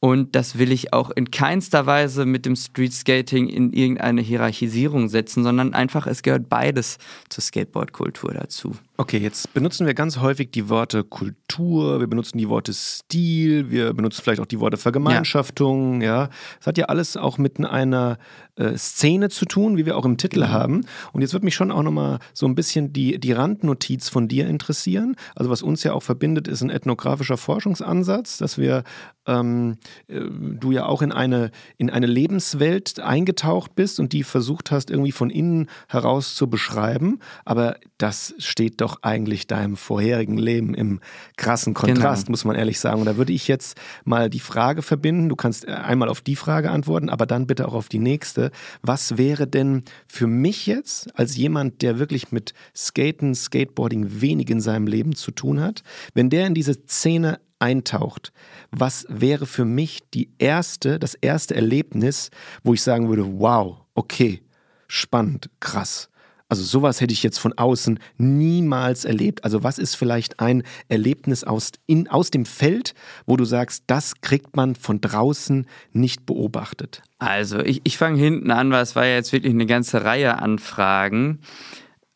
und 0.04 0.36
das 0.36 0.58
will 0.58 0.74
ich 0.74 0.91
auch 0.91 1.12
in 1.12 1.32
keinster 1.32 1.86
Weise 1.86 2.26
mit 2.26 2.46
dem 2.46 2.58
Street 2.58 2.91
Skating 2.91 3.48
in 3.48 3.72
irgendeine 3.72 4.19
Hierarchisierung 4.19 5.08
setzen, 5.08 5.43
sondern 5.43 5.74
einfach, 5.74 6.08
es 6.08 6.24
gehört 6.24 6.50
beides 6.50 6.98
zur 7.30 7.41
Skateboard-Kultur 7.41 8.34
dazu. 8.34 8.76
Okay, 9.04 9.18
jetzt 9.18 9.54
benutzen 9.54 9.86
wir 9.86 9.96
ganz 9.96 10.20
häufig 10.20 10.52
die 10.52 10.70
Worte 10.70 11.04
Kultur, 11.04 12.00
wir 12.00 12.08
benutzen 12.08 12.38
die 12.38 12.48
Worte 12.48 12.72
Stil, 12.72 13.70
wir 13.70 13.94
benutzen 13.94 14.22
vielleicht 14.24 14.39
auch 14.39 14.46
die 14.46 14.62
Worte 14.62 14.78
Vergemeinschaftung, 14.78 16.00
ja. 16.02 16.30
Es 16.62 16.68
hat 16.68 16.78
ja 16.78 16.86
alles 16.86 17.18
auch 17.18 17.38
mit 17.38 17.60
einer 17.60 18.18
äh, 18.56 18.78
Szene 18.78 19.30
zu 19.30 19.46
tun, 19.46 19.76
wie 19.76 19.86
wir 19.86 19.98
auch 19.98 20.06
im 20.06 20.16
Titel 20.16 20.42
mhm. 20.42 20.50
haben. 20.50 20.86
Und 21.12 21.22
jetzt 21.22 21.34
würde 21.34 21.44
mich 21.44 21.56
schon 21.56 21.72
auch 21.72 21.84
nochmal 21.84 22.20
so 22.34 22.46
ein 22.46 22.56
bisschen 22.56 22.94
die, 22.94 23.20
die 23.20 23.34
Randnotiz 23.34 24.08
von 24.08 24.30
dir 24.30 24.48
interessieren. 24.48 25.16
Also 25.36 25.50
was 25.50 25.63
uns 25.63 25.84
ja 25.84 25.92
auch 25.92 26.04
verbindet, 26.04 26.48
ist 26.48 26.62
ein 26.62 26.70
ethnografischer 26.70 27.38
Forschungsansatz, 27.38 28.38
dass 28.38 28.58
wir 28.58 28.84
ähm, 29.26 29.78
äh, 30.08 30.20
du 30.30 30.72
ja 30.72 30.86
auch 30.86 31.02
in 31.02 31.12
eine, 31.12 31.52
in 31.78 31.89
eine 31.89 32.08
Lebenswelt 32.08 33.00
eingetaucht 33.00 33.76
bist 33.76 34.00
und 34.00 34.13
die 34.13 34.24
versucht 34.24 34.72
hast, 34.72 34.89
irgendwie 34.89 35.12
von 35.12 35.30
innen 35.30 35.70
heraus 35.88 36.36
zu 36.36 36.50
beschreiben. 36.50 37.20
Aber 37.46 37.78
das 37.98 38.36
steht 38.38 38.82
doch 38.82 38.92
eigentlich 39.01 39.47
deinem 39.47 39.75
vorherigen 39.77 40.38
Leben 40.38 40.73
im 40.73 40.99
krassen 41.38 41.73
Kontrast, 41.73 42.25
genau. 42.25 42.34
muss 42.34 42.45
man 42.45 42.56
ehrlich 42.56 42.79
sagen. 42.79 42.99
Und 42.99 43.06
da 43.06 43.17
würde 43.17 43.34
ich 43.34 43.47
jetzt 43.47 43.79
mal 44.06 44.29
die 44.29 44.39
Frage 44.39 44.82
verbinden. 44.82 45.29
Du 45.29 45.36
kannst 45.36 45.67
äh, 45.67 45.71
einmal 45.71 46.10
auf 46.10 46.21
die 46.21 46.36
Frage 46.36 46.71
antworten, 46.71 47.10
aber 47.10 47.25
dann 47.25 47.47
bitte 47.47 47.67
auch 47.67 47.73
auf 47.73 47.89
die 47.89 47.99
nächste. 47.99 48.51
Was 48.82 49.17
wäre 49.17 49.47
denn 49.47 49.84
für 50.08 50.27
mich 50.27 50.67
jetzt 50.67 51.17
als 51.17 51.36
jemand, 51.36 51.82
der 51.82 51.99
wirklich 51.99 52.32
mit 52.32 52.53
Skaten, 52.75 53.36
Skateboarding 53.36 54.21
wenig 54.21 54.49
in 54.49 54.62
seinem 54.62 54.88
Leben 54.88 55.15
zu 55.15 55.32
tun 55.32 55.60
hat, 55.60 55.84
wenn 56.13 56.29
der 56.29 56.47
in 56.47 56.53
diese 56.53 56.73
Szene 56.73 57.39
eintaucht, 57.60 58.34
was 58.71 59.06
wäre 59.10 59.45
für 59.45 59.65
mich 59.65 60.01
die 60.13 60.34
erste, 60.38 60.99
das 60.99 61.13
erste 61.13 61.56
Erlebnis, 61.56 62.29
wo 62.63 62.73
ich 62.73 62.82
sagen 62.82 63.08
würde, 63.08 63.39
wow, 63.39 63.77
okay, 63.95 64.41
spannend, 64.88 65.49
krass. 65.62 66.10
Also 66.54 66.66
sowas 66.66 67.02
hätte 67.02 67.13
ich 67.13 67.24
jetzt 67.24 67.39
von 67.39 67.54
außen 67.58 67.98
niemals 68.20 69.06
erlebt. 69.06 69.44
Also 69.44 69.63
was 69.63 69.80
ist 69.80 69.96
vielleicht 69.96 70.39
ein 70.39 70.62
Erlebnis 70.88 71.44
aus, 71.44 71.72
in, 71.88 72.08
aus 72.08 72.30
dem 72.30 72.46
Feld, 72.46 72.94
wo 73.26 73.38
du 73.38 73.44
sagst, 73.44 73.86
das 73.88 74.22
kriegt 74.22 74.56
man 74.56 74.76
von 74.76 75.02
draußen 75.02 75.66
nicht 75.94 76.28
beobachtet? 76.28 77.02
Also 77.18 77.58
ich, 77.58 77.82
ich 77.86 77.98
fange 77.98 78.20
hinten 78.20 78.52
an, 78.52 78.70
weil 78.70 78.84
es 78.84 78.96
war 78.96 79.04
ja 79.04 79.16
jetzt 79.16 79.34
wirklich 79.34 79.52
eine 79.52 79.66
ganze 79.66 80.06
Reihe 80.06 80.38
an 80.38 80.60
Fragen. 80.60 81.39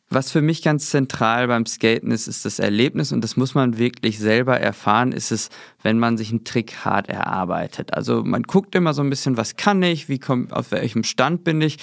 Was 0.08 0.30
für 0.30 0.40
mich 0.40 0.62
ganz 0.62 0.88
zentral 0.88 1.48
beim 1.48 1.66
Skaten 1.66 2.12
ist, 2.12 2.28
ist 2.28 2.44
das 2.44 2.60
Erlebnis 2.60 3.10
und 3.10 3.24
das 3.24 3.36
muss 3.36 3.56
man 3.56 3.76
wirklich 3.76 4.20
selber 4.20 4.60
erfahren, 4.60 5.10
ist 5.10 5.32
es, 5.32 5.48
wenn 5.82 5.98
man 5.98 6.16
sich 6.16 6.30
einen 6.30 6.44
Trick 6.44 6.84
hart 6.84 7.08
erarbeitet. 7.08 7.92
Also 7.92 8.22
man 8.22 8.44
guckt 8.44 8.76
immer 8.76 8.94
so 8.94 9.02
ein 9.02 9.10
bisschen, 9.10 9.36
was 9.36 9.56
kann 9.56 9.82
ich, 9.82 10.08
wie 10.08 10.20
komm, 10.20 10.52
auf 10.52 10.70
welchem 10.70 11.02
Stand 11.02 11.42
bin 11.42 11.60
ich 11.60 11.78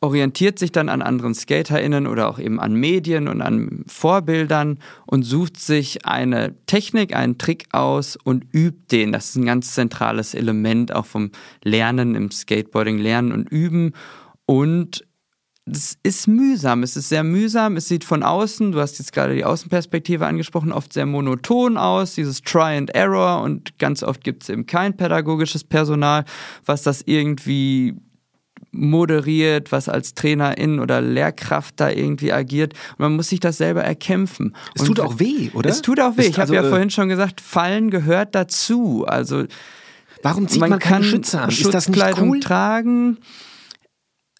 orientiert 0.00 0.58
sich 0.58 0.70
dann 0.72 0.88
an 0.88 1.02
anderen 1.02 1.34
SkaterInnen 1.34 2.06
oder 2.06 2.28
auch 2.28 2.38
eben 2.38 2.60
an 2.60 2.74
Medien 2.74 3.26
und 3.28 3.42
an 3.42 3.84
Vorbildern 3.88 4.78
und 5.06 5.24
sucht 5.24 5.58
sich 5.58 6.06
eine 6.06 6.54
Technik, 6.66 7.14
einen 7.14 7.38
Trick 7.38 7.66
aus 7.72 8.16
und 8.16 8.46
übt 8.52 8.96
den. 8.96 9.12
Das 9.12 9.30
ist 9.30 9.36
ein 9.36 9.46
ganz 9.46 9.74
zentrales 9.74 10.34
Element 10.34 10.94
auch 10.94 11.06
vom 11.06 11.30
Lernen 11.64 12.14
im 12.14 12.30
Skateboarding, 12.30 12.98
Lernen 12.98 13.32
und 13.32 13.48
Üben. 13.48 13.92
Und 14.46 15.04
es 15.70 15.98
ist 16.02 16.28
mühsam, 16.28 16.82
es 16.82 16.96
ist 16.96 17.08
sehr 17.08 17.24
mühsam, 17.24 17.76
es 17.76 17.88
sieht 17.88 18.04
von 18.04 18.22
außen, 18.22 18.72
du 18.72 18.80
hast 18.80 18.98
jetzt 18.98 19.12
gerade 19.12 19.34
die 19.34 19.44
Außenperspektive 19.44 20.26
angesprochen, 20.26 20.72
oft 20.72 20.92
sehr 20.92 21.06
monoton 21.06 21.76
aus, 21.76 22.14
dieses 22.14 22.40
Try 22.40 22.76
and 22.76 22.94
Error 22.94 23.42
und 23.42 23.78
ganz 23.78 24.02
oft 24.02 24.24
gibt 24.24 24.44
es 24.44 24.48
eben 24.48 24.64
kein 24.66 24.96
pädagogisches 24.96 25.64
Personal, 25.64 26.24
was 26.64 26.82
das 26.82 27.02
irgendwie 27.04 27.96
moderiert, 28.78 29.72
was 29.72 29.88
als 29.88 30.14
Trainerin 30.14 30.80
oder 30.80 31.00
Lehrkraft 31.00 31.74
da 31.76 31.90
irgendwie 31.90 32.32
agiert. 32.32 32.74
Und 32.92 33.00
man 33.00 33.16
muss 33.16 33.28
sich 33.28 33.40
das 33.40 33.58
selber 33.58 33.82
erkämpfen. 33.82 34.54
Es 34.74 34.84
tut 34.84 35.00
auch 35.00 35.18
weh, 35.18 35.50
oder? 35.52 35.68
Es 35.68 35.82
tut 35.82 36.00
auch 36.00 36.16
weh. 36.16 36.22
Ist 36.22 36.30
ich 36.30 36.34
habe 36.34 36.42
also, 36.42 36.54
ja 36.54 36.62
äh, 36.62 36.68
vorhin 36.68 36.90
schon 36.90 37.08
gesagt, 37.08 37.40
Fallen 37.40 37.90
gehört 37.90 38.34
dazu. 38.34 39.04
Also 39.06 39.44
warum 40.22 40.48
zieht 40.48 40.60
man, 40.60 40.70
man 40.70 40.78
keine 40.78 41.04
Schütze 41.04 41.40
an? 41.40 41.50
Ist 41.50 41.74
das 41.74 41.88
nicht 41.88 42.20
cool? 42.20 42.40
tragen. 42.40 43.18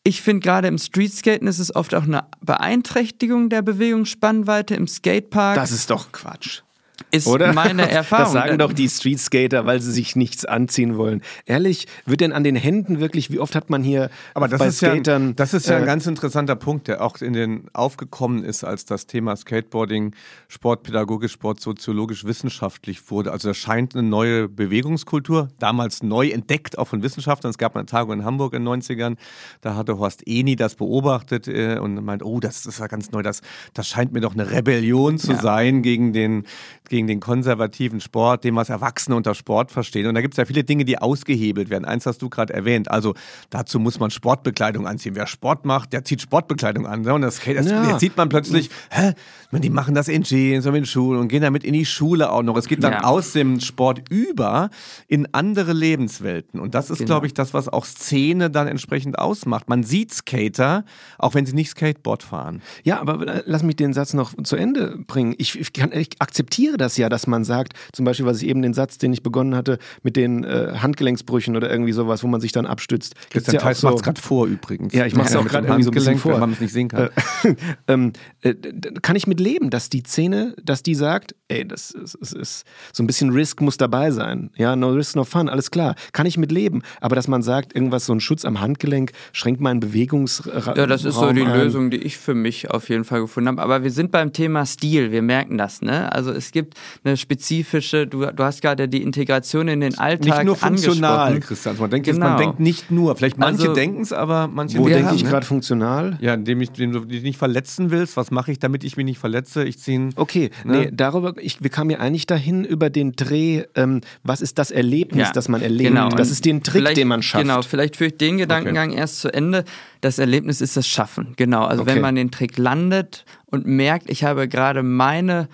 Ich 0.05 0.23
finde 0.23 0.41
gerade 0.41 0.69
im 0.69 0.79
Streetskaten 0.79 1.47
ist 1.49 1.59
es 1.59 1.75
oft 1.75 1.95
auch 1.95 2.05
eine 2.05 2.25
Beeinträchtigung 2.41 3.51
der 3.51 3.63
Bewegungsspannweite 3.63 4.75
im 4.75 4.87
Skatepark. 4.87 5.57
Das 5.57 5.73
ist 5.73 5.91
doch 5.91 6.13
Quatsch 6.13 6.63
ist 7.11 7.27
Oder? 7.27 7.53
meine 7.53 7.91
Erfahrung. 7.91 8.25
Das 8.25 8.33
sagen 8.33 8.59
doch 8.59 8.73
die 8.73 8.89
Street 8.89 9.21
Skater, 9.21 9.67
weil 9.67 9.81
sie 9.81 9.93
sich 9.93 10.17
nichts 10.17 10.45
anziehen 10.45 10.97
wollen. 10.97 11.23
Ehrlich, 11.47 11.87
wird 12.07 12.21
denn 12.21 12.33
an 12.33 12.45
den 12.45 12.57
Händen 12.57 13.01
wirklich, 13.01 13.31
wie 13.31 13.39
oft 13.39 13.55
hat 13.55 13.71
man 13.71 13.83
hier 13.83 14.11
Aber 14.35 14.49
das 14.49 14.59
bei 14.59 14.67
ist 14.69 14.79
Skatern... 14.79 15.29
Ja, 15.29 15.33
das 15.35 15.55
ist 15.55 15.69
ja 15.69 15.77
äh, 15.77 15.81
ein 15.81 15.87
ganz 15.87 16.07
interessanter 16.07 16.57
Punkt, 16.57 16.89
der 16.89 17.03
auch 17.03 17.19
in 17.19 17.33
den 17.33 17.69
aufgekommen 17.73 18.45
ist, 18.45 18.65
als 18.65 18.85
das 18.85 19.07
Thema 19.07 19.37
Skateboarding 19.37 20.15
sportpädagogisch, 20.49 21.33
sportsoziologisch, 21.33 22.25
wissenschaftlich 22.25 23.11
wurde. 23.11 23.33
Also 23.33 23.49
da 23.49 23.55
scheint 23.55 23.95
eine 23.95 24.07
neue 24.07 24.49
Bewegungskultur, 24.49 25.49
damals 25.59 26.03
neu 26.03 26.29
entdeckt, 26.29 26.79
auch 26.79 26.89
von 26.89 27.03
Wissenschaftlern. 27.03 27.51
Es 27.51 27.59
gab 27.59 27.77
eine 27.77 27.87
Tagung 27.87 28.13
in 28.15 28.25
Hamburg 28.25 28.55
in 28.55 28.65
den 28.65 28.83
90ern, 28.83 29.17
da 29.61 29.77
hatte 29.77 29.99
Horst 29.99 30.27
Eni 30.27 30.57
das 30.57 30.75
beobachtet 30.75 31.49
äh, 31.49 31.79
und 31.79 32.05
meint, 32.05 32.23
oh, 32.25 32.41
das 32.41 32.67
ist 32.67 32.81
ja 32.81 32.87
ganz 32.87 33.11
neu, 33.13 33.23
das, 33.23 33.41
das 33.75 33.89
scheint 33.89 34.13
mir 34.13 34.21
doch 34.21 34.35
eine 34.35 34.51
Rebellion 34.51 35.19
zu 35.19 35.33
ja. 35.33 35.41
sein 35.41 35.83
gegen 35.83 36.13
den 36.13 36.45
gegen 36.89 37.07
den 37.07 37.21
konservativen 37.21 38.01
Sport, 38.01 38.45
dem 38.45 38.57
was 38.57 38.69
Erwachsene 38.69 39.17
unter 39.17 39.35
Sport 39.35 39.71
verstehen. 39.71 40.07
Und 40.07 40.15
da 40.15 40.21
gibt 40.21 40.35
es 40.35 40.39
ja 40.39 40.45
viele 40.45 40.65
Dinge, 40.65 40.85
die 40.85 40.99
ausgehebelt 40.99 41.71
werden. 41.71 41.85
Eins 41.85 42.07
hast 42.07 42.23
du 42.23 42.29
gerade 42.29 42.53
erwähnt. 42.53 42.91
Also 42.91 43.15
dazu 43.51 43.79
muss 43.79 43.99
man 44.01 44.11
Sportbekleidung 44.11 44.87
anziehen. 44.87 45.15
Wer 45.15 45.27
Sport 45.27 45.65
macht, 45.65 45.93
der 45.93 46.05
zieht 46.05 46.23
Sportbekleidung 46.23 46.87
an. 46.87 47.07
Und 47.09 47.23
das, 47.23 47.41
das 47.45 47.71
ja. 47.71 47.91
jetzt 47.91 48.01
sieht 48.01 48.17
man 48.17 48.29
plötzlich, 48.29 48.71
hä? 48.91 49.13
Die 49.51 49.71
machen 49.71 49.95
das 49.95 50.09
in 50.09 50.25
Jeans 50.25 50.67
und 50.67 50.75
in 50.75 50.85
Schulen 50.85 51.21
und 51.21 51.29
gehen 51.29 51.43
damit 51.43 51.65
in 51.65 51.73
die 51.73 51.87
Schule 51.87 52.31
auch 52.31 52.43
noch. 52.43 52.57
Es 52.57 52.69
geht 52.69 52.85
dann 52.85 52.93
ja. 52.93 53.05
aus 53.05 53.33
dem 53.33 53.61
Sport 53.61 54.03
über 54.11 54.71
in 55.07 55.33
andere 55.33 55.73
Lebenswelten. 55.73 56.61
Und 56.61 56.75
das 56.75 56.91
ist, 56.91 56.99
genau. 56.99 57.07
glaube 57.07 57.27
ich, 57.27 57.35
das, 57.35 57.55
was 57.55 57.69
auch 57.69 57.85
Szene 57.85 58.51
dann 58.51 58.69
entsprechend 58.69 59.19
ausmacht. 59.19 59.69
Man 59.69 59.83
sieht 59.83 60.13
Skater, 60.13 60.85
auch 61.19 61.35
wenn 61.35 61.47
sie 61.47 61.55
nicht 61.55 61.71
Skateboard 61.71 62.23
fahren. 62.23 62.63
Ja, 62.85 63.01
aber 63.01 63.43
lass 63.47 63.63
mich 63.63 63.77
den 63.77 63.93
Satz 63.93 64.15
noch 64.15 64.35
zu 64.43 64.57
Ende 64.57 64.99
bringen. 65.07 65.35
Ich, 65.39 65.59
ich, 65.59 65.73
kann, 65.73 65.93
ich 65.93 66.11
akzeptiere 66.19 66.78
das 66.79 66.97
ja, 66.97 67.09
dass 67.09 67.27
man 67.27 67.45
sagt, 67.45 67.75
zum 67.93 68.05
Beispiel, 68.05 68.27
was 68.27 68.43
ich 68.43 68.49
eben 68.49 68.63
den 68.63 68.75
Satz, 68.75 68.99
den 68.99 69.13
ich 69.13 69.23
begonnen 69.23 69.55
hatte, 69.55 69.79
mit 70.03 70.17
den 70.17 70.45
äh, 70.45 70.75
Handgelenksbrüchen 70.79 71.57
oder 71.57 71.71
irgendwie 71.71 71.93
sowas, 71.93 72.23
wo 72.23 72.29
man 72.29 72.41
sich 72.41 72.53
dann 72.53 72.67
abstützt. 72.67 73.15
Christian 73.31 73.55
ja 73.55 73.61
Theis 73.61 73.81
so, 73.81 73.89
macht 73.89 73.97
es 73.99 74.03
gerade 74.03 74.21
vor 74.21 74.47
übrigens. 74.47 74.93
Ja, 74.95 75.07
ich 75.07 75.15
mache 75.15 75.29
es 75.29 75.35
ja, 75.35 75.41
auch 75.41 75.45
gerade 75.45 75.67
irgendwie 75.67 75.85
so 75.85 75.91
ein 75.91 75.95
bisschen 75.95 76.19
vor. 76.19 76.33
Wenn 76.35 76.41
man 76.41 76.53
es 76.53 76.61
nicht 76.61 76.73
sehen 76.73 76.89
kann. 76.89 77.11
Äh, 77.45 77.55
ähm, 77.89 78.13
äh, 78.43 78.55
kann 79.03 79.17
ich 79.17 79.27
mit 79.27 79.41
leben, 79.41 79.71
dass 79.71 79.91
die 79.91 80.03
Szene, 80.03 80.55
dass 80.63 80.83
die 80.83 80.95
sagt, 80.95 81.35
ey, 81.49 81.67
das 81.67 81.91
ist, 81.91 82.15
ist, 82.15 82.35
ist, 82.35 82.67
so 82.93 83.03
ein 83.03 83.07
bisschen 83.07 83.31
Risk 83.31 83.61
muss 83.61 83.77
dabei 83.77 84.11
sein. 84.11 84.51
Ja, 84.57 84.77
no 84.77 84.91
risk, 84.91 85.17
no 85.17 85.25
fun, 85.25 85.49
alles 85.49 85.71
klar. 85.71 85.95
Kann 86.13 86.27
ich 86.27 86.37
mit 86.37 86.53
leben. 86.53 86.83
Aber 87.01 87.17
dass 87.17 87.29
man 87.29 87.43
sagt, 87.43 87.75
irgendwas, 87.75 88.07
so 88.07 88.13
ein 88.13 88.21
Schutz 88.21 88.45
am 88.45 88.61
Handgelenk 88.61 89.13
schränkt 89.33 89.61
meinen 89.61 89.81
Bewegungsraum 89.81 90.77
Ja, 90.77 90.87
das 90.87 91.05
ist 91.05 91.15
so 91.15 91.33
die 91.33 91.43
ein. 91.43 91.53
Lösung, 91.53 91.91
die 91.91 91.99
ich 91.99 92.19
für 92.19 92.35
mich 92.35 92.71
auf 92.71 92.89
jeden 92.89 93.05
Fall 93.05 93.21
gefunden 93.21 93.49
habe. 93.49 93.63
Aber 93.63 93.83
wir 93.83 93.91
sind 93.91 94.11
beim 94.11 94.33
Thema 94.33 94.67
Stil. 94.67 95.11
Wir 95.11 95.23
merken 95.23 95.59
das, 95.59 95.83
ne? 95.83 96.13
Also 96.13 96.33
es 96.33 96.53
gibt 96.53 96.75
eine 97.05 97.17
spezifische, 97.17 98.07
du, 98.07 98.27
du 98.27 98.45
hast 98.45 98.61
gerade 98.61 98.89
die 98.89 99.03
Integration 99.03 99.69
in 99.69 99.81
den 99.81 99.99
Alltag 99.99 100.39
Nicht 100.39 100.45
nur 100.45 100.57
funktional, 100.57 101.41
Christian. 101.41 101.77
Man 101.79 101.91
denkt, 101.91 102.07
genau. 102.07 102.29
man 102.29 102.39
denkt 102.39 102.61
nicht 102.61 102.91
nur. 102.91 103.17
Vielleicht 103.17 103.39
manche 103.39 103.63
also, 103.63 103.75
denken 103.75 104.03
es, 104.03 104.13
aber 104.13 104.49
manche 104.49 104.79
Wo 104.79 104.89
denke 104.89 105.15
ich 105.15 105.25
ne? 105.25 105.31
gerade 105.31 105.47
funktional? 105.47 106.19
Ja, 106.21 106.35
indem 106.35 106.61
ich 106.61 106.69
indem 106.71 106.93
du 106.93 107.01
dich 107.01 107.23
nicht 107.23 107.39
verletzen 107.39 107.91
willst. 107.91 108.17
Was 108.17 108.31
mache 108.31 108.53
ich, 108.53 108.59
damit 108.59 108.85
ich 108.85 108.97
mich 108.97 109.07
nicht 109.07 109.19
verletze? 109.19 109.65
Ich 109.65 109.79
ziehe 109.79 110.11
Okay, 110.17 110.51
ne? 110.65 110.79
nee, 110.79 110.91
darüber, 110.93 111.35
ich, 111.41 111.63
wir 111.63 111.71
kamen 111.71 111.91
ja 111.91 111.99
eigentlich 111.99 112.27
dahin 112.27 112.65
über 112.65 112.91
den 112.91 113.13
Dreh, 113.13 113.65
ähm, 113.75 114.01
was 114.23 114.41
ist 114.41 114.59
das 114.59 114.71
Erlebnis, 114.71 115.29
ja, 115.29 115.33
das 115.33 115.49
man 115.49 115.63
erlebt? 115.63 115.91
Genau. 115.91 116.09
Das 116.09 116.31
ist 116.31 116.45
den 116.45 116.63
Trick, 116.63 116.95
den 116.95 117.09
man 117.09 117.23
schafft. 117.23 117.45
Genau, 117.45 117.63
vielleicht 117.63 117.97
führe 117.97 118.11
ich 118.11 118.19
den 118.19 118.39
Gedankengang 118.39 118.91
okay. 118.91 118.99
erst 118.99 119.21
zu 119.21 119.33
Ende. 119.33 119.65
Das 120.01 120.19
Erlebnis 120.19 120.61
ist 120.61 120.77
das 120.77 120.87
Schaffen, 120.87 121.35
genau. 121.37 121.65
Also 121.65 121.83
okay. 121.83 121.95
wenn 121.95 122.03
man 122.03 122.15
den 122.15 122.31
Trick 122.31 122.59
landet 122.59 123.25
und 123.47 123.67
merkt, 123.67 124.11
ich 124.11 124.25
habe 124.25 124.49
gerade 124.49 124.83
meine 124.83 125.49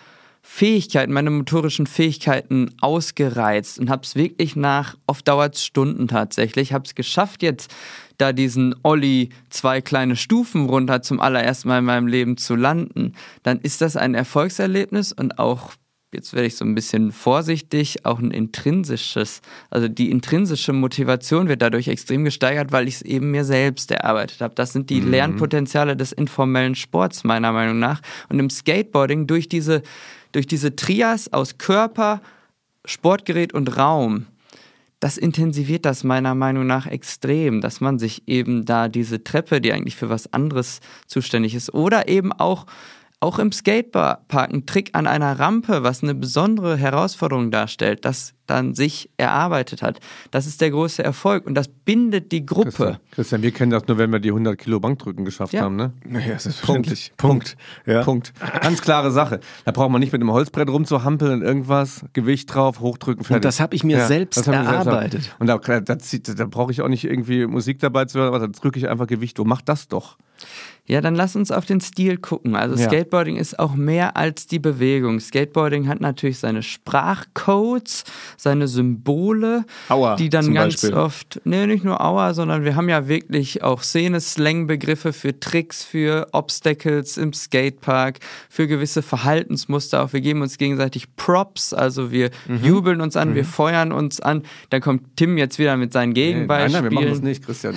Fähigkeiten, 0.47 1.13
meine 1.13 1.31
motorischen 1.31 1.87
Fähigkeiten 1.87 2.75
ausgereizt 2.83 3.79
und 3.79 3.89
habe 3.89 4.03
es 4.05 4.15
wirklich 4.15 4.57
nach, 4.57 4.95
oft 5.07 5.27
dauert 5.27 5.55
es 5.55 5.65
Stunden 5.65 6.07
tatsächlich, 6.07 6.75
habe 6.75 6.85
es 6.85 6.95
geschafft 6.95 7.43
jetzt 7.43 7.75
da 8.19 8.33
diesen 8.33 8.75
Olli 8.83 9.31
zwei 9.51 9.81
kleine 9.81 10.17
Stufen 10.17 10.67
runter 10.67 11.03
zum 11.03 11.21
allerersten 11.21 11.69
Mal 11.69 11.79
in 11.79 11.85
meinem 11.85 12.07
Leben 12.07 12.37
zu 12.37 12.57
landen, 12.57 13.15
dann 13.43 13.61
ist 13.61 13.81
das 13.81 13.97
ein 13.97 14.15
Erfolgserlebnis 14.15 15.13
und 15.13 15.39
auch 15.39 15.73
jetzt 16.15 16.33
werde 16.33 16.47
ich 16.47 16.57
so 16.57 16.65
ein 16.65 16.75
bisschen 16.75 17.13
vorsichtig, 17.13 18.07
auch 18.07 18.19
ein 18.19 18.31
intrinsisches, 18.31 19.43
also 19.69 19.89
die 19.89 20.11
intrinsische 20.11 20.73
Motivation 20.73 21.49
wird 21.49 21.61
dadurch 21.61 21.89
extrem 21.89 22.25
gesteigert, 22.25 22.73
weil 22.73 22.89
ich 22.89 22.97
es 22.97 23.03
eben 23.03 23.31
mir 23.33 23.45
selbst 23.45 23.91
erarbeitet 23.91 24.41
habe. 24.41 24.55
Das 24.55 24.73
sind 24.73 24.89
die 24.91 25.01
mhm. 25.01 25.11
Lernpotenziale 25.11 25.97
des 25.97 26.13
informellen 26.13 26.75
Sports 26.75 27.25
meiner 27.25 27.53
Meinung 27.53 27.79
nach. 27.79 28.01
Und 28.29 28.39
im 28.39 28.49
Skateboarding 28.49 29.27
durch 29.27 29.49
diese, 29.49 29.83
durch 30.33 30.47
diese 30.47 30.77
Trias 30.77 31.33
aus 31.33 31.59
Körper, 31.59 32.23
Sportgerät 32.87 33.53
und 33.53 33.77
Raum, 33.77 34.27
das 35.01 35.19
intensiviert 35.19 35.85
das 35.85 36.05
meiner 36.05 36.35
Meinung 36.35 36.67
nach 36.67 36.87
extrem, 36.87 37.61
dass 37.61 37.81
man 37.81 37.99
sich 37.99 38.27
eben 38.27 38.65
da 38.65 38.89
diese 38.89 39.23
Treppe, 39.23 39.61
die 39.61 39.73
eigentlich 39.73 39.97
für 39.97 40.09
was 40.09 40.33
anderes 40.33 40.81
zuständig 41.07 41.55
ist, 41.55 41.75
oder 41.75 42.09
eben 42.09 42.33
auch 42.33 42.67
auch 43.25 43.39
im 43.39 43.53
Skatepark 43.53 44.53
ein 44.53 44.67
Trick 44.67 44.91
an 44.93 45.07
einer 45.07 45.39
Rampe, 45.39 45.83
was 45.83 46.03
eine 46.03 46.15
besondere 46.15 46.77
Herausforderung 46.77 47.51
darstellt, 47.51 48.05
das 48.05 48.35
dann 48.47 48.75
sich 48.75 49.09
erarbeitet 49.17 49.81
hat. 49.81 50.01
Das 50.31 50.47
ist 50.47 50.61
der 50.61 50.71
große 50.71 51.03
Erfolg 51.03 51.47
und 51.47 51.55
das 51.55 51.69
bindet 51.69 52.33
die 52.33 52.45
Gruppe. 52.45 52.69
Christian, 52.69 52.99
Christian 53.13 53.43
wir 53.43 53.51
kennen 53.53 53.71
das 53.71 53.87
nur, 53.87 53.97
wenn 53.97 54.13
wir 54.13 54.21
die 54.21 54.29
100 54.29 54.59
Kilo 54.59 54.79
Bankdrücken 54.79 55.25
geschafft 55.25 55.55
ja. 55.55 55.63
haben, 55.63 55.77
ne? 55.77 55.95
Naja, 56.05 56.39
selbstverständlich. 56.39 57.15
Punkt. 57.17 57.57
Punkt. 57.57 57.57
Ja. 57.87 58.03
Punkt. 58.03 58.35
Ganz 58.61 58.83
klare 58.83 59.11
Sache. 59.11 59.41
Da 59.65 59.73
braucht 59.73 59.91
man 59.91 60.01
nicht 60.01 60.13
mit 60.13 60.21
einem 60.21 60.31
Holzbrett 60.31 60.69
rumzuhampeln 60.69 61.33
und 61.33 61.43
irgendwas, 61.43 62.05
Gewicht 62.13 62.55
drauf, 62.55 62.81
hochdrücken, 62.81 63.25
fertig. 63.25 63.37
Und 63.37 63.45
das 63.47 63.61
habe 63.61 63.75
ich 63.75 63.85
mir 63.85 63.97
ja, 63.97 64.07
selbst 64.07 64.47
erarbeitet. 64.47 65.23
Selbst 65.23 65.41
und 65.41 65.47
da, 65.47 65.57
da, 65.57 65.81
da, 65.81 65.97
da 65.97 66.45
brauche 66.45 66.73
ich 66.73 66.83
auch 66.83 66.89
nicht 66.89 67.05
irgendwie 67.05 67.47
Musik 67.47 67.79
dabei 67.79 68.05
zu 68.05 68.19
hören, 68.19 68.29
aber 68.29 68.41
da 68.41 68.49
drücke 68.49 68.79
ich 68.79 68.89
einfach 68.91 69.07
Gewicht. 69.07 69.39
Du 69.39 69.45
mach 69.45 69.63
das 69.63 69.89
doch. 69.89 70.19
Ja, 70.87 71.01
dann 71.01 71.15
lass 71.15 71.35
uns 71.35 71.51
auf 71.51 71.65
den 71.65 71.81
Stil 71.81 72.19
gucken. 72.19 72.55
Also 72.55 72.77
ja. 72.77 72.89
Skateboarding 72.89 73.37
ist 73.37 73.59
auch 73.59 73.75
mehr 73.75 74.19
als 74.19 74.47
die 74.47 74.59
Bewegung. 74.59 75.19
Skateboarding 75.19 75.89
hat 75.89 76.03
natürlich 76.03 76.39
seine 76.39 76.63
Sprachcodes, 76.63 78.05
seine 78.37 78.69
Symbole, 78.69 79.65
Aua, 79.89 80.17
die 80.17 80.29
dann 80.29 80.53
ganz 80.53 80.83
Beispiel. 80.83 80.95
oft, 80.95 81.41
nee, 81.45 81.67
nicht 81.67 81.85
nur 81.85 82.05
Aua, 82.05 82.35
sondern 82.35 82.65
wir 82.65 82.77
haben 82.77 82.91
ja 82.91 83.09
wirklich 83.09 83.63
auch 83.63 83.83
Szene-Slang-Begriffe 83.83 85.15
für 85.15 85.41
Tricks, 85.41 85.83
für 85.83 86.29
Obstacles 86.33 87.17
im 87.17 87.33
Skatepark, 87.33 88.19
für 88.51 88.67
gewisse 88.67 89.01
Verhaltensmuster 89.01 90.03
auch. 90.03 90.13
Wir 90.13 90.21
geben 90.21 90.43
uns 90.43 90.59
gegenseitig 90.59 91.17
Props, 91.17 91.73
also 91.73 92.11
wir 92.11 92.31
mhm. 92.47 92.63
jubeln 92.63 93.01
uns 93.01 93.17
an, 93.17 93.31
mhm. 93.31 93.37
wir 93.37 93.47
feuern 93.47 93.91
uns 93.91 94.21
an. 94.21 94.43
Dann 94.69 94.83
kommt 94.83 95.17
Tim 95.17 95.39
jetzt 95.39 95.59
wieder 95.59 95.79
mit 95.79 95.95
seinen 95.95 96.13
Gegenbeispielen. 96.13 96.85
Nee, 96.85 96.91
nein, 96.91 96.93
nein, 96.93 97.05
wir 97.05 97.09
machen 97.09 97.09
das 97.09 97.23
nicht, 97.23 97.43
Christian. 97.43 97.75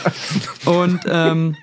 Und 0.64 1.00
ähm, 1.06 1.54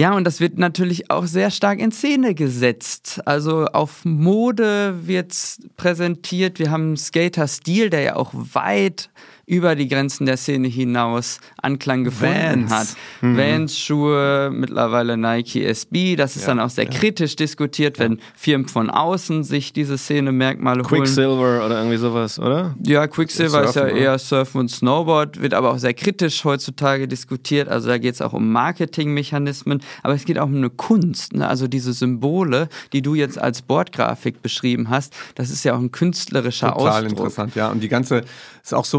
ja, 0.00 0.14
und 0.14 0.24
das 0.24 0.40
wird 0.40 0.58
natürlich 0.58 1.10
auch 1.10 1.26
sehr 1.26 1.50
stark 1.50 1.78
in 1.78 1.92
Szene 1.92 2.34
gesetzt. 2.34 3.20
Also 3.26 3.66
auf 3.66 4.06
Mode 4.06 5.06
wird 5.06 5.34
präsentiert. 5.76 6.58
Wir 6.58 6.70
haben 6.70 6.96
Skater-Stil, 6.96 7.90
der 7.90 8.00
ja 8.00 8.16
auch 8.16 8.32
weit 8.32 9.10
über 9.50 9.74
die 9.74 9.88
Grenzen 9.88 10.26
der 10.26 10.36
Szene 10.36 10.68
hinaus 10.68 11.40
Anklang 11.60 12.04
gefunden 12.04 12.70
Vans. 12.70 12.70
hat. 12.70 12.86
Mhm. 13.20 13.36
Vans-Schuhe, 13.36 14.50
mittlerweile 14.52 15.16
Nike 15.16 15.64
SB, 15.64 16.14
das 16.14 16.36
ist 16.36 16.42
ja, 16.42 16.48
dann 16.48 16.60
auch 16.60 16.70
sehr 16.70 16.84
ja. 16.84 16.90
kritisch 16.90 17.34
diskutiert, 17.34 17.98
wenn 17.98 18.20
Firmen 18.36 18.68
von 18.68 18.90
außen 18.90 19.42
sich 19.42 19.72
diese 19.72 19.98
Szene-Merkmale 19.98 20.84
holen. 20.84 21.02
Quicksilver 21.02 21.66
oder 21.66 21.78
irgendwie 21.78 21.96
sowas, 21.96 22.38
oder? 22.38 22.76
Ja, 22.86 23.08
Quicksilver 23.08 23.64
ist 23.64 23.74
ja 23.74 23.88
eher 23.88 24.16
Surfen 24.20 24.60
und 24.60 24.70
Snowboard, 24.70 25.42
wird 25.42 25.54
aber 25.54 25.72
auch 25.72 25.78
sehr 25.78 25.94
kritisch 25.94 26.44
heutzutage 26.44 27.08
diskutiert. 27.08 27.68
Also 27.68 27.88
da 27.88 27.98
geht 27.98 28.14
es 28.14 28.22
auch 28.22 28.32
um 28.32 28.52
Marketingmechanismen, 28.52 29.82
aber 30.04 30.14
es 30.14 30.24
geht 30.26 30.38
auch 30.38 30.46
um 30.46 30.54
eine 30.54 30.70
Kunst. 30.70 31.34
Ne? 31.34 31.48
Also 31.48 31.66
diese 31.66 31.92
Symbole, 31.92 32.68
die 32.92 33.02
du 33.02 33.16
jetzt 33.16 33.36
als 33.36 33.62
Bordgrafik 33.62 34.42
beschrieben 34.42 34.90
hast, 34.90 35.12
das 35.34 35.50
ist 35.50 35.64
ja 35.64 35.74
auch 35.74 35.80
ein 35.80 35.90
künstlerischer 35.90 36.68
Total 36.68 36.86
Ausdruck. 36.86 37.10
Total 37.10 37.10
interessant, 37.10 37.54
ja. 37.56 37.68
Und 37.68 37.82
die 37.82 37.88
ganze, 37.88 38.22
ist 38.62 38.74
auch 38.74 38.84
so 38.84 38.98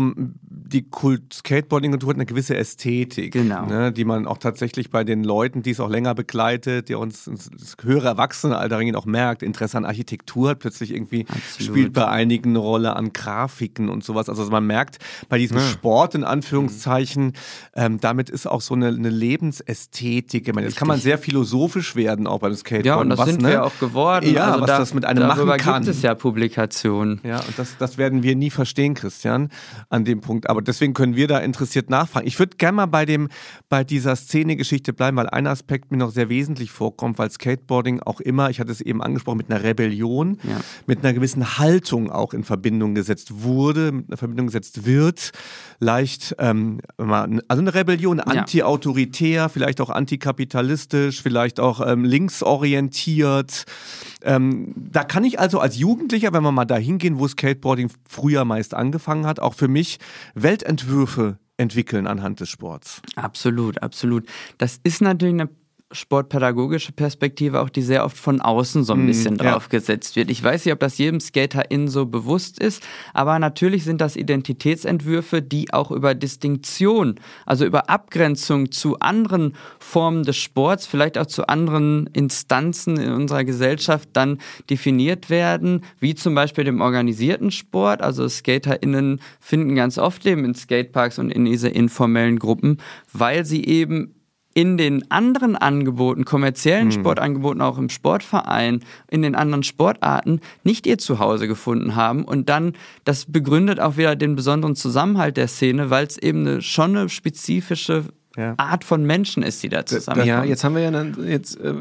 die 0.72 0.84
Kult 0.84 1.34
Skateboarding-Kultur 1.34 2.10
hat 2.10 2.16
eine 2.16 2.26
gewisse 2.26 2.56
Ästhetik, 2.56 3.34
genau. 3.34 3.66
ne, 3.66 3.92
die 3.92 4.06
man 4.06 4.28
auch 4.28 4.38
tatsächlich 4.38 4.90
bei 4.90 5.04
den 5.04 5.24
Leuten, 5.24 5.64
die 5.64 5.72
es 5.72 5.80
auch 5.80 5.90
länger 5.90 6.16
begleitet, 6.16 6.90
die 6.90 6.96
uns 6.96 7.28
ins 7.28 7.50
höhere 7.82 8.08
Erwachsenenalter 8.08 8.78
reingehen, 8.78 8.96
auch 8.96 9.06
merkt. 9.06 9.44
Interesse 9.44 9.78
an 9.78 9.86
Architektur 9.86 10.50
hat 10.50 10.60
plötzlich 10.60 10.94
irgendwie 10.94 11.26
Absolut. 11.28 11.72
spielt 11.72 11.94
bei 11.94 12.08
einigen 12.08 12.52
eine 12.52 12.60
Rolle 12.60 12.96
an 12.96 13.14
Grafiken 13.14 13.90
und 13.90 14.04
sowas. 14.04 14.30
Also 14.30 14.50
man 14.50 14.66
merkt 14.66 14.98
bei 15.30 15.38
diesem 15.38 15.58
ja. 15.58 15.64
Sport 15.64 16.16
in 16.16 16.24
Anführungszeichen, 16.24 17.34
ähm, 17.76 18.00
damit 18.00 18.30
ist 18.30 18.48
auch 18.48 18.62
so 18.62 18.74
eine, 18.74 18.88
eine 18.88 19.10
Lebensästhetik. 19.10 20.48
Ich 20.48 20.54
meine, 20.54 20.68
jetzt 20.68 20.78
kann 20.78 20.88
man 20.88 21.00
sehr 21.00 21.18
philosophisch 21.18 21.96
werden 21.96 22.28
auch 22.28 22.40
beim 22.40 22.56
Skateboard. 22.56 22.86
Ja, 22.86 22.96
und 22.96 23.10
das 23.10 23.20
was, 23.20 23.30
sind 23.30 23.42
ne? 23.42 23.50
wir 23.50 23.64
auch 23.66 23.78
geworden. 23.80 24.34
Ja, 24.34 24.52
also 24.52 24.62
was 24.62 24.68
da, 24.68 24.80
das 24.80 24.94
mit 24.94 25.06
einem 25.06 25.28
machen 25.28 25.48
kann. 25.58 25.84
gibt 25.84 25.96
es 25.96 26.02
ja 26.02 26.16
Publikationen. 26.16 27.20
Ja, 27.24 27.40
und 27.40 27.58
das, 27.58 27.78
das 27.78 27.98
werden 27.98 28.24
wir 28.24 28.36
nie 28.36 28.50
verstehen, 28.50 28.94
Christian 28.94 29.50
an 29.90 30.06
dem 30.06 30.22
Punkt. 30.22 30.50
Aber 30.50 30.61
deswegen 30.68 30.94
können 30.94 31.16
wir 31.16 31.28
da 31.28 31.40
interessiert 31.40 31.90
nachfragen. 31.90 32.28
Ich 32.28 32.40
würde 32.40 32.58
gerne 32.58 32.78
mal 32.78 32.86
bei 32.86 33.06
dem, 33.06 33.30
bei 33.70 33.84
dieser 33.84 34.16
Szene-Geschichte 34.16 34.94
bleiben, 34.94 35.18
weil 35.18 35.30
ein 35.30 35.48
Aspekt 35.48 35.92
mir 35.92 35.98
noch 35.98 36.12
sehr 36.12 36.30
wesentlich 36.30 36.72
vorkommt, 36.72 37.18
weil 37.18 37.30
Skateboarding 37.32 38.02
auch 38.02 38.20
immer, 38.20 38.50
ich 38.50 38.60
hatte 38.60 38.72
es 38.72 38.82
eben 38.82 39.02
angesprochen, 39.02 39.38
mit 39.38 39.52
einer 39.52 39.64
Rebellion, 39.64 40.38
ja. 40.44 40.60
mit 40.88 41.00
einer 41.00 41.14
gewissen 41.14 41.58
Haltung 41.58 42.12
auch 42.12 42.34
in 42.34 42.44
Verbindung 42.44 42.96
gesetzt 42.96 43.44
wurde, 43.44 43.92
mit 43.92 44.10
einer 44.10 44.18
Verbindung 44.18 44.48
gesetzt 44.48 44.86
wird. 44.86 45.32
Leicht, 45.80 46.36
ähm, 46.40 46.80
also 46.98 47.62
eine 47.62 47.74
Rebellion, 47.74 48.20
anti-autoritär, 48.20 49.50
vielleicht 49.50 49.82
auch 49.82 49.90
antikapitalistisch, 49.90 51.22
vielleicht 51.22 51.60
auch 51.60 51.86
ähm, 51.86 52.06
linksorientiert. 52.06 53.66
Ähm, 54.24 54.74
da 54.76 55.04
kann 55.04 55.24
ich 55.24 55.40
also 55.40 55.60
als 55.60 55.78
Jugendlicher, 55.78 56.34
wenn 56.34 56.44
wir 56.44 56.52
mal 56.52 56.66
da 56.66 56.78
hingehen, 56.78 57.18
wo 57.18 57.28
Skateboarding 57.28 57.90
früher 58.08 58.46
meist 58.46 58.74
angefangen 58.74 59.26
hat, 59.26 59.40
auch 59.40 59.54
für 59.54 59.68
mich 59.68 59.98
Weltentwürfe 60.52 61.40
entwickeln 61.56 62.08
anhand 62.08 62.42
des 62.42 62.50
Sports. 62.50 63.02
Absolut, 63.16 63.82
absolut. 63.82 64.28
Das 64.58 64.82
ist 64.84 65.02
natürlich 65.02 65.36
eine 65.36 65.50
sportpädagogische 65.92 66.92
Perspektive 66.92 67.62
auch, 67.62 67.70
die 67.70 67.82
sehr 67.82 68.06
oft 68.06 68.18
von 68.18 68.42
außen 68.42 68.84
so 68.84 68.94
ein 68.94 69.04
mhm, 69.04 69.08
bisschen 69.08 69.34
mm, 69.36 69.38
drauf 69.38 69.70
ja. 69.72 69.80
wird. 69.88 70.32
Ich 70.32 70.44
weiß 70.44 70.66
nicht, 70.66 70.74
ob 70.74 70.80
das 70.80 70.98
jedem 70.98 71.20
Skaterin 71.20 71.88
so 71.88 72.06
bewusst 72.06 72.60
ist, 72.60 72.84
aber 73.14 73.40
natürlich 73.40 73.84
sind 73.84 74.02
das 74.02 74.16
Identitätsentwürfe, 74.16 75.42
die 75.42 75.74
auch 75.74 75.92
über 75.92 76.16
Distinktion, 76.16 77.16
also 77.46 77.66
über 77.66 77.90
Abgrenzung 77.90 78.72
zu 78.72 79.00
anderen 79.00 79.56
Formen 79.80 80.24
des 80.24 80.38
Sports, 80.38 80.86
vielleicht 80.86 81.18
auch 81.18 81.26
zu 81.26 81.48
anderen 81.48 82.08
Instanzen 82.14 82.98
in 82.98 83.12
unserer 83.12 83.44
Gesellschaft 83.44 84.10
dann 84.14 84.40
definiert 84.70 85.30
werden, 85.30 85.84
wie 86.00 86.16
zum 86.16 86.36
Beispiel 86.36 86.64
dem 86.64 86.82
organisierten 86.82 87.52
Sport. 87.52 88.02
Also 88.02 88.28
SkaterInnen 88.28 89.20
finden 89.40 89.76
ganz 89.76 89.98
oft 89.98 90.24
Leben 90.24 90.46
in 90.46 90.56
Skateparks 90.56 91.20
und 91.20 91.32
in 91.32 91.46
diese 91.46 91.70
informellen 91.70 92.40
Gruppen, 92.40 92.78
weil 93.12 93.46
sie 93.46 93.66
eben 93.66 94.16
in 94.54 94.78
den 94.78 95.10
anderen 95.12 95.56
Angeboten, 95.56 96.26
kommerziellen 96.26 96.88
mhm. 96.88 96.92
Sportangeboten, 96.92 97.62
auch 97.62 97.78
im 97.78 97.90
Sportverein, 97.90 98.82
in 99.10 99.22
den 99.22 99.36
anderen 99.36 99.64
Sportarten 99.64 100.42
nicht 100.64 100.86
ihr 100.86 100.98
Zuhause 100.98 101.48
gefunden 101.48 101.96
haben. 101.96 102.26
Und 102.26 102.50
dann, 102.50 102.74
das 103.04 103.26
begründet 103.26 103.80
auch 103.80 103.98
wieder 103.98 104.16
den 104.16 104.36
besonderen 104.36 104.76
Zusammenhalt 104.76 105.38
der 105.38 105.48
Szene, 105.48 105.90
weil 105.90 106.06
es 106.06 106.18
eben 106.18 106.46
eine, 106.46 106.62
schon 106.62 106.96
eine 106.96 107.10
spezifische 107.10 108.06
ja. 108.38 108.54
Art 108.58 108.84
von 108.84 109.04
Menschen 109.06 109.44
ist, 109.44 109.62
die 109.64 109.70
da 109.70 109.86
zusammenkommen. 109.86 110.28
Ja, 110.28 110.44
jetzt 110.44 110.64
haben 110.64 110.76
wir 110.76 110.84
ja 110.84 110.92
dann, 110.92 111.28
jetzt 111.28 111.60
äh, 111.60 111.74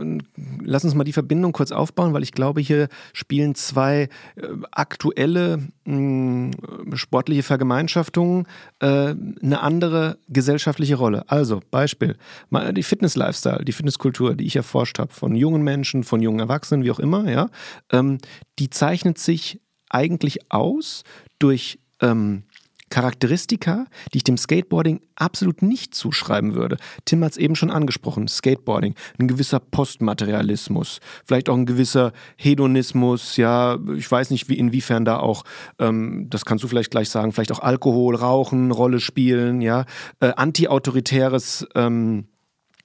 lass 0.62 0.84
uns 0.84 0.94
mal 0.94 1.04
die 1.04 1.12
Verbindung 1.12 1.52
kurz 1.52 1.72
aufbauen, 1.72 2.12
weil 2.12 2.22
ich 2.22 2.32
glaube, 2.32 2.60
hier 2.60 2.88
spielen 3.12 3.54
zwei 3.54 4.08
äh, 4.36 4.46
aktuelle 4.72 5.68
mh, 5.84 6.50
sportliche 6.94 7.42
Vergemeinschaftungen 7.42 8.46
äh, 8.80 8.86
eine 8.86 9.60
andere 9.60 10.18
gesellschaftliche 10.28 10.96
Rolle. 10.96 11.24
Also 11.28 11.60
Beispiel, 11.70 12.16
mal 12.48 12.72
die 12.72 12.82
Fitness-Lifestyle, 12.82 13.64
die 13.64 13.72
Fitnesskultur, 13.72 14.34
die 14.34 14.46
ich 14.46 14.56
erforscht 14.56 14.98
habe, 14.98 15.12
von 15.12 15.34
jungen 15.36 15.62
Menschen, 15.62 16.04
von 16.04 16.20
jungen 16.20 16.40
Erwachsenen, 16.40 16.84
wie 16.84 16.90
auch 16.90 17.00
immer, 17.00 17.30
ja, 17.30 17.48
ähm, 17.92 18.18
die 18.58 18.70
zeichnet 18.70 19.18
sich 19.18 19.60
eigentlich 19.88 20.50
aus 20.50 21.04
durch 21.38 21.78
ähm, 22.00 22.44
Charakteristika, 22.90 23.86
die 24.12 24.18
ich 24.18 24.24
dem 24.24 24.36
Skateboarding 24.36 25.00
absolut 25.14 25.62
nicht 25.62 25.94
zuschreiben 25.94 26.54
würde. 26.54 26.76
Tim 27.04 27.24
hat 27.24 27.32
es 27.32 27.38
eben 27.38 27.56
schon 27.56 27.70
angesprochen, 27.70 28.28
Skateboarding, 28.28 28.94
ein 29.18 29.28
gewisser 29.28 29.60
Postmaterialismus, 29.60 31.00
vielleicht 31.24 31.48
auch 31.48 31.56
ein 31.56 31.66
gewisser 31.66 32.12
Hedonismus, 32.36 33.36
ja, 33.36 33.78
ich 33.96 34.10
weiß 34.10 34.30
nicht, 34.30 34.48
wie, 34.48 34.58
inwiefern 34.58 35.04
da 35.04 35.18
auch, 35.18 35.44
ähm, 35.78 36.26
das 36.28 36.44
kannst 36.44 36.64
du 36.64 36.68
vielleicht 36.68 36.90
gleich 36.90 37.08
sagen, 37.08 37.32
vielleicht 37.32 37.52
auch 37.52 37.60
Alkohol, 37.60 38.16
Rauchen, 38.16 38.72
Rolle 38.72 39.00
spielen, 39.00 39.60
ja, 39.60 39.84
äh, 40.20 40.32
antiautoritäres 40.34 41.66
ähm, 41.74 42.26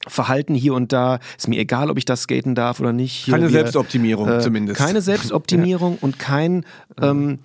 Verhalten 0.08 0.54
hier 0.54 0.76
und 0.76 0.94
da. 0.94 1.20
Ist 1.38 1.48
mir 1.48 1.60
egal, 1.60 1.90
ob 1.90 1.98
ich 1.98 2.06
das 2.06 2.24
skaten 2.24 2.54
darf 2.54 2.80
oder 2.80 2.94
nicht. 2.94 3.26
Hier 3.26 3.34
keine 3.34 3.46
wir, 3.46 3.52
Selbstoptimierung 3.52 4.30
äh, 4.30 4.40
zumindest. 4.40 4.78
Keine 4.78 5.02
Selbstoptimierung 5.02 5.94
ja. 5.94 5.98
und 6.02 6.20
kein 6.20 6.64
ähm, 7.02 7.40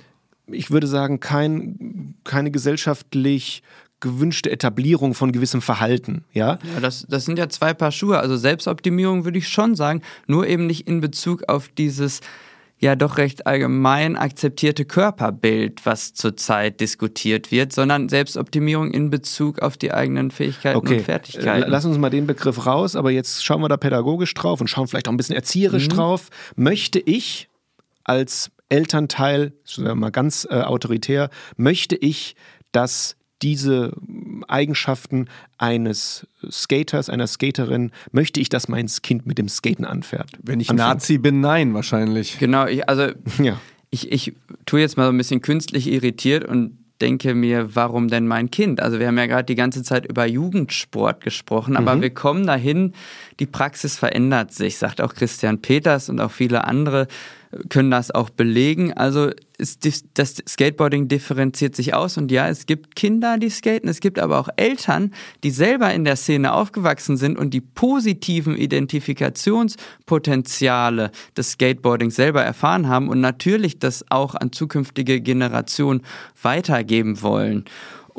ich 0.52 0.70
würde 0.70 0.86
sagen, 0.86 1.20
kein, 1.20 2.14
keine 2.24 2.50
gesellschaftlich 2.50 3.62
gewünschte 4.00 4.50
Etablierung 4.50 5.14
von 5.14 5.30
gewissem 5.30 5.60
Verhalten, 5.60 6.24
ja? 6.32 6.58
Ja, 6.74 6.80
das, 6.80 7.06
das 7.08 7.26
sind 7.26 7.38
ja 7.38 7.48
zwei 7.48 7.74
Paar 7.74 7.92
Schuhe. 7.92 8.18
Also 8.18 8.36
Selbstoptimierung 8.36 9.24
würde 9.24 9.38
ich 9.38 9.48
schon 9.48 9.76
sagen, 9.76 10.02
nur 10.26 10.46
eben 10.46 10.66
nicht 10.66 10.88
in 10.88 11.00
Bezug 11.00 11.48
auf 11.48 11.68
dieses 11.68 12.20
ja 12.80 12.96
doch 12.96 13.18
recht 13.18 13.46
allgemein 13.46 14.16
akzeptierte 14.16 14.86
Körperbild, 14.86 15.84
was 15.84 16.14
zurzeit 16.14 16.80
diskutiert 16.80 17.52
wird, 17.52 17.74
sondern 17.74 18.08
Selbstoptimierung 18.08 18.90
in 18.90 19.10
Bezug 19.10 19.60
auf 19.60 19.76
die 19.76 19.92
eigenen 19.92 20.30
Fähigkeiten 20.30 20.78
okay. 20.78 20.96
und 20.96 21.04
Fertigkeiten. 21.04 21.70
Lass 21.70 21.84
uns 21.84 21.98
mal 21.98 22.08
den 22.08 22.26
Begriff 22.26 22.64
raus, 22.64 22.96
aber 22.96 23.10
jetzt 23.10 23.44
schauen 23.44 23.60
wir 23.60 23.68
da 23.68 23.76
pädagogisch 23.76 24.32
drauf 24.32 24.62
und 24.62 24.68
schauen 24.68 24.88
vielleicht 24.88 25.08
auch 25.08 25.12
ein 25.12 25.18
bisschen 25.18 25.36
erzieherisch 25.36 25.88
mhm. 25.88 25.92
drauf. 25.92 26.30
Möchte 26.56 26.98
ich 26.98 27.50
als 28.02 28.50
Elternteil, 28.70 29.52
mal 29.76 30.10
ganz 30.10 30.46
äh, 30.50 30.62
autoritär, 30.62 31.28
möchte 31.56 31.96
ich, 31.96 32.34
dass 32.72 33.16
diese 33.42 33.92
Eigenschaften 34.48 35.28
eines 35.58 36.26
Skaters, 36.50 37.08
einer 37.08 37.26
Skaterin, 37.26 37.90
möchte 38.12 38.40
ich, 38.40 38.48
dass 38.48 38.68
mein 38.68 38.86
Kind 38.86 39.26
mit 39.26 39.38
dem 39.38 39.48
Skaten 39.48 39.84
anfährt. 39.84 40.30
Wenn 40.42 40.60
ich 40.60 40.70
anfängt. 40.70 40.88
Nazi 40.88 41.18
bin, 41.18 41.40
nein, 41.40 41.74
wahrscheinlich. 41.74 42.38
Genau, 42.38 42.66
ich, 42.66 42.88
also 42.88 43.08
ja. 43.42 43.58
ich, 43.90 44.12
ich 44.12 44.34
tue 44.66 44.80
jetzt 44.80 44.96
mal 44.96 45.06
so 45.06 45.12
ein 45.12 45.18
bisschen 45.18 45.40
künstlich 45.40 45.86
irritiert 45.86 46.44
und 46.44 46.78
denke 47.00 47.34
mir, 47.34 47.74
warum 47.74 48.08
denn 48.08 48.26
mein 48.26 48.50
Kind? 48.50 48.80
Also 48.80 48.98
wir 48.98 49.06
haben 49.06 49.16
ja 49.16 49.24
gerade 49.26 49.44
die 49.44 49.54
ganze 49.54 49.82
Zeit 49.82 50.06
über 50.06 50.26
Jugendsport 50.26 51.22
gesprochen, 51.22 51.78
aber 51.78 51.96
mhm. 51.96 52.02
wir 52.02 52.10
kommen 52.10 52.46
dahin, 52.46 52.92
die 53.38 53.46
Praxis 53.46 53.96
verändert 53.96 54.52
sich, 54.52 54.76
sagt 54.76 55.00
auch 55.00 55.14
Christian 55.14 55.62
Peters 55.62 56.10
und 56.10 56.20
auch 56.20 56.30
viele 56.30 56.64
andere 56.64 57.06
können 57.68 57.90
das 57.90 58.12
auch 58.12 58.30
belegen. 58.30 58.92
Also 58.92 59.30
das 59.58 60.36
Skateboarding 60.48 61.08
differenziert 61.08 61.76
sich 61.76 61.92
aus 61.94 62.16
und 62.16 62.30
ja, 62.30 62.48
es 62.48 62.66
gibt 62.66 62.94
Kinder, 62.96 63.38
die 63.38 63.50
skaten, 63.50 63.88
es 63.88 64.00
gibt 64.00 64.18
aber 64.18 64.38
auch 64.38 64.48
Eltern, 64.56 65.12
die 65.42 65.50
selber 65.50 65.92
in 65.92 66.04
der 66.04 66.16
Szene 66.16 66.54
aufgewachsen 66.54 67.16
sind 67.16 67.36
und 67.38 67.52
die 67.52 67.60
positiven 67.60 68.56
Identifikationspotenziale 68.56 71.10
des 71.36 71.50
Skateboardings 71.52 72.16
selber 72.16 72.42
erfahren 72.42 72.88
haben 72.88 73.08
und 73.08 73.20
natürlich 73.20 73.78
das 73.78 74.04
auch 74.10 74.34
an 74.34 74.52
zukünftige 74.52 75.20
Generationen 75.20 76.00
weitergeben 76.42 77.20
wollen. 77.20 77.66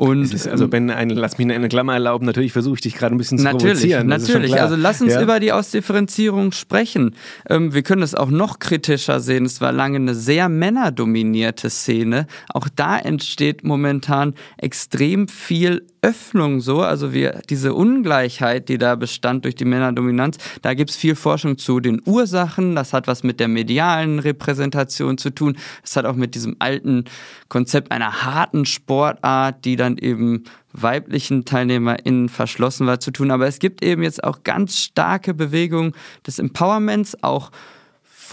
Und, 0.02 0.34
ist, 0.34 0.48
also 0.48 0.66
Ben, 0.66 0.90
eine, 0.90 1.14
lass 1.14 1.38
mich 1.38 1.48
eine 1.48 1.68
Klammer 1.68 1.94
erlauben, 1.94 2.26
natürlich 2.26 2.52
versuche 2.52 2.74
ich 2.74 2.80
dich 2.80 2.94
gerade 2.96 3.14
ein 3.14 3.18
bisschen 3.18 3.38
zu 3.38 3.44
natürlich, 3.44 3.74
provozieren. 3.74 4.08
Natürlich, 4.08 4.60
also 4.60 4.74
lass 4.74 5.00
uns 5.00 5.12
ja? 5.12 5.22
über 5.22 5.38
die 5.38 5.52
Ausdifferenzierung 5.52 6.50
sprechen. 6.50 7.14
Ähm, 7.48 7.72
wir 7.72 7.84
können 7.84 8.02
es 8.02 8.16
auch 8.16 8.30
noch 8.30 8.58
kritischer 8.58 9.20
sehen. 9.20 9.44
Es 9.44 9.60
war 9.60 9.70
lange 9.70 9.98
eine 9.98 10.16
sehr 10.16 10.48
männerdominierte 10.48 11.70
Szene. 11.70 12.26
Auch 12.52 12.66
da 12.74 12.98
entsteht 12.98 13.62
momentan 13.62 14.34
extrem 14.56 15.28
viel 15.28 15.86
Öffnung 16.04 16.60
so, 16.60 16.80
also 16.80 17.12
wir, 17.12 17.42
diese 17.48 17.74
Ungleichheit, 17.74 18.68
die 18.68 18.76
da 18.76 18.96
bestand 18.96 19.44
durch 19.44 19.54
die 19.54 19.64
Männerdominanz, 19.64 20.36
da 20.60 20.74
gibt 20.74 20.90
es 20.90 20.96
viel 20.96 21.14
Forschung 21.14 21.58
zu 21.58 21.78
den 21.78 22.02
Ursachen, 22.04 22.74
das 22.74 22.92
hat 22.92 23.06
was 23.06 23.22
mit 23.22 23.38
der 23.38 23.46
medialen 23.46 24.18
Repräsentation 24.18 25.16
zu 25.16 25.30
tun, 25.30 25.56
das 25.80 25.94
hat 25.94 26.04
auch 26.04 26.16
mit 26.16 26.34
diesem 26.34 26.56
alten 26.58 27.04
Konzept 27.48 27.92
einer 27.92 28.24
harten 28.24 28.64
Sportart, 28.64 29.64
die 29.64 29.76
dann 29.76 29.91
eben 29.98 30.44
weiblichen 30.72 31.44
TeilnehmerInnen 31.44 32.28
verschlossen 32.28 32.86
war, 32.86 33.00
zu 33.00 33.10
tun. 33.10 33.30
Aber 33.30 33.46
es 33.46 33.58
gibt 33.58 33.84
eben 33.84 34.02
jetzt 34.02 34.24
auch 34.24 34.42
ganz 34.44 34.78
starke 34.78 35.34
Bewegungen 35.34 35.92
des 36.26 36.38
Empowerments, 36.38 37.22
auch 37.22 37.50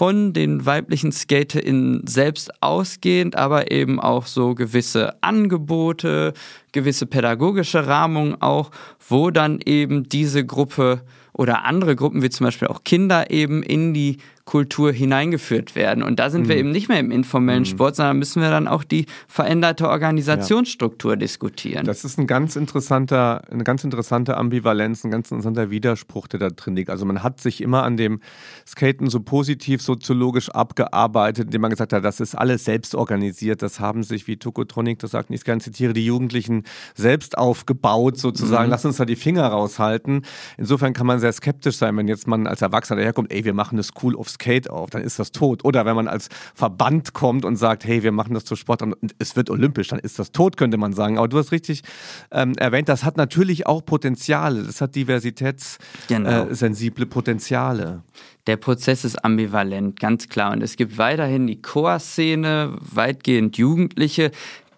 von 0.00 0.32
den 0.32 0.64
weiblichen 0.64 1.12
SkaterInnen 1.12 2.06
selbst 2.06 2.62
ausgehend, 2.62 3.36
aber 3.36 3.70
eben 3.70 4.00
auch 4.00 4.24
so 4.24 4.54
gewisse 4.54 5.22
Angebote, 5.22 6.32
gewisse 6.72 7.04
pädagogische 7.04 7.86
Rahmungen 7.86 8.40
auch, 8.40 8.70
wo 9.06 9.30
dann 9.30 9.60
eben 9.62 10.08
diese 10.08 10.46
Gruppe 10.46 11.02
oder 11.40 11.64
andere 11.64 11.96
Gruppen 11.96 12.20
wie 12.20 12.28
zum 12.28 12.44
Beispiel 12.44 12.68
auch 12.68 12.84
Kinder 12.84 13.30
eben 13.30 13.62
in 13.62 13.94
die 13.94 14.18
Kultur 14.50 14.90
hineingeführt 14.92 15.76
werden. 15.76 16.02
Und 16.02 16.18
da 16.18 16.28
sind 16.28 16.42
mhm. 16.42 16.48
wir 16.48 16.56
eben 16.56 16.70
nicht 16.72 16.88
mehr 16.88 16.98
im 16.98 17.12
informellen 17.12 17.60
mhm. 17.60 17.66
Sport, 17.66 17.94
sondern 17.94 18.18
müssen 18.18 18.42
wir 18.42 18.50
dann 18.50 18.66
auch 18.66 18.82
die 18.82 19.06
veränderte 19.28 19.88
Organisationsstruktur 19.88 21.12
ja. 21.12 21.16
diskutieren. 21.16 21.86
Das 21.86 22.04
ist 22.04 22.18
ein 22.18 22.26
ganz 22.26 22.56
interessanter, 22.56 23.42
eine 23.48 23.62
ganz 23.62 23.84
interessante 23.84 24.36
Ambivalenz, 24.36 25.04
ein 25.04 25.12
ganz 25.12 25.30
interessanter 25.30 25.70
Widerspruch, 25.70 26.26
der 26.26 26.40
da 26.40 26.50
drin 26.50 26.74
liegt. 26.74 26.90
Also 26.90 27.04
man 27.06 27.22
hat 27.22 27.40
sich 27.40 27.60
immer 27.60 27.84
an 27.84 27.96
dem 27.96 28.20
Skaten 28.66 29.08
so 29.08 29.20
positiv 29.20 29.82
soziologisch 29.82 30.50
abgearbeitet, 30.50 31.44
indem 31.44 31.60
man 31.60 31.70
gesagt 31.70 31.92
hat, 31.92 32.04
das 32.04 32.18
ist 32.18 32.34
alles 32.34 32.64
selbst 32.64 32.96
organisiert, 32.96 33.62
das 33.62 33.78
haben 33.78 34.02
sich, 34.02 34.26
wie 34.26 34.36
Tokotronic 34.36 34.98
das 34.98 35.12
sagt, 35.12 35.30
ich 35.30 35.44
gerne 35.44 35.60
zitiere, 35.60 35.92
die 35.92 36.04
Jugendlichen 36.04 36.64
selbst 36.96 37.38
aufgebaut 37.38 38.18
sozusagen. 38.18 38.64
Mhm. 38.64 38.70
Lass 38.70 38.84
uns 38.84 38.96
da 38.96 39.04
die 39.04 39.14
Finger 39.14 39.46
raushalten. 39.46 40.22
Insofern 40.58 40.92
kann 40.92 41.06
man 41.06 41.20
sehr 41.20 41.29
skeptisch 41.32 41.76
sein, 41.76 41.96
wenn 41.96 42.08
jetzt 42.08 42.26
man 42.26 42.46
als 42.46 42.62
Erwachsener 42.62 43.00
daherkommt, 43.00 43.32
ey, 43.32 43.44
wir 43.44 43.54
machen 43.54 43.76
das 43.76 43.90
cool 44.02 44.16
aufs 44.16 44.34
Skate 44.34 44.70
auf, 44.70 44.90
dann 44.90 45.02
ist 45.02 45.18
das 45.18 45.32
tot. 45.32 45.64
Oder 45.64 45.86
wenn 45.86 45.96
man 45.96 46.08
als 46.08 46.28
Verband 46.54 47.12
kommt 47.12 47.44
und 47.44 47.56
sagt, 47.56 47.84
hey, 47.84 48.02
wir 48.02 48.12
machen 48.12 48.34
das 48.34 48.44
zur 48.44 48.56
Sport 48.56 48.82
und 48.82 48.94
es 49.18 49.36
wird 49.36 49.50
olympisch, 49.50 49.88
dann 49.88 49.98
ist 49.98 50.18
das 50.18 50.32
tot, 50.32 50.56
könnte 50.56 50.76
man 50.76 50.92
sagen. 50.92 51.18
Aber 51.18 51.28
du 51.28 51.38
hast 51.38 51.52
richtig 51.52 51.82
ähm, 52.30 52.54
erwähnt, 52.56 52.88
das 52.88 53.04
hat 53.04 53.16
natürlich 53.16 53.66
auch 53.66 53.84
Potenziale. 53.84 54.62
Das 54.62 54.80
hat 54.80 54.94
diversitätssensible 54.94 56.96
genau. 56.96 57.02
äh, 57.02 57.06
Potenziale. 57.06 58.02
Der 58.46 58.56
Prozess 58.56 59.04
ist 59.04 59.22
ambivalent, 59.24 60.00
ganz 60.00 60.28
klar. 60.28 60.52
Und 60.52 60.62
es 60.62 60.76
gibt 60.76 60.98
weiterhin 60.98 61.46
die 61.46 61.60
Chorszene, 61.60 62.76
weitgehend 62.80 63.58
Jugendliche, 63.58 64.30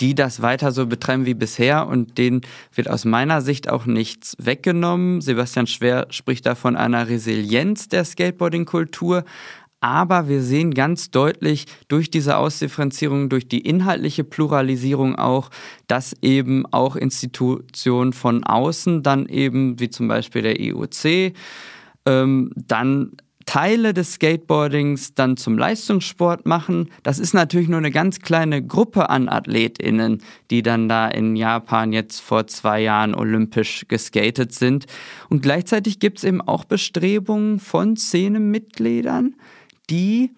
die 0.03 0.17
das 0.17 0.43
weiter 0.43 0.73
so 0.73 0.87
betreiben 0.87 1.27
wie 1.27 1.35
bisher 1.35 1.87
und 1.87 2.19
denen 2.19 2.41
wird 2.75 2.91
aus 2.91 3.05
meiner 3.05 3.41
Sicht 3.41 3.71
auch 3.71 3.87
nichts 3.87 4.37
weggenommen. 4.37 5.21
Sebastian 5.21 5.69
Schwer 5.69 6.09
spricht 6.11 6.45
da 6.45 6.57
von 6.57 6.75
einer 6.75 7.09
Resilienz 7.09 7.89
der 7.89 8.05
Skateboarding-Kultur. 8.05 9.25
Aber 9.79 10.29
wir 10.29 10.43
sehen 10.43 10.75
ganz 10.75 11.11
deutlich 11.13 11.67
durch 11.87 12.11
diese 12.11 12.37
Ausdifferenzierung, 12.37 13.29
durch 13.29 13.47
die 13.47 13.61
inhaltliche 13.61 14.25
Pluralisierung 14.25 15.15
auch, 15.17 15.51
dass 15.87 16.17
eben 16.21 16.67
auch 16.73 16.97
Institutionen 16.97 18.13
von 18.13 18.43
außen 18.43 19.05
dann 19.05 19.27
eben, 19.27 19.79
wie 19.79 19.91
zum 19.91 20.09
Beispiel 20.09 20.43
der 20.43 20.59
IOC, 20.61 21.33
ähm, 22.07 22.51
dann 22.57 23.13
Teile 23.47 23.95
des 23.95 24.15
Skateboardings 24.15 25.15
dann 25.15 25.37
zum 25.37 25.59
Leistungssport 25.59 26.47
machen. 26.47 26.91
Das 27.03 27.19
ist 27.19 27.35
natürlich 27.35 27.69
nur 27.69 27.79
eine 27.79 27.91
ganz 27.91 28.21
kleine 28.21 28.65
Gruppe 28.65 29.11
an 29.11 29.29
AthletInnen, 29.29 30.23
die 30.51 30.63
dann 30.63 30.89
da 30.89 31.09
in 31.09 31.37
Japan 31.37 31.93
jetzt 31.93 32.21
vor 32.21 32.47
zwei 32.47 32.81
Jahren 32.81 33.15
olympisch 33.15 33.87
geskatet 33.89 34.53
sind. 34.53 34.87
Und 35.29 35.43
gleichzeitig 35.43 35.99
gibt 35.99 36.19
es 36.19 36.25
eben 36.25 36.41
auch 36.41 36.65
Bestrebungen 36.65 37.59
von 37.59 37.97
Szenemitgliedern, 37.97 39.37
die 39.91 40.31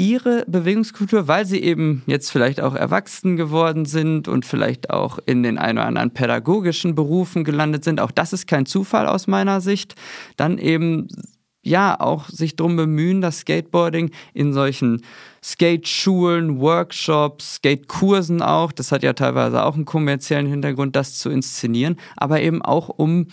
ihre 0.00 0.44
Bewegungskultur, 0.46 1.28
weil 1.28 1.44
sie 1.44 1.62
eben 1.62 2.02
jetzt 2.06 2.30
vielleicht 2.30 2.62
auch 2.62 2.74
erwachsen 2.74 3.36
geworden 3.36 3.84
sind 3.84 4.28
und 4.28 4.46
vielleicht 4.46 4.88
auch 4.88 5.18
in 5.26 5.42
den 5.42 5.58
ein 5.58 5.76
oder 5.76 5.86
anderen 5.86 6.12
pädagogischen 6.12 6.94
Berufen 6.94 7.44
gelandet 7.44 7.84
sind, 7.84 8.00
auch 8.00 8.10
das 8.10 8.32
ist 8.32 8.46
kein 8.46 8.64
Zufall 8.64 9.06
aus 9.06 9.26
meiner 9.26 9.60
Sicht, 9.60 9.96
dann 10.38 10.56
eben 10.56 11.08
ja 11.62 11.98
auch 12.00 12.28
sich 12.28 12.56
darum 12.56 12.76
bemühen, 12.76 13.20
das 13.20 13.40
Skateboarding 13.40 14.10
in 14.32 14.52
solchen 14.52 15.02
Skate-Schulen, 15.42 16.60
Workshops, 16.60 17.56
Skate-Kursen 17.56 18.42
auch, 18.42 18.72
das 18.72 18.92
hat 18.92 19.02
ja 19.02 19.12
teilweise 19.12 19.64
auch 19.64 19.74
einen 19.74 19.84
kommerziellen 19.84 20.46
Hintergrund, 20.46 20.96
das 20.96 21.18
zu 21.18 21.30
inszenieren, 21.30 21.96
aber 22.16 22.40
eben 22.40 22.62
auch 22.62 22.88
um 22.88 23.26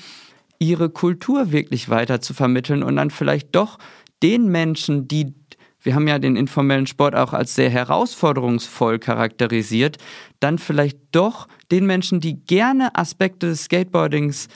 ihre 0.60 0.90
Kultur 0.90 1.52
wirklich 1.52 1.90
weiter 1.90 2.22
zu 2.22 2.34
vermitteln 2.34 2.84
und 2.84 2.96
dann 2.96 3.12
vielleicht 3.12 3.56
doch 3.56 3.78
den 4.24 4.50
Menschen, 4.50 5.08
die 5.08 5.34
wir 5.84 5.96
haben 5.96 6.08
ja 6.08 6.20
den 6.20 6.36
informellen 6.36 6.86
Sport 6.86 7.16
auch 7.16 7.32
als 7.32 7.56
sehr 7.56 7.70
herausforderungsvoll 7.70 9.00
charakterisiert, 9.00 9.98
dann 10.42 10.58
vielleicht 10.58 10.98
doch 11.14 11.48
den 11.72 11.86
Menschen, 11.86 12.20
die 12.20 12.44
gerne 12.44 12.94
Aspekte 12.96 13.48
des 13.48 13.66
Skateboardings 13.66 14.50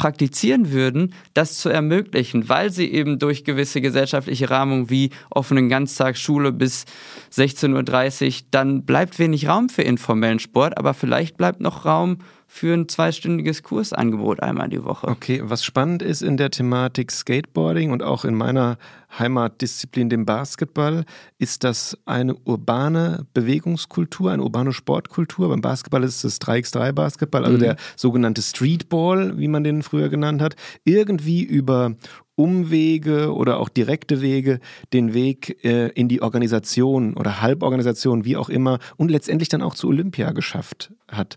praktizieren 0.00 0.72
würden, 0.72 1.12
das 1.34 1.58
zu 1.58 1.68
ermöglichen, 1.68 2.48
weil 2.48 2.72
sie 2.72 2.90
eben 2.90 3.18
durch 3.18 3.44
gewisse 3.44 3.82
gesellschaftliche 3.82 4.48
Rahmung 4.48 4.88
wie 4.88 5.10
offenen 5.28 5.68
Ganztag 5.68 6.16
Schule 6.16 6.52
bis 6.52 6.86
16.30 7.34 8.26
Uhr, 8.26 8.46
dann 8.50 8.86
bleibt 8.86 9.18
wenig 9.18 9.46
Raum 9.46 9.68
für 9.68 9.82
informellen 9.82 10.38
Sport, 10.38 10.78
aber 10.78 10.94
vielleicht 10.94 11.36
bleibt 11.36 11.60
noch 11.60 11.84
Raum 11.84 12.16
für 12.52 12.74
ein 12.74 12.88
zweistündiges 12.88 13.62
Kursangebot 13.62 14.42
einmal 14.42 14.68
die 14.68 14.82
Woche. 14.82 15.06
Okay, 15.06 15.40
was 15.44 15.62
spannend 15.64 16.02
ist 16.02 16.20
in 16.20 16.36
der 16.36 16.50
Thematik 16.50 17.12
Skateboarding 17.12 17.92
und 17.92 18.02
auch 18.02 18.24
in 18.24 18.34
meiner 18.34 18.76
Heimatdisziplin, 19.16 20.10
dem 20.10 20.26
Basketball, 20.26 21.04
ist 21.38 21.62
das 21.62 21.96
eine 22.06 22.34
urbane 22.34 23.24
Bewegungskultur, 23.34 24.32
eine 24.32 24.42
urbane 24.42 24.72
Sportkultur. 24.72 25.48
Beim 25.48 25.60
Basketball 25.60 26.02
ist 26.02 26.24
es 26.24 26.40
3x3-Basketball, 26.40 27.44
also 27.44 27.56
mhm. 27.56 27.60
der 27.60 27.76
sogenannte 27.94 28.42
Streetball, 28.42 29.38
wie 29.38 29.48
man 29.48 29.62
den 29.62 29.84
früher 29.84 30.08
genannt 30.08 30.42
hat, 30.42 30.56
irgendwie 30.84 31.44
über 31.44 31.94
Umwege 32.40 33.34
oder 33.34 33.60
auch 33.60 33.68
direkte 33.68 34.22
Wege 34.22 34.60
den 34.92 35.12
Weg 35.12 35.62
äh, 35.62 35.88
in 35.88 36.08
die 36.08 36.22
Organisation 36.22 37.14
oder 37.14 37.42
Halborganisation, 37.42 38.24
wie 38.24 38.36
auch 38.36 38.48
immer, 38.48 38.78
und 38.96 39.10
letztendlich 39.10 39.50
dann 39.50 39.62
auch 39.62 39.74
zu 39.74 39.88
Olympia 39.88 40.32
geschafft 40.32 40.92
hat. 41.08 41.36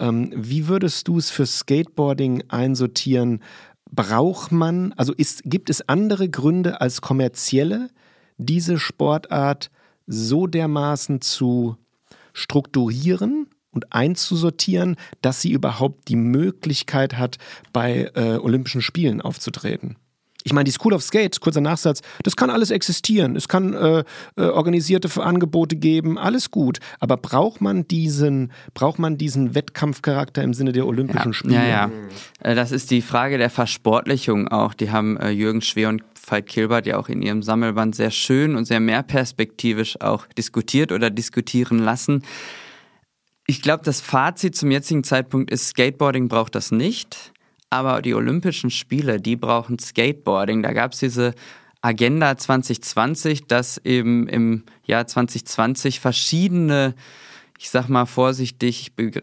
Ähm, 0.00 0.32
wie 0.34 0.68
würdest 0.68 1.08
du 1.08 1.18
es 1.18 1.30
für 1.30 1.46
Skateboarding 1.46 2.44
einsortieren? 2.48 3.42
Braucht 3.90 4.52
man, 4.52 4.92
also 4.94 5.12
ist, 5.12 5.42
gibt 5.44 5.70
es 5.70 5.88
andere 5.88 6.28
Gründe 6.28 6.80
als 6.80 7.00
kommerzielle, 7.00 7.88
diese 8.36 8.78
Sportart 8.78 9.70
so 10.06 10.46
dermaßen 10.46 11.20
zu 11.20 11.76
strukturieren 12.32 13.48
und 13.70 13.92
einzusortieren, 13.92 14.96
dass 15.22 15.40
sie 15.40 15.52
überhaupt 15.52 16.08
die 16.08 16.16
Möglichkeit 16.16 17.16
hat, 17.16 17.38
bei 17.72 18.10
äh, 18.14 18.38
Olympischen 18.38 18.82
Spielen 18.82 19.20
aufzutreten? 19.20 19.96
Ich 20.44 20.52
meine, 20.52 20.64
die 20.64 20.70
School 20.70 20.94
of 20.94 21.02
Skate, 21.02 21.40
kurzer 21.40 21.60
Nachsatz, 21.60 22.00
das 22.22 22.36
kann 22.36 22.48
alles 22.48 22.70
existieren. 22.70 23.34
Es 23.34 23.48
kann 23.48 23.74
äh, 23.74 24.04
äh, 24.36 24.42
organisierte 24.42 25.10
Angebote 25.20 25.76
geben, 25.76 26.16
alles 26.16 26.50
gut. 26.50 26.78
Aber 27.00 27.16
braucht 27.16 27.60
man 27.60 27.88
diesen, 27.88 28.52
braucht 28.72 28.98
man 28.98 29.18
diesen 29.18 29.54
Wettkampfcharakter 29.54 30.42
im 30.42 30.54
Sinne 30.54 30.72
der 30.72 30.86
Olympischen 30.86 31.32
ja, 31.32 31.34
Spiele? 31.34 31.54
Ja, 31.54 31.66
ja. 31.66 31.90
Äh, 32.40 32.54
das 32.54 32.70
ist 32.70 32.90
die 32.90 33.02
Frage 33.02 33.36
der 33.36 33.50
Versportlichung 33.50 34.48
auch. 34.48 34.74
Die 34.74 34.90
haben 34.90 35.16
äh, 35.16 35.30
Jürgen 35.30 35.60
Schwer 35.60 35.88
und 35.88 36.02
Veit 36.30 36.46
Kilbert 36.46 36.86
ja 36.86 36.98
auch 36.98 37.08
in 37.08 37.22
ihrem 37.22 37.42
Sammelband 37.42 37.94
sehr 37.94 38.10
schön 38.10 38.54
und 38.54 38.64
sehr 38.66 38.80
mehrperspektivisch 38.80 40.00
auch 40.00 40.26
diskutiert 40.38 40.92
oder 40.92 41.10
diskutieren 41.10 41.78
lassen. 41.78 42.22
Ich 43.46 43.62
glaube, 43.62 43.82
das 43.82 44.00
Fazit 44.00 44.54
zum 44.54 44.70
jetzigen 44.70 45.04
Zeitpunkt 45.04 45.50
ist, 45.50 45.68
Skateboarding 45.68 46.28
braucht 46.28 46.54
das 46.54 46.70
nicht. 46.70 47.32
Aber 47.70 48.02
die 48.02 48.14
Olympischen 48.14 48.70
Spiele, 48.70 49.20
die 49.20 49.36
brauchen 49.36 49.78
Skateboarding. 49.78 50.62
Da 50.62 50.72
gab 50.72 50.92
es 50.92 51.00
diese 51.00 51.34
Agenda 51.80 52.36
2020, 52.36 53.46
dass 53.46 53.78
eben 53.78 54.28
im 54.28 54.64
Jahr 54.84 55.06
2020 55.06 56.00
verschiedene, 56.00 56.94
ich 57.58 57.70
sag 57.70 57.88
mal 57.88 58.06
vorsichtig, 58.06 58.92
ich 58.96 59.22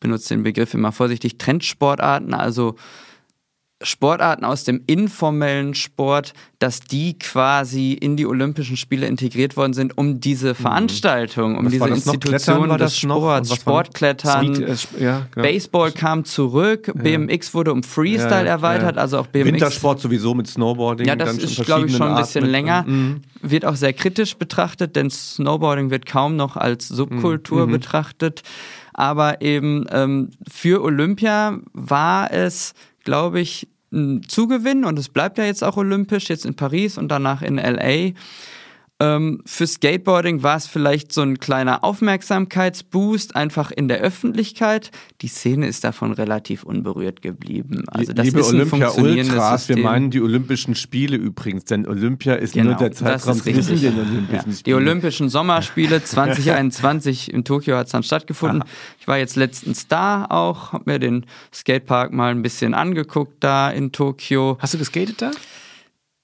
benutze 0.00 0.34
den 0.34 0.42
Begriff 0.42 0.74
immer 0.74 0.92
vorsichtig, 0.92 1.38
Trendsportarten, 1.38 2.34
also 2.34 2.76
Sportarten 3.82 4.46
aus 4.46 4.64
dem 4.64 4.80
informellen 4.86 5.74
Sport, 5.74 6.32
dass 6.58 6.80
die 6.80 7.18
quasi 7.18 7.92
in 7.92 8.16
die 8.16 8.24
Olympischen 8.24 8.78
Spiele 8.78 9.06
integriert 9.06 9.54
worden 9.58 9.74
sind, 9.74 9.98
um 9.98 10.18
diese 10.18 10.50
mhm. 10.50 10.54
Veranstaltung, 10.54 11.58
um 11.58 11.66
was 11.66 11.72
diese 11.72 11.88
Institution 11.88 12.78
des 12.78 12.96
Sports, 12.96 13.54
Sportklettern, 13.54 14.54
Speed, 14.54 15.00
äh, 15.00 15.04
ja, 15.04 15.26
genau. 15.30 15.46
Baseball 15.46 15.92
kam 15.92 16.24
zurück, 16.24 16.86
ja. 16.86 16.94
BMX 16.94 17.52
wurde 17.52 17.70
um 17.72 17.82
Freestyle 17.82 18.46
ja, 18.46 18.52
erweitert, 18.52 18.96
also 18.96 19.18
auch 19.18 19.26
BMX. 19.26 19.52
Wintersport 19.52 20.00
sowieso 20.00 20.32
mit 20.32 20.46
Snowboarding. 20.46 21.06
Ja, 21.06 21.14
das 21.14 21.36
ist, 21.36 21.62
glaube 21.66 21.86
ich, 21.86 21.94
schon 21.94 22.08
ein 22.08 22.16
bisschen 22.16 22.46
länger. 22.46 22.84
Mhm. 22.84 23.20
Wird 23.42 23.66
auch 23.66 23.76
sehr 23.76 23.92
kritisch 23.92 24.36
betrachtet, 24.36 24.96
denn 24.96 25.10
Snowboarding 25.10 25.90
wird 25.90 26.06
kaum 26.06 26.36
noch 26.36 26.56
als 26.56 26.88
Subkultur 26.88 27.66
mhm. 27.66 27.72
betrachtet. 27.72 28.42
Aber 28.94 29.42
eben 29.42 29.84
ähm, 29.90 30.30
für 30.50 30.82
Olympia 30.82 31.58
war 31.74 32.32
es 32.32 32.72
glaube 33.06 33.40
ich, 33.40 33.68
ein 33.92 34.22
Zugewinn 34.28 34.84
und 34.84 34.98
es 34.98 35.08
bleibt 35.08 35.38
ja 35.38 35.44
jetzt 35.44 35.64
auch 35.64 35.78
olympisch, 35.78 36.28
jetzt 36.28 36.44
in 36.44 36.54
Paris 36.54 36.98
und 36.98 37.08
danach 37.08 37.40
in 37.40 37.56
LA. 37.56 38.12
Ähm, 38.98 39.42
für 39.44 39.66
Skateboarding 39.66 40.42
war 40.42 40.56
es 40.56 40.66
vielleicht 40.66 41.12
so 41.12 41.20
ein 41.20 41.38
kleiner 41.38 41.84
Aufmerksamkeitsboost, 41.84 43.36
einfach 43.36 43.70
in 43.70 43.88
der 43.88 43.98
Öffentlichkeit. 43.98 44.90
Die 45.20 45.28
Szene 45.28 45.66
ist 45.66 45.84
davon 45.84 46.12
relativ 46.12 46.62
unberührt 46.62 47.20
geblieben. 47.20 47.84
Also 47.88 48.14
das 48.14 48.24
Liebe 48.24 48.40
ist 48.40 48.48
Olympia 48.48 48.88
Ultras, 48.92 49.66
System. 49.66 49.76
wir 49.76 49.84
meinen 49.84 50.10
die 50.10 50.22
Olympischen 50.22 50.74
Spiele 50.74 51.18
übrigens, 51.18 51.66
denn 51.66 51.86
Olympia 51.86 52.36
ist 52.36 52.54
genau, 52.54 52.70
nur 52.70 52.76
der 52.76 52.92
Zeitraum 52.92 53.36
zwischen 53.36 53.80
den 53.80 53.98
Olympischen 53.98 54.30
ja. 54.32 54.40
Spielen. 54.40 54.62
Die 54.64 54.74
Olympischen 54.74 55.28
Sommerspiele 55.28 56.02
2021 56.04 57.34
in 57.34 57.44
Tokio 57.44 57.76
hat 57.76 57.86
es 57.86 57.92
dann 57.92 58.02
stattgefunden. 58.02 58.62
Aha. 58.62 58.70
Ich 58.98 59.06
war 59.06 59.18
jetzt 59.18 59.36
letztens 59.36 59.88
da 59.88 60.24
auch, 60.24 60.72
habe 60.72 60.90
mir 60.90 60.98
den 60.98 61.26
Skatepark 61.52 62.14
mal 62.14 62.30
ein 62.30 62.40
bisschen 62.40 62.72
angeguckt 62.72 63.44
da 63.44 63.68
in 63.68 63.92
Tokio. 63.92 64.56
Hast 64.58 64.72
du 64.72 64.78
geskatet 64.78 65.20
da? 65.20 65.32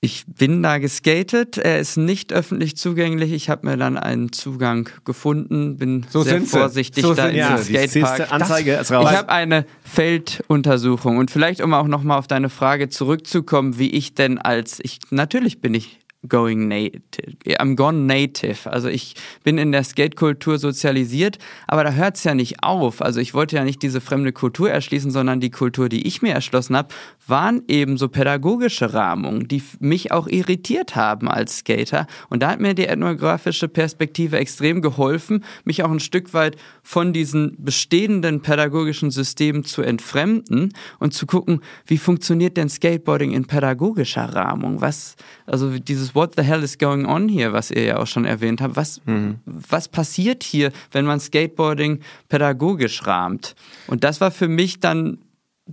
Ich 0.04 0.24
bin 0.26 0.64
da 0.64 0.78
geskatet. 0.78 1.58
Er 1.58 1.78
ist 1.78 1.96
nicht 1.96 2.32
öffentlich 2.32 2.76
zugänglich. 2.76 3.30
Ich 3.30 3.48
habe 3.48 3.68
mir 3.68 3.76
dann 3.76 3.96
einen 3.96 4.32
Zugang 4.32 4.88
gefunden. 5.04 5.76
Bin 5.76 6.04
so 6.10 6.24
sehr 6.24 6.42
vorsichtig 6.42 7.04
so 7.04 7.14
da 7.14 7.28
in 7.28 7.36
ja, 7.36 7.56
Skatepark. 7.56 8.32
Anzeige 8.32 8.72
ist 8.74 8.90
raus. 8.90 9.08
Ich 9.08 9.16
habe 9.16 9.28
eine 9.28 9.64
Felduntersuchung 9.84 11.18
und 11.18 11.30
vielleicht 11.30 11.60
um 11.60 11.72
auch 11.72 11.86
noch 11.86 12.02
mal 12.02 12.18
auf 12.18 12.26
deine 12.26 12.48
Frage 12.48 12.88
zurückzukommen, 12.88 13.78
wie 13.78 13.90
ich 13.90 14.12
denn 14.14 14.38
als 14.38 14.80
ich 14.82 14.98
natürlich 15.10 15.60
bin 15.60 15.72
ich 15.72 16.00
going 16.28 16.68
native. 16.68 17.36
I'm 17.58 17.74
gone 17.74 18.06
native. 18.06 18.70
Also 18.70 18.88
ich 18.88 19.14
bin 19.42 19.58
in 19.58 19.72
der 19.72 19.82
Skate-Kultur 19.82 20.58
sozialisiert, 20.58 21.38
aber 21.66 21.84
da 21.84 21.92
hört 21.92 22.16
es 22.16 22.24
ja 22.24 22.34
nicht 22.34 22.62
auf. 22.62 23.02
Also 23.02 23.20
ich 23.20 23.34
wollte 23.34 23.56
ja 23.56 23.64
nicht 23.64 23.82
diese 23.82 24.00
fremde 24.00 24.32
Kultur 24.32 24.70
erschließen, 24.70 25.10
sondern 25.10 25.40
die 25.40 25.50
Kultur, 25.50 25.88
die 25.88 26.06
ich 26.06 26.22
mir 26.22 26.32
erschlossen 26.32 26.76
habe, 26.76 26.88
waren 27.26 27.62
eben 27.68 27.96
so 27.96 28.08
pädagogische 28.08 28.94
Rahmungen, 28.94 29.48
die 29.48 29.62
mich 29.80 30.12
auch 30.12 30.28
irritiert 30.28 30.94
haben 30.94 31.28
als 31.28 31.58
Skater. 31.58 32.06
Und 32.28 32.42
da 32.42 32.50
hat 32.50 32.60
mir 32.60 32.74
die 32.74 32.86
ethnografische 32.86 33.68
Perspektive 33.68 34.38
extrem 34.38 34.80
geholfen, 34.80 35.44
mich 35.64 35.82
auch 35.82 35.90
ein 35.90 36.00
Stück 36.00 36.34
weit 36.34 36.56
von 36.82 37.12
diesen 37.12 37.56
bestehenden 37.58 38.42
pädagogischen 38.42 39.10
Systemen 39.10 39.64
zu 39.64 39.82
entfremden 39.82 40.72
und 40.98 41.14
zu 41.14 41.26
gucken, 41.26 41.60
wie 41.86 41.98
funktioniert 41.98 42.56
denn 42.56 42.68
Skateboarding 42.68 43.32
in 43.32 43.46
pädagogischer 43.46 44.24
Rahmung? 44.34 44.80
Was, 44.80 45.16
also 45.46 45.78
dieses 45.78 46.11
What 46.12 46.34
the 46.36 46.42
hell 46.42 46.62
is 46.62 46.78
going 46.78 47.06
on 47.06 47.28
hier, 47.28 47.52
was 47.52 47.70
ihr 47.70 47.84
ja 47.84 47.96
auch 47.98 48.06
schon 48.06 48.24
erwähnt 48.24 48.60
habt. 48.60 48.76
Was, 48.76 49.00
mhm. 49.06 49.38
was 49.44 49.88
passiert 49.88 50.42
hier, 50.42 50.72
wenn 50.90 51.04
man 51.04 51.20
Skateboarding 51.20 52.00
pädagogisch 52.28 53.06
rahmt? 53.06 53.54
Und 53.86 54.04
das 54.04 54.20
war 54.20 54.30
für 54.30 54.48
mich 54.48 54.80
dann 54.80 55.18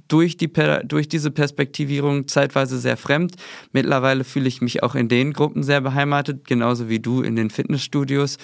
durch, 0.07 0.37
die, 0.37 0.51
durch 0.85 1.07
diese 1.07 1.31
Perspektivierung 1.31 2.27
zeitweise 2.27 2.77
sehr 2.79 2.97
fremd. 2.97 3.35
Mittlerweile 3.71 4.23
fühle 4.23 4.47
ich 4.47 4.61
mich 4.61 4.83
auch 4.83 4.95
in 4.95 5.09
den 5.09 5.33
Gruppen 5.33 5.63
sehr 5.63 5.81
beheimatet, 5.81 6.47
genauso 6.47 6.89
wie 6.89 6.99
du 6.99 7.21
in 7.21 7.35
den 7.35 7.49
Fitnessstudios. 7.49 8.37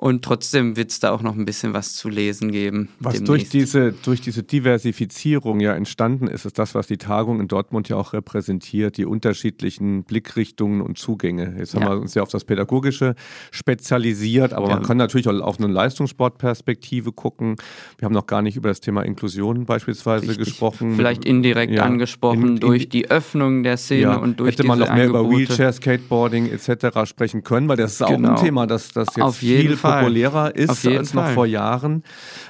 Und 0.00 0.24
trotzdem 0.24 0.78
wird 0.78 0.92
es 0.92 0.98
da 0.98 1.10
auch 1.10 1.20
noch 1.20 1.36
ein 1.36 1.44
bisschen 1.44 1.74
was 1.74 1.94
zu 1.94 2.08
lesen 2.08 2.52
geben. 2.52 2.88
Was 3.00 3.16
demnächst. 3.16 3.28
durch 3.28 3.48
diese, 3.50 3.92
durch 3.92 4.22
diese 4.22 4.42
Diversifizierung 4.42 5.60
ja 5.60 5.74
entstanden 5.74 6.26
ist, 6.26 6.46
ist 6.46 6.58
das, 6.58 6.74
was 6.74 6.86
die 6.86 6.96
Tagung 6.96 7.38
in 7.38 7.48
Dortmund 7.48 7.90
ja 7.90 7.96
auch 7.96 8.14
repräsentiert, 8.14 8.96
die 8.96 9.04
unterschiedlichen 9.04 10.04
Blickrichtungen 10.04 10.80
und 10.80 10.96
Zugänge. 10.96 11.54
Jetzt 11.58 11.74
haben 11.74 11.82
ja. 11.82 11.90
wir 11.90 12.00
uns 12.00 12.14
ja 12.14 12.22
auf 12.22 12.30
das 12.30 12.44
Pädagogische 12.44 13.14
spezialisiert, 13.50 14.54
aber 14.54 14.70
ja. 14.70 14.76
man 14.76 14.84
kann 14.84 14.96
natürlich 14.96 15.28
auch 15.28 15.38
auf 15.38 15.58
eine 15.58 15.70
Leistungssportperspektive 15.70 17.12
gucken. 17.12 17.56
Wir 17.98 18.06
haben 18.06 18.14
noch 18.14 18.26
gar 18.26 18.40
nicht 18.40 18.56
über 18.56 18.70
das 18.70 18.80
Thema 18.80 19.02
Inklusion 19.02 19.66
beispielsweise 19.66 20.28
Richtig. 20.28 20.46
gesprochen. 20.46 20.96
Vielleicht 20.96 21.26
indirekt 21.26 21.74
ja. 21.74 21.82
angesprochen 21.82 22.42
in, 22.42 22.48
in, 22.54 22.60
durch 22.60 22.88
die 22.88 23.10
Öffnung 23.10 23.64
der 23.64 23.76
Szene 23.76 24.18
und 24.18 24.40
durch 24.40 24.54
Hätte 24.54 24.66
man 24.66 24.78
noch 24.78 24.86
mehr 24.94 25.04
Angebote. 25.04 25.28
über 25.28 25.38
Wheelchair, 25.38 25.70
Skateboarding 25.74 26.46
etc. 26.50 27.04
sprechen 27.04 27.44
können, 27.44 27.68
weil 27.68 27.76
das 27.76 27.92
ist 27.92 27.98
genau. 27.98 28.08
auch 28.08 28.14
ein 28.14 28.22
genau. 28.22 28.42
Thema, 28.42 28.66
das, 28.66 28.92
das 28.92 29.08
jetzt 29.14 29.36
viel 29.36 29.76
Fall. 29.76 29.89
Populärer 29.98 30.54
ist 30.54 30.86
als 30.86 31.14
noch 31.14 31.24
Fall. 31.24 31.34
vor 31.34 31.46
Jahren. 31.46 32.02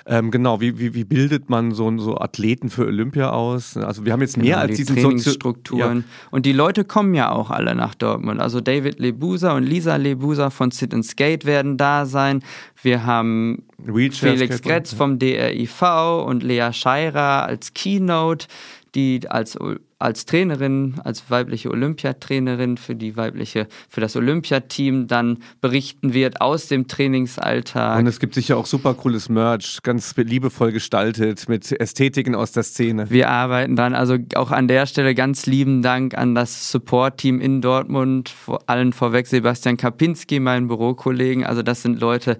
Ähm, 0.06 0.30
genau, 0.30 0.60
wie, 0.60 0.78
wie, 0.78 0.94
wie 0.94 1.04
bildet 1.04 1.50
man 1.50 1.72
so, 1.72 1.96
so 1.98 2.18
Athleten 2.18 2.70
für 2.70 2.86
Olympia 2.86 3.30
aus? 3.30 3.76
Also 3.76 4.04
wir 4.04 4.12
haben 4.12 4.20
jetzt 4.20 4.36
mehr 4.36 4.56
genau, 4.56 4.58
als 4.58 4.76
die 4.76 4.84
diesen 4.84 4.96
Trainingsstrukturen. 4.96 5.98
Ja. 5.98 6.28
Und 6.30 6.46
die 6.46 6.52
Leute 6.52 6.84
kommen 6.84 7.14
ja 7.14 7.30
auch 7.30 7.50
alle 7.50 7.74
nach 7.74 7.94
Dortmund. 7.94 8.40
Also 8.40 8.60
David 8.60 8.98
Lebusa 8.98 9.52
und 9.52 9.64
Lisa 9.64 9.96
Lebusa 9.96 10.50
von 10.50 10.70
Sit 10.70 10.94
and 10.94 11.04
Skate 11.04 11.44
werden 11.44 11.76
da 11.76 12.06
sein. 12.06 12.42
Wir 12.82 13.04
haben 13.04 13.62
Wheelchair 13.78 14.32
Felix 14.32 14.62
Gretz 14.62 14.92
vom 14.92 15.18
DRIV 15.18 15.82
und 16.26 16.42
Lea 16.42 16.72
Scheirer 16.72 17.44
als 17.44 17.74
Keynote, 17.74 18.46
die 18.94 19.28
als 19.28 19.58
als 20.00 20.24
Trainerin, 20.24 20.94
als 21.04 21.30
weibliche 21.30 21.70
Olympiatrainerin 21.70 22.78
für 22.78 22.94
die 22.94 23.16
weibliche, 23.16 23.68
für 23.88 24.00
das 24.00 24.16
Olympiateam 24.16 25.06
dann 25.06 25.38
berichten 25.60 26.14
wird 26.14 26.40
aus 26.40 26.68
dem 26.68 26.88
Trainingsalltag. 26.88 27.98
Und 27.98 28.06
es 28.06 28.18
gibt 28.18 28.34
sicher 28.34 28.56
auch 28.56 28.66
super 28.66 28.94
cooles 28.94 29.28
Merch, 29.28 29.80
ganz 29.82 30.16
liebevoll 30.16 30.72
gestaltet 30.72 31.48
mit 31.48 31.70
Ästhetiken 31.78 32.34
aus 32.34 32.52
der 32.52 32.62
Szene. 32.62 33.10
Wir 33.10 33.28
arbeiten 33.28 33.76
dran, 33.76 33.94
also 33.94 34.16
auch 34.34 34.50
an 34.50 34.68
der 34.68 34.86
Stelle 34.86 35.14
ganz 35.14 35.44
lieben 35.46 35.82
Dank 35.82 36.16
an 36.16 36.34
das 36.34 36.70
Support-Team 36.70 37.40
in 37.40 37.60
Dortmund, 37.60 38.30
vor 38.30 38.60
allen 38.66 38.94
vorweg 38.94 39.26
Sebastian 39.26 39.76
Kapinski, 39.76 40.40
meinen 40.40 40.68
Bürokollegen. 40.68 41.44
Also 41.44 41.62
das 41.62 41.82
sind 41.82 42.00
Leute, 42.00 42.38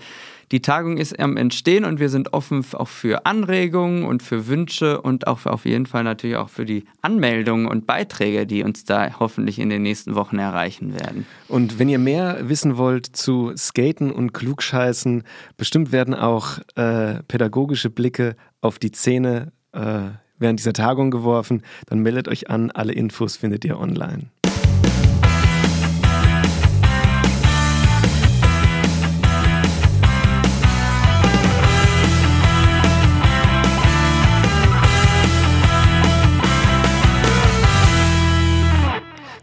die 0.53 0.63
Tagung 0.63 0.97
ist 0.97 1.19
am 1.21 1.37
Entstehen 1.37 1.85
und 1.85 2.01
wir 2.01 2.09
sind 2.09 2.33
offen 2.33 2.65
auch 2.73 2.89
für 2.89 3.25
Anregungen 3.25 4.05
und 4.05 4.23
für 4.23 4.49
Wünsche 4.49 5.01
und 5.01 5.27
auch 5.27 5.39
für, 5.39 5.53
auf 5.53 5.65
jeden 5.65 5.87
Fall 5.87 6.03
natürlich 6.03 6.37
auch 6.37 6.49
für 6.49 6.65
die 6.65 6.85
Anmeldungen 7.03 7.67
und 7.67 7.87
Beiträge, 7.87 8.47
die 8.47 8.65
uns 8.65 8.85
da 8.85 9.19
hoffentlich 9.21 9.59
in 9.59 9.71
den 9.71 9.83
nächsten 9.83 10.17
Wochen 10.17 10.39
erreichen 10.39 10.95
werden. 10.95 11.27
Und 11.47 11.79
wenn 11.79 11.89
ihr 11.89 12.01
mehr 12.01 12.49
wissen 12.49 12.77
wollt 12.77 13.07
zu 13.07 13.53
Skaten 13.57 14.11
und 14.11 14.33
Klugscheißen, 14.33 15.23
bestimmt 15.57 15.93
werden 15.93 16.15
auch 16.15 16.59
äh, 16.75 17.23
pädagogische 17.29 17.91
Blicke 17.91 18.35
auf 18.61 18.79
die 18.79 18.91
Szene 18.91 19.53
äh, 19.73 20.11
während 20.39 20.59
dieser 20.59 20.73
Tagung 20.73 21.13
geworfen, 21.13 21.63
dann 21.87 22.01
meldet 22.01 22.27
euch 22.27 22.51
an. 22.51 22.71
Alle 22.73 22.93
Infos 22.93 23.37
findet 23.37 23.65
ihr 23.65 23.79
online. 23.79 24.31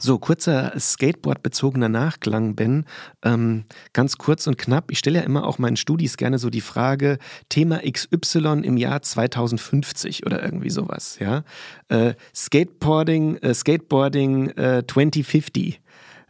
So, 0.08 0.20
kurzer 0.20 0.72
Skateboard-bezogener 0.80 1.89
Nachklang, 1.89 2.55
Ben. 2.55 2.86
Ähm, 3.26 3.66
ganz 3.91 4.18
kurz 4.18 4.47
und 4.47 4.58
knapp. 4.58 4.89
Ich 4.89 4.99
stelle 4.99 5.20
ja 5.20 5.26
immer 5.26 5.45
auch 5.45 5.60
meinen 5.60 5.76
Studis 5.76 6.16
gerne 6.16 6.39
so 6.39 6.49
die 6.49 6.62
Frage, 6.62 7.18
Thema 7.49 7.82
XY 7.82 8.62
im 8.64 8.78
Jahr 8.78 9.01
2050 9.01 10.26
oder 10.26 10.41
irgendwie 10.41 10.70
sowas, 10.70 11.20
ja. 11.20 11.43
Äh, 11.89 12.14
Skateboarding, 12.34 13.36
äh, 13.39 13.53
Skateboarding 13.53 14.51
äh, 14.51 14.84
2050. 14.88 15.82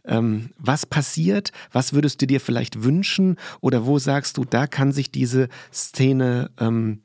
Ähm, 0.06 0.50
was 0.58 0.84
passiert? 0.84 1.52
Was 1.70 1.92
würdest 1.92 2.20
du 2.20 2.26
dir 2.26 2.40
vielleicht 2.40 2.82
wünschen? 2.82 3.36
Oder 3.60 3.86
wo 3.86 4.00
sagst 4.00 4.38
du, 4.38 4.44
da 4.44 4.66
kann 4.66 4.90
sich 4.90 5.12
diese 5.12 5.48
Szene 5.72 6.50
ähm, 6.58 7.02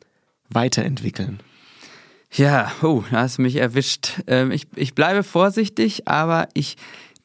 weiterentwickeln? 0.50 1.40
Ja, 2.36 2.72
oh, 2.82 3.04
da 3.12 3.22
hast 3.22 3.38
du 3.38 3.44
mich 3.44 3.58
erwischt. 3.58 4.24
Ähm, 4.26 4.50
ich, 4.50 4.68
ich 4.76 4.96
bleibe 4.96 5.22
vorsichtig, 5.22 6.08
aber 6.08 6.48
ich 6.56 6.78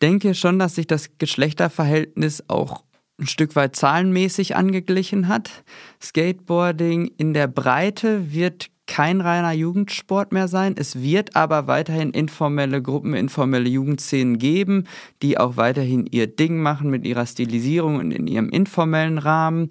denke 0.03 0.35
schon, 0.35 0.59
dass 0.59 0.75
sich 0.75 0.87
das 0.87 1.17
Geschlechterverhältnis 1.17 2.45
auch 2.49 2.85
ein 3.19 3.27
Stück 3.27 3.57
weit 3.57 3.75
zahlenmäßig 3.75 4.55
angeglichen 4.55 5.29
hat. 5.29 5.65
Skateboarding 6.01 7.11
in 7.17 7.33
der 7.33 7.47
Breite 7.47 8.35
wird 8.35 8.69
kein 8.87 9.23
reiner 9.23 9.53
Jugendsport 9.53 10.33
mehr 10.33 10.47
sein. 10.47 10.75
Es 10.79 11.01
wird 11.01 11.37
aber 11.37 11.67
weiterhin 11.67 12.11
informelle 12.11 12.83
Gruppen, 12.83 13.15
informelle 13.15 13.69
Jugendszenen 13.69 14.39
geben, 14.39 14.85
die 15.23 15.39
auch 15.39 15.57
weiterhin 15.57 16.07
ihr 16.07 16.27
Ding 16.27 16.61
machen 16.61 16.91
mit 16.91 17.07
ihrer 17.07 17.25
Stilisierung 17.25 17.97
und 17.97 18.11
in 18.11 18.27
ihrem 18.27 18.51
informellen 18.51 19.17
Rahmen. 19.17 19.71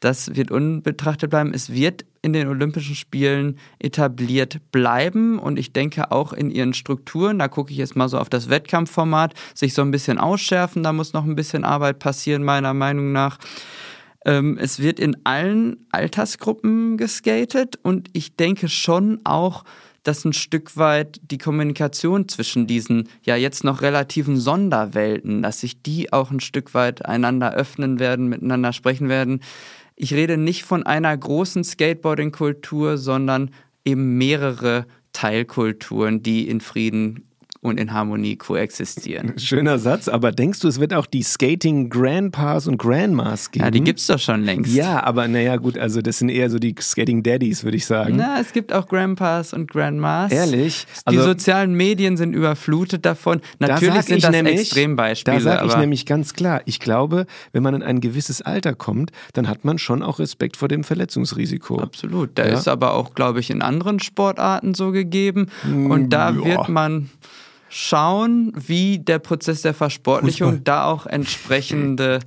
Das 0.00 0.34
wird 0.34 0.50
unbetrachtet 0.50 1.30
bleiben. 1.30 1.52
Es 1.52 1.72
wird 1.72 2.04
in 2.22 2.32
den 2.32 2.48
Olympischen 2.48 2.94
Spielen 2.94 3.58
etabliert 3.78 4.60
bleiben 4.72 5.38
und 5.38 5.58
ich 5.58 5.72
denke 5.72 6.10
auch 6.10 6.32
in 6.32 6.50
ihren 6.50 6.74
Strukturen, 6.74 7.38
da 7.38 7.48
gucke 7.48 7.70
ich 7.70 7.78
jetzt 7.78 7.96
mal 7.96 8.08
so 8.08 8.18
auf 8.18 8.28
das 8.28 8.48
Wettkampfformat, 8.48 9.34
sich 9.54 9.74
so 9.74 9.82
ein 9.82 9.90
bisschen 9.90 10.18
ausschärfen. 10.18 10.82
Da 10.82 10.92
muss 10.92 11.12
noch 11.12 11.24
ein 11.24 11.36
bisschen 11.36 11.64
Arbeit 11.64 11.98
passieren, 11.98 12.42
meiner 12.42 12.74
Meinung 12.74 13.12
nach. 13.12 13.38
Ähm, 14.24 14.58
es 14.60 14.80
wird 14.80 14.98
in 15.00 15.16
allen 15.24 15.86
Altersgruppen 15.90 16.96
geskatet 16.96 17.78
und 17.82 18.10
ich 18.12 18.36
denke 18.36 18.68
schon 18.68 19.20
auch, 19.24 19.64
dass 20.02 20.24
ein 20.24 20.32
Stück 20.32 20.76
weit 20.76 21.20
die 21.22 21.38
Kommunikation 21.38 22.28
zwischen 22.28 22.66
diesen 22.66 23.08
ja 23.22 23.36
jetzt 23.36 23.62
noch 23.62 23.82
relativen 23.82 24.38
Sonderwelten, 24.38 25.42
dass 25.42 25.60
sich 25.60 25.82
die 25.82 26.12
auch 26.12 26.30
ein 26.30 26.40
Stück 26.40 26.72
weit 26.72 27.04
einander 27.04 27.52
öffnen 27.52 27.98
werden, 27.98 28.28
miteinander 28.28 28.72
sprechen 28.72 29.08
werden. 29.08 29.40
Ich 30.00 30.14
rede 30.14 30.36
nicht 30.36 30.62
von 30.62 30.84
einer 30.84 31.16
großen 31.16 31.64
Skateboarding-Kultur, 31.64 32.98
sondern 32.98 33.50
eben 33.84 34.16
mehrere 34.16 34.86
Teilkulturen, 35.12 36.22
die 36.22 36.48
in 36.48 36.60
Frieden 36.60 37.27
und 37.60 37.78
in 37.80 37.92
Harmonie 37.92 38.36
koexistieren. 38.36 39.34
Schöner 39.38 39.78
Satz, 39.78 40.08
aber 40.08 40.30
denkst 40.30 40.60
du, 40.60 40.68
es 40.68 40.78
wird 40.78 40.94
auch 40.94 41.06
die 41.06 41.22
Skating 41.22 41.90
Grandpas 41.90 42.68
und 42.68 42.78
Grandmas 42.78 43.50
geben? 43.50 43.64
Ja, 43.64 43.70
die 43.70 43.80
gibt 43.80 43.98
es 43.98 44.06
doch 44.06 44.18
schon 44.18 44.44
längst. 44.44 44.72
Ja, 44.72 45.02
aber 45.02 45.26
naja, 45.26 45.56
gut, 45.56 45.76
also 45.76 46.00
das 46.00 46.18
sind 46.18 46.28
eher 46.28 46.50
so 46.50 46.58
die 46.58 46.74
Skating 46.80 47.22
Daddies, 47.22 47.64
würde 47.64 47.76
ich 47.76 47.86
sagen. 47.86 48.16
Na, 48.16 48.40
es 48.40 48.52
gibt 48.52 48.72
auch 48.72 48.86
Grandpas 48.86 49.52
und 49.52 49.70
Grandmas. 49.70 50.30
Ehrlich? 50.30 50.86
Also, 51.04 51.18
die 51.18 51.24
sozialen 51.24 51.74
Medien 51.74 52.16
sind 52.16 52.32
überflutet 52.32 53.04
davon. 53.04 53.40
Natürlich 53.58 53.94
da 53.94 54.02
sind 54.02 54.24
das 54.24 54.30
nämlich, 54.30 54.60
Extrembeispiele. 54.60 55.36
Da 55.38 55.42
sage 55.42 55.66
ich 55.66 55.76
nämlich 55.76 56.06
ganz 56.06 56.34
klar, 56.34 56.62
ich 56.64 56.78
glaube, 56.78 57.26
wenn 57.52 57.62
man 57.64 57.74
in 57.74 57.82
ein 57.82 58.00
gewisses 58.00 58.40
Alter 58.40 58.74
kommt, 58.74 59.10
dann 59.32 59.48
hat 59.48 59.64
man 59.64 59.78
schon 59.78 60.02
auch 60.02 60.20
Respekt 60.20 60.56
vor 60.56 60.68
dem 60.68 60.84
Verletzungsrisiko. 60.84 61.78
Absolut. 61.78 62.30
Da 62.36 62.46
ja? 62.46 62.54
ist 62.54 62.68
aber 62.68 62.94
auch, 62.94 63.14
glaube 63.14 63.40
ich, 63.40 63.50
in 63.50 63.62
anderen 63.62 63.98
Sportarten 63.98 64.74
so 64.74 64.92
gegeben. 64.92 65.48
Und 65.64 66.10
da 66.10 66.30
ja. 66.30 66.44
wird 66.44 66.68
man 66.68 67.10
schauen, 67.68 68.52
wie 68.54 68.98
der 68.98 69.18
Prozess 69.18 69.62
der 69.62 69.74
Versportlichung 69.74 70.50
Fußball. 70.50 70.64
da 70.64 70.84
auch 70.86 71.06
entsprechende 71.06 72.20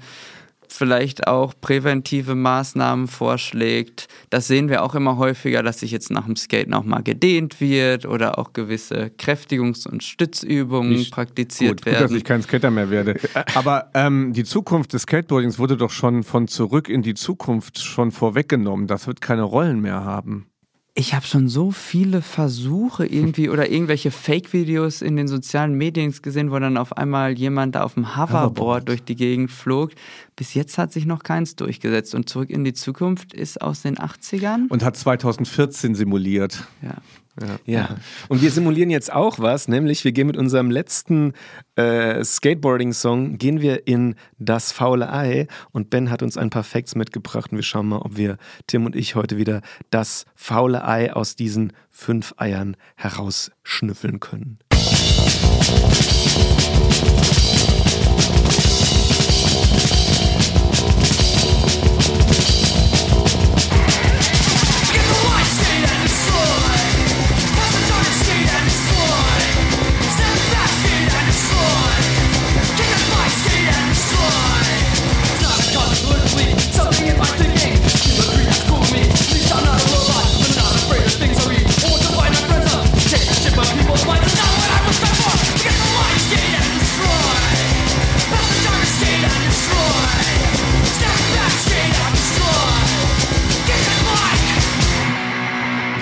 vielleicht 0.72 1.28
auch 1.28 1.54
präventive 1.60 2.36
Maßnahmen 2.36 3.08
vorschlägt. 3.08 4.08
Das 4.30 4.48
sehen 4.48 4.70
wir 4.70 4.84
auch 4.84 4.96
immer 4.96 5.18
häufiger, 5.18 5.64
dass 5.64 5.80
sich 5.80 5.92
jetzt 5.92 6.10
nach 6.12 6.26
dem 6.26 6.36
Skaten 6.36 6.74
auch 6.74 6.84
mal 6.84 7.04
gedehnt 7.04 7.60
wird 7.60 8.06
oder 8.06 8.40
auch 8.40 8.54
gewisse 8.54 9.12
Kräftigungs- 9.18 9.88
und 9.88 10.04
Stützübungen 10.04 10.94
ich, 10.94 11.12
praktiziert 11.12 11.78
gut, 11.78 11.86
werden. 11.86 12.02
Gut, 12.02 12.12
dass 12.12 12.18
ich 12.18 12.24
kein 12.24 12.42
Skater 12.42 12.72
mehr 12.72 12.90
werde. 12.90 13.20
Aber 13.56 13.92
ähm, 13.94 14.34
die 14.34 14.44
Zukunft 14.44 14.94
des 14.94 15.04
Skateboardings 15.04 15.60
wurde 15.60 15.78
doch 15.78 15.92
schon 15.92 16.24
von 16.24 16.48
zurück 16.48 16.90
in 16.90 17.02
die 17.02 17.14
Zukunft 17.14 17.80
schon 17.80 18.12
vorweggenommen. 18.12 18.88
Das 18.88 19.08
wird 19.08 19.22
keine 19.22 19.44
Rollen 19.44 19.82
mehr 19.82 20.04
haben 20.04 20.51
ich 20.94 21.14
habe 21.14 21.26
schon 21.26 21.48
so 21.48 21.72
viele 21.72 22.22
Versuche 22.22 23.06
irgendwie 23.06 23.50
oder 23.50 23.72
irgendwelche 23.72 24.12
Fake-Videos 24.12 25.02
in 25.02 25.16
den 25.16 25.28
sozialen 25.30 25.74
Medien 25.76 26.14
gesehen, 26.22 26.52
wo 26.52 26.60
dann 26.60 26.76
auf 26.76 26.98
einmal 26.98 27.38
jemand 27.38 27.76
da 27.76 27.84
auf 27.84 27.94
dem 27.94 28.18
Hoverboard, 28.18 28.44
Hoverboard, 28.44 28.88
durch 28.90 29.04
die 29.04 29.16
Gegend 29.16 29.52
flog. 29.52 29.92
Bis 30.36 30.54
jetzt 30.54 30.78
hat 30.78 30.92
sich 30.92 31.06
noch 31.06 31.24
keins 31.24 31.56
durchgesetzt. 31.56 32.14
Und 32.14 32.28
zurück 32.28 32.50
in 32.50 32.66
die 32.66 32.74
Zukunft 32.74 33.34
ist 33.34 33.62
aus 33.62 33.84
den 33.84 33.98
80ern. 33.98 34.68
Und 34.68 34.84
hat 34.84 34.98
2014 34.98 35.96
simuliert. 35.96 36.68
Ja. 36.82 36.96
Ja. 37.40 37.60
ja. 37.66 37.96
Und 38.28 38.42
wir 38.42 38.52
simulieren 38.52 38.90
jetzt 38.90 39.12
auch 39.12 39.40
was, 39.40 39.68
nämlich 39.68 40.04
wir 40.04 40.12
gehen 40.12 40.28
mit 40.28 40.38
unserem 40.38 40.70
letzten 40.70 41.34
äh, 41.76 42.24
Skateboarding-Song, 42.24 43.38
gehen 43.38 43.62
wir 43.62 43.88
in 43.88 44.16
das 44.38 44.72
faule 44.72 45.12
Ei 45.12 45.48
und 45.72 45.90
Ben 45.90 46.10
hat 46.10 46.24
uns 46.24 46.38
ein 46.38 46.50
paar 46.50 46.64
Facts 46.64 46.96
mitgebracht 46.96 47.52
und 47.52 47.58
wir 47.58 47.64
schauen 47.64 47.88
mal, 47.88 48.00
ob 48.00 48.18
wir, 48.18 48.38
Tim 48.68 48.86
und 48.86 48.96
ich, 48.96 49.16
heute 49.16 49.38
wieder 49.38 49.62
das 49.90 50.26
faule 50.36 50.86
Ei 50.86 51.14
aus 51.14 51.36
diesen 51.36 51.74
fünf 51.90 52.34
Eiern 52.38 52.76
herausschnüffeln 52.96 54.20
können. 54.20 54.60
Musik 54.74 56.32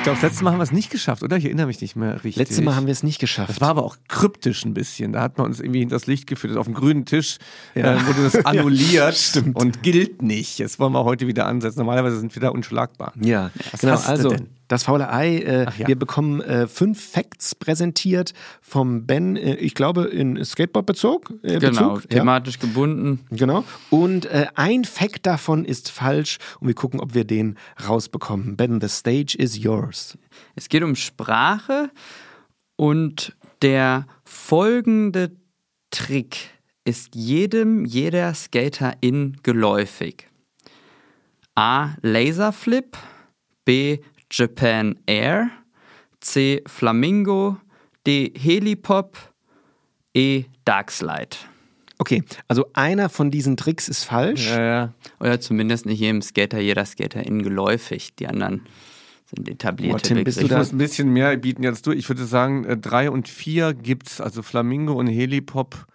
glaube, 0.09 0.21
das 0.21 0.31
letzte 0.31 0.43
Mal 0.43 0.51
haben 0.51 0.59
wir 0.59 0.63
es 0.63 0.71
nicht 0.71 0.89
geschafft, 0.89 1.23
oder? 1.23 1.37
Ich 1.37 1.45
erinnere 1.45 1.67
mich 1.67 1.81
nicht 1.81 1.95
mehr 1.95 2.15
richtig. 2.15 2.37
Letztes 2.37 2.61
Mal 2.61 2.75
haben 2.75 2.87
wir 2.87 2.91
es 2.91 3.03
nicht 3.03 3.19
geschafft. 3.19 3.49
Das 3.49 3.61
war 3.61 3.69
aber 3.69 3.83
auch 3.83 3.97
kryptisch 4.07 4.65
ein 4.65 4.73
bisschen. 4.73 5.13
Da 5.13 5.21
hat 5.21 5.37
man 5.37 5.47
uns 5.47 5.59
irgendwie 5.59 5.79
hinters 5.79 6.07
Licht 6.07 6.27
geführt. 6.27 6.57
Auf 6.57 6.65
dem 6.65 6.73
grünen 6.73 7.05
Tisch 7.05 7.37
ja. 7.75 7.95
äh, 7.95 8.07
wurde 8.07 8.23
das 8.23 8.45
annulliert 8.45 9.35
ja, 9.35 9.41
und 9.53 9.83
gilt 9.83 10.21
nicht. 10.21 10.59
Jetzt 10.59 10.79
wollen 10.79 10.93
wir 10.93 11.03
heute 11.03 11.27
wieder 11.27 11.45
ansetzen. 11.45 11.79
Normalerweise 11.79 12.19
sind 12.19 12.35
wir 12.35 12.41
da 12.41 12.49
unschlagbar. 12.49 13.13
Ja, 13.21 13.51
Was 13.71 13.81
genau. 13.81 13.99
also, 13.99 14.29
denn? 14.29 14.47
Das 14.69 14.83
faule 14.83 15.11
Ei. 15.11 15.39
Äh, 15.39 15.65
ja. 15.77 15.87
Wir 15.87 15.97
bekommen 15.97 16.41
äh, 16.41 16.67
fünf 16.67 17.03
Facts 17.03 17.55
präsentiert 17.55 18.33
vom 18.61 19.07
Ben, 19.07 19.35
äh, 19.35 19.55
ich 19.55 19.73
glaube 19.73 20.05
in 20.05 20.43
Skateboard-Bezug. 20.45 21.33
Äh, 21.41 21.57
genau, 21.59 21.95
Bezug. 21.95 22.09
thematisch 22.09 22.55
ja. 22.55 22.61
gebunden. 22.61 23.25
Genau. 23.31 23.65
Und 23.89 24.27
äh, 24.27 24.45
ein 24.53 24.85
Fact 24.85 25.25
davon 25.25 25.65
ist 25.65 25.89
falsch 25.89 26.37
und 26.59 26.67
wir 26.67 26.75
gucken, 26.75 26.99
ob 26.99 27.15
wir 27.15 27.25
den 27.25 27.57
rausbekommen. 27.87 28.55
Ben, 28.57 28.79
the 28.79 28.87
stage 28.87 29.35
is 29.35 29.57
yours. 29.57 30.17
Es 30.55 30.69
geht 30.69 30.83
um 30.83 30.95
Sprache 30.95 31.89
und 32.75 33.35
der 33.63 34.05
folgende 34.23 35.31
Trick 35.89 36.37
ist 36.85 37.15
jedem, 37.15 37.85
jeder 37.85 38.35
Skaterin 38.35 39.37
geläufig. 39.41 40.27
A. 41.55 41.95
Laserflip. 42.03 42.95
B. 43.65 43.97
Japan 44.31 44.99
Air, 45.05 45.49
C. 46.21 46.61
Flamingo, 46.67 47.57
D. 48.05 48.33
Helipop, 48.37 49.17
E. 50.13 50.45
Darkslide. 50.65 51.37
Okay, 51.97 52.23
also 52.47 52.65
einer 52.73 53.09
von 53.09 53.29
diesen 53.29 53.57
Tricks 53.57 53.89
ist 53.89 54.05
falsch. 54.05 54.49
Ja, 54.49 54.61
ja. 54.61 54.93
Oder 55.19 55.41
zumindest 55.41 55.85
nicht 55.85 55.99
jedem 55.99 56.21
Skater, 56.21 56.59
jeder 56.59 56.85
Skater 56.85 57.25
in 57.25 57.43
geläufig. 57.43 58.15
Die 58.15 58.27
anderen 58.27 58.61
sind 59.25 59.49
etablierte 59.49 59.95
oh, 59.95 59.99
Tim, 59.99 60.23
bist 60.23 60.41
du 60.41 60.45
Ich 60.45 60.51
muss 60.51 60.71
ein 60.71 60.77
bisschen 60.77 61.09
mehr 61.09 61.35
bieten 61.35 61.65
als 61.65 61.81
du. 61.81 61.91
Ich 61.91 62.07
würde 62.07 62.25
sagen, 62.25 62.63
äh, 62.63 62.77
drei 62.77 63.11
und 63.11 63.27
vier 63.27 63.73
gibt 63.73 64.07
es, 64.07 64.21
also 64.21 64.41
Flamingo 64.43 64.93
und 64.93 65.07
Helipop 65.07 65.87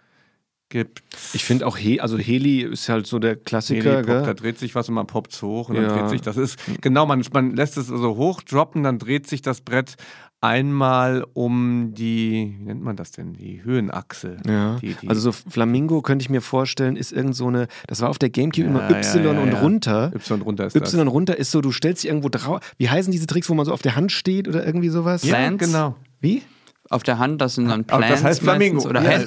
gibt. 0.75 1.03
Ich 1.31 1.45
finde 1.45 1.65
auch, 1.67 1.77
He 1.77 2.01
also 2.01 2.17
Heli 2.17 2.61
ist 2.61 2.89
halt 2.89 3.07
so 3.07 3.17
der 3.17 3.37
Klassiker. 3.37 3.97
Heli 3.97 4.05
da 4.05 4.33
dreht 4.33 4.59
sich 4.59 4.75
was 4.75 4.89
und 4.89 4.95
man 4.95 5.07
poppt 5.07 5.41
hoch 5.41 5.69
und 5.69 5.77
ja. 5.77 5.83
dann 5.83 5.99
dreht 5.99 6.09
sich, 6.09 6.21
das 6.21 6.35
ist, 6.35 6.59
genau, 6.81 7.05
man, 7.05 7.23
man 7.31 7.55
lässt 7.55 7.77
es 7.77 7.87
so 7.87 7.93
also 7.93 8.17
hoch 8.17 8.41
droppen, 8.41 8.83
dann 8.83 8.99
dreht 8.99 9.25
sich 9.25 9.41
das 9.41 9.61
Brett 9.61 9.95
einmal 10.41 11.25
um 11.33 11.93
die, 11.93 12.57
wie 12.59 12.65
nennt 12.65 12.83
man 12.83 12.97
das 12.97 13.11
denn, 13.11 13.33
die 13.33 13.63
Höhenachse. 13.63 14.35
Ja. 14.45 14.75
Die, 14.81 14.95
die 14.95 15.07
also 15.07 15.31
so 15.31 15.31
Flamingo 15.31 16.01
könnte 16.01 16.23
ich 16.23 16.29
mir 16.29 16.41
vorstellen, 16.41 16.97
ist 16.97 17.13
irgend 17.13 17.37
so 17.37 17.47
eine, 17.47 17.67
das 17.87 18.01
war 18.01 18.09
auf 18.09 18.19
der 18.19 18.29
Gamecube 18.29 18.67
ja, 18.67 18.69
immer 18.69 18.89
Y 18.89 19.23
ja, 19.23 19.31
und 19.31 19.53
runter. 19.53 20.11
Y 20.13 20.41
runter 20.41 20.65
ist 20.67 20.75
Y 20.75 21.05
das. 21.05 21.13
runter 21.13 21.37
ist 21.37 21.51
so, 21.51 21.61
du 21.61 21.71
stellst 21.71 22.03
dich 22.03 22.09
irgendwo 22.09 22.27
drauf. 22.27 22.59
Wie 22.77 22.89
heißen 22.89 23.13
diese 23.13 23.27
Tricks, 23.27 23.49
wo 23.49 23.53
man 23.53 23.65
so 23.65 23.71
auf 23.71 23.81
der 23.81 23.95
Hand 23.95 24.11
steht 24.11 24.49
oder 24.49 24.65
irgendwie 24.65 24.89
sowas? 24.89 25.23
Ja, 25.23 25.49
genau. 25.51 25.95
Wie? 26.19 26.41
Auf 26.89 27.03
der 27.03 27.17
Hand, 27.17 27.41
das 27.41 27.55
sind 27.55 27.67
dann 27.67 27.83
Plants. 27.85 28.09
das 28.09 28.23
heißt 28.23 28.41
Flamingo. 28.41 28.87
Oder 28.87 29.01
ja, 29.01 29.19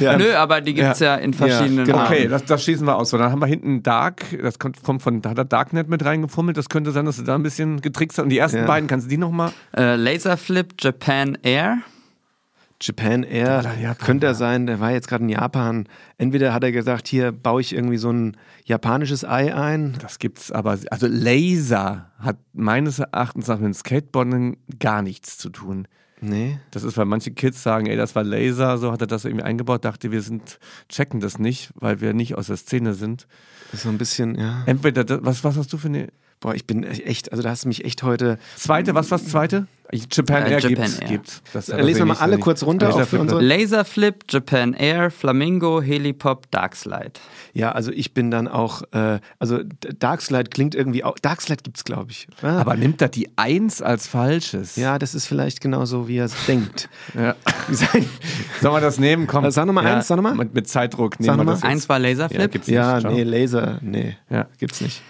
ja. 0.00 0.16
Nö, 0.16 0.34
aber 0.34 0.60
die 0.60 0.74
gibt 0.74 0.92
es 0.92 1.00
ja. 1.00 1.16
ja. 1.16 1.22
in 1.22 1.34
verschiedenen 1.34 1.86
ja, 1.86 1.92
genau. 1.92 2.04
Okay, 2.04 2.28
das, 2.28 2.44
das, 2.44 2.64
schießen 2.64 2.86
wir 2.86 2.96
aus. 2.96 3.10
So, 3.10 3.18
dann 3.18 3.32
haben 3.32 3.40
wir 3.40 3.46
hinten 3.46 3.82
Dark, 3.82 4.24
das 4.40 4.58
kommt, 4.58 4.82
kommt 4.82 5.02
von, 5.02 5.22
da 5.22 5.30
hat 5.30 5.38
er 5.38 5.44
Darknet 5.44 5.88
mit 5.88 6.04
reingefummelt. 6.04 6.56
Das 6.56 6.68
könnte 6.68 6.92
sein, 6.92 7.04
dass 7.04 7.16
du 7.16 7.22
da 7.22 7.34
ein 7.34 7.42
bisschen 7.42 7.80
getrickst 7.80 8.18
hast. 8.18 8.24
Und 8.24 8.28
die 8.30 8.38
ersten 8.38 8.64
beiden, 8.66 8.88
kannst 8.88 9.06
du 9.06 9.10
die 9.10 9.16
nochmal? 9.16 9.52
Äh, 9.76 9.96
Laserflip 9.96 10.74
Japan 10.78 11.36
Air. 11.42 11.78
Japan 12.82 13.24
Air, 13.24 13.62
Japan, 13.78 14.06
könnte 14.06 14.26
er 14.26 14.34
sein, 14.34 14.66
der 14.66 14.80
war 14.80 14.90
jetzt 14.90 15.06
gerade 15.06 15.24
in 15.24 15.28
Japan. 15.28 15.86
Entweder 16.16 16.54
hat 16.54 16.64
er 16.64 16.72
gesagt, 16.72 17.08
hier 17.08 17.30
baue 17.30 17.60
ich 17.60 17.74
irgendwie 17.74 17.98
so 17.98 18.10
ein 18.10 18.38
japanisches 18.64 19.22
Ei 19.22 19.54
ein. 19.54 19.96
Das 20.00 20.18
gibt's 20.18 20.50
aber, 20.50 20.78
also 20.90 21.06
Laser 21.06 22.10
hat 22.18 22.38
meines 22.54 22.98
Erachtens 23.00 23.48
nach 23.48 23.58
mit 23.58 23.74
Skateboarding 23.74 24.56
gar 24.78 25.02
nichts 25.02 25.36
zu 25.36 25.50
tun. 25.50 25.86
Nee. 26.20 26.58
Das 26.70 26.82
ist, 26.82 26.96
weil 26.96 27.06
manche 27.06 27.30
Kids 27.30 27.62
sagen, 27.62 27.86
ey, 27.86 27.96
das 27.96 28.14
war 28.14 28.24
Laser, 28.24 28.78
so 28.78 28.92
hat 28.92 29.00
er 29.00 29.06
das 29.06 29.24
irgendwie 29.24 29.44
eingebaut, 29.44 29.84
dachte, 29.84 30.10
wir 30.10 30.22
sind, 30.22 30.58
checken 30.88 31.20
das 31.20 31.38
nicht, 31.38 31.70
weil 31.74 32.00
wir 32.00 32.12
nicht 32.12 32.36
aus 32.36 32.48
der 32.48 32.56
Szene 32.56 32.94
sind. 32.94 33.26
Das 33.70 33.80
ist 33.80 33.82
so 33.84 33.88
ein 33.88 33.98
bisschen, 33.98 34.34
ja. 34.34 34.62
Entweder, 34.66 35.24
was, 35.24 35.44
was 35.44 35.56
hast 35.56 35.72
du 35.72 35.78
für 35.78 35.88
eine. 35.88 36.08
Boah, 36.40 36.54
ich 36.54 36.66
bin 36.66 36.84
echt, 36.84 37.32
also 37.32 37.42
da 37.42 37.50
hast 37.50 37.64
du 37.64 37.68
mich 37.68 37.84
echt 37.84 38.02
heute. 38.02 38.38
Zweite, 38.56 38.94
was 38.94 39.10
war 39.10 39.18
das 39.18 39.28
zweite? 39.28 39.66
Japan 39.92 40.46
Air 40.46 40.60
Japan 40.60 40.68
gibt's. 40.68 40.98
Air. 41.00 41.08
gibt's. 41.08 41.42
Das 41.52 41.68
äh, 41.68 41.82
Lesen 41.82 42.00
wir 42.00 42.06
mal 42.06 42.16
alle 42.16 42.38
kurz 42.38 42.62
runter. 42.62 42.88
Laserflip, 42.88 43.40
Laserflip, 43.40 44.24
Japan 44.28 44.72
Air, 44.72 45.10
Flamingo, 45.10 45.82
Helipop, 45.82 46.50
Darkslide. 46.50 47.12
Ja, 47.52 47.72
also 47.72 47.90
ich 47.90 48.14
bin 48.14 48.30
dann 48.30 48.48
auch, 48.48 48.82
äh, 48.92 49.18
also 49.38 49.60
Darkslide 49.98 50.48
klingt 50.48 50.74
irgendwie 50.74 51.04
auch, 51.04 51.18
Darkslide 51.18 51.62
gibt's 51.62 51.84
glaube 51.84 52.12
ich. 52.12 52.26
Ah. 52.40 52.60
Aber 52.60 52.74
nimmt 52.76 53.02
er 53.02 53.08
die 53.08 53.28
Eins 53.36 53.82
als 53.82 54.06
falsches? 54.06 54.76
Ja, 54.76 54.98
das 54.98 55.14
ist 55.14 55.26
vielleicht 55.26 55.60
genau 55.60 55.84
so, 55.84 56.08
wie 56.08 56.18
er 56.18 56.26
es 56.26 56.46
denkt. 56.46 56.88
Ja. 57.14 57.34
Sollen 58.60 58.74
wir 58.74 58.80
das 58.80 58.98
nehmen? 58.98 59.26
Komm. 59.26 59.50
Sag 59.50 59.66
nochmal 59.66 59.84
ja. 59.84 59.96
eins, 59.96 60.06
sag 60.06 60.16
nochmal. 60.16 60.34
Mit, 60.34 60.54
mit 60.54 60.68
Zeitdruck 60.68 61.18
nehmen 61.18 61.36
sag 61.36 61.44
wir 61.44 61.52
das. 61.52 61.62
Eins 61.62 61.88
war 61.88 61.98
Laserflip? 61.98 62.40
Ja, 62.40 62.46
gibt's 62.46 62.68
nicht. 62.68 62.76
ja 62.76 63.00
nee, 63.00 63.22
Laser, 63.24 63.78
nee, 63.82 64.16
ja. 64.30 64.46
gibt's 64.58 64.80
nicht. 64.80 65.02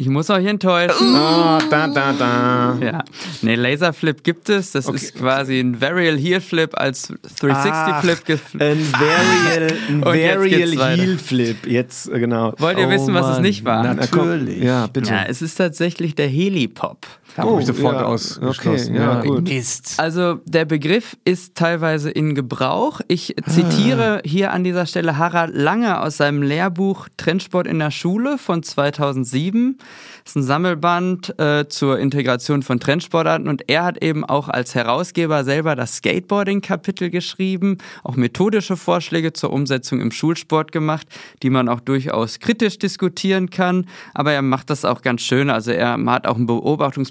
Ich 0.00 0.08
muss 0.08 0.30
euch 0.30 0.46
enttäuschen. 0.46 1.14
Oh, 1.14 1.58
da, 1.68 1.86
da, 1.86 2.14
da. 2.14 2.78
Ja. 2.80 3.04
Nee, 3.42 3.54
Laserflip 3.54 4.24
gibt 4.24 4.48
es. 4.48 4.72
Das 4.72 4.86
okay. 4.86 4.96
ist 4.96 5.14
quasi 5.14 5.60
ein 5.60 5.78
Varial 5.78 6.16
Heel 6.16 6.40
Flip 6.40 6.70
als 6.74 7.12
360 7.38 7.96
Flip. 8.00 8.62
Ein 8.62 8.92
Varial, 8.94 9.72
ein 9.90 10.02
Varial 10.06 10.96
Heel 10.96 11.18
Flip. 11.18 11.66
Jetzt, 11.66 12.08
äh, 12.08 12.18
genau. 12.18 12.54
Wollt 12.56 12.78
ihr 12.78 12.86
oh, 12.86 12.90
wissen, 12.90 13.12
was 13.12 13.26
Mann. 13.26 13.32
es 13.34 13.40
nicht 13.40 13.66
war? 13.66 13.92
Natürlich. 13.92 14.62
Ja, 14.62 14.86
bitte. 14.86 15.10
Ja, 15.10 15.24
es 15.24 15.42
ist 15.42 15.56
tatsächlich 15.56 16.14
der 16.14 16.28
Helipop. 16.28 17.06
Da 17.36 17.44
oh, 17.44 17.52
habe 17.52 17.60
ich 17.60 17.66
sofort 17.66 17.94
ja, 17.94 18.04
ausgeschlossen. 18.04 18.96
Okay, 18.96 18.98
ja, 18.98 19.20
gut. 19.22 19.48
Mist. 19.48 19.94
Also 19.98 20.40
der 20.44 20.64
Begriff 20.64 21.16
ist 21.24 21.54
teilweise 21.54 22.10
in 22.10 22.34
Gebrauch. 22.34 23.00
Ich 23.08 23.36
zitiere 23.48 24.18
ah. 24.18 24.28
hier 24.28 24.52
an 24.52 24.64
dieser 24.64 24.86
Stelle 24.86 25.18
Harald 25.18 25.54
Lange 25.54 26.00
aus 26.00 26.16
seinem 26.16 26.42
Lehrbuch 26.42 27.08
Trendsport 27.16 27.66
in 27.66 27.78
der 27.78 27.90
Schule 27.90 28.38
von 28.38 28.62
2007. 28.62 29.78
Das 30.24 30.32
ist 30.32 30.36
ein 30.36 30.42
Sammelband 30.42 31.38
äh, 31.38 31.68
zur 31.68 31.98
Integration 31.98 32.62
von 32.62 32.80
Trendsportarten 32.80 33.48
und 33.48 33.68
er 33.68 33.84
hat 33.84 34.02
eben 34.02 34.24
auch 34.24 34.48
als 34.48 34.74
Herausgeber 34.74 35.44
selber 35.44 35.76
das 35.76 35.96
Skateboarding-Kapitel 35.96 37.10
geschrieben, 37.10 37.78
auch 38.04 38.16
methodische 38.16 38.76
Vorschläge 38.76 39.32
zur 39.32 39.52
Umsetzung 39.52 40.00
im 40.00 40.10
Schulsport 40.10 40.72
gemacht, 40.72 41.06
die 41.42 41.50
man 41.50 41.68
auch 41.68 41.80
durchaus 41.80 42.38
kritisch 42.38 42.78
diskutieren 42.78 43.50
kann, 43.50 43.86
aber 44.14 44.32
er 44.32 44.42
macht 44.42 44.70
das 44.70 44.84
auch 44.84 45.02
ganz 45.02 45.22
schön. 45.22 45.50
Also 45.50 45.70
er 45.70 45.98
hat 46.06 46.26
auch 46.26 46.36
ein 46.36 46.46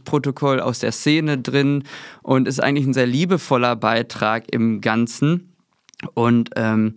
Beobachtungsprotokoll 0.09 0.59
aus 0.59 0.79
der 0.79 0.91
Szene 0.91 1.37
drin 1.37 1.83
und 2.21 2.47
ist 2.47 2.61
eigentlich 2.61 2.87
ein 2.87 2.93
sehr 2.93 3.07
liebevoller 3.07 3.75
Beitrag 3.75 4.51
im 4.51 4.81
Ganzen. 4.81 5.53
Und 6.13 6.51
ähm, 6.55 6.95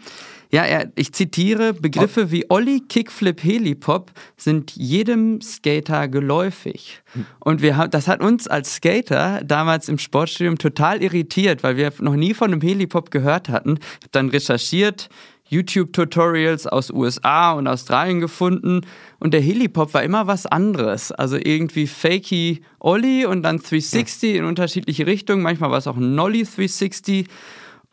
ja, 0.52 0.64
er, 0.64 0.92
ich 0.94 1.12
zitiere, 1.12 1.72
Begriffe 1.72 2.30
wie 2.30 2.48
Olli, 2.50 2.82
Kickflip, 2.88 3.42
Helipop 3.42 4.12
sind 4.36 4.72
jedem 4.76 5.40
Skater 5.40 6.08
geläufig. 6.08 7.02
Und 7.40 7.62
wir 7.62 7.76
haben, 7.76 7.90
das 7.90 8.06
hat 8.06 8.20
uns 8.20 8.46
als 8.46 8.76
Skater 8.76 9.40
damals 9.44 9.88
im 9.88 9.98
Sportstudium 9.98 10.58
total 10.58 11.02
irritiert, 11.02 11.62
weil 11.62 11.76
wir 11.76 11.92
noch 12.00 12.14
nie 12.14 12.34
von 12.34 12.52
einem 12.52 12.60
Helipop 12.60 13.10
gehört 13.10 13.48
hatten. 13.48 13.78
Ich 13.78 14.04
habe 14.04 14.08
dann 14.12 14.28
recherchiert, 14.28 15.08
YouTube-Tutorials 15.52 16.66
aus 16.66 16.90
USA 16.90 17.52
und 17.52 17.68
Australien 17.68 18.20
gefunden 18.20 18.80
und 19.18 19.34
der 19.34 19.40
Helipop 19.40 19.92
war 19.94 20.02
immer 20.02 20.26
was 20.26 20.46
anderes. 20.46 21.12
Also 21.12 21.36
irgendwie 21.36 21.86
fakey 21.86 22.62
Olli 22.78 23.26
und 23.26 23.42
dann 23.42 23.58
360 23.58 24.36
in 24.36 24.44
unterschiedliche 24.44 25.06
Richtungen. 25.06 25.42
Manchmal 25.42 25.70
war 25.70 25.78
es 25.78 25.86
auch 25.86 25.96
ein 25.96 26.14
Nolly 26.14 26.44
360 26.44 27.28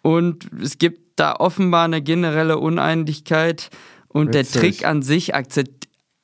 und 0.01 0.49
es 0.63 0.77
gibt 0.77 1.19
da 1.19 1.35
offenbar 1.35 1.85
eine 1.85 2.01
generelle 2.01 2.57
Uneinigkeit 2.57 3.69
und 4.07 4.29
Witzig. 4.33 4.51
der 4.51 4.61
Trick 4.61 4.85
an 4.85 5.01
sich 5.01 5.35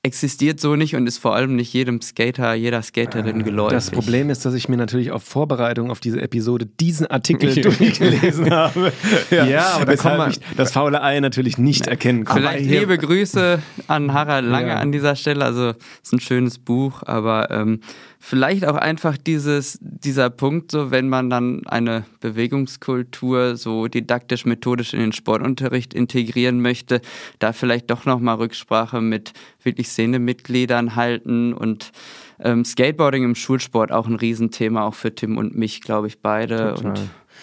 existiert 0.06 0.60
so 0.60 0.76
nicht 0.76 0.96
und 0.96 1.08
ist 1.08 1.18
vor 1.18 1.36
allem 1.36 1.56
nicht 1.56 1.74
jedem 1.74 2.00
Skater, 2.00 2.54
jeder 2.54 2.84
Skaterin 2.84 3.44
geläufig. 3.44 3.74
Das 3.74 3.90
Problem 3.90 4.30
ist, 4.30 4.46
dass 4.46 4.54
ich 4.54 4.70
mir 4.70 4.78
natürlich 4.78 5.12
auf 5.12 5.24
Vorbereitung 5.24 5.90
auf 5.90 6.00
diese 6.00 6.22
Episode 6.22 6.68
diesen 6.68 7.08
Artikel 7.08 7.54
durchgelesen 7.62 8.52
habe. 8.52 8.94
Ja, 9.32 9.46
ja 9.48 9.68
aber 9.70 9.86
da 9.86 9.96
kann 9.96 10.18
man 10.18 10.30
ich 10.30 10.40
das 10.56 10.72
faule 10.74 11.02
Ei 11.02 11.20
natürlich 11.20 11.58
nicht 11.58 11.88
erkennen 11.88 12.24
konnte. 12.24 12.48
Vielleicht 12.48 12.70
liebe 12.70 12.98
Grüße 13.00 13.60
an 13.88 14.14
Harald 14.14 14.46
Lange 14.46 14.70
ja. 14.70 14.76
an 14.76 14.92
dieser 14.92 15.16
Stelle. 15.16 15.44
Also 15.44 15.74
ist 16.04 16.14
ein 16.14 16.20
schönes 16.20 16.60
Buch, 16.60 17.02
aber 17.04 17.50
ähm, 17.50 17.80
vielleicht 18.26 18.66
auch 18.66 18.76
einfach 18.76 19.18
dieses, 19.18 19.78
dieser 19.82 20.32
Punkt, 20.32 20.72
so 20.72 20.90
wenn 20.90 21.10
man 21.10 21.30
dann 21.30 21.62
eine 21.68 22.06
Bewegungskultur 22.22 23.56
so 23.56 23.88
didaktisch, 23.88 24.46
methodisch 24.46 24.96
in 24.96 25.00
den 25.00 25.12
Sportunterricht 25.12 25.94
integrieren 25.94 26.60
möchte, 26.60 27.02
da 27.38 27.54
vielleicht 27.54 27.92
doch 27.92 28.06
nochmal 28.06 28.38
Rücksprache 28.38 29.00
mit 29.00 29.34
wirklich 29.62 29.90
Szenemitgliedern 29.90 30.96
halten 30.96 31.54
und 31.54 31.92
ähm, 32.40 32.66
Skateboarding 32.66 33.24
im 33.24 33.36
Schulsport 33.36 33.92
auch 33.92 34.08
ein 34.08 34.16
Riesenthema, 34.16 34.88
auch 34.88 34.96
für 34.96 35.14
Tim 35.14 35.38
und 35.38 35.56
mich, 35.56 35.82
glaube 35.82 36.08
ich, 36.08 36.20
beide. 36.20 36.74
Total. 36.74 36.86
Und 36.88 37.02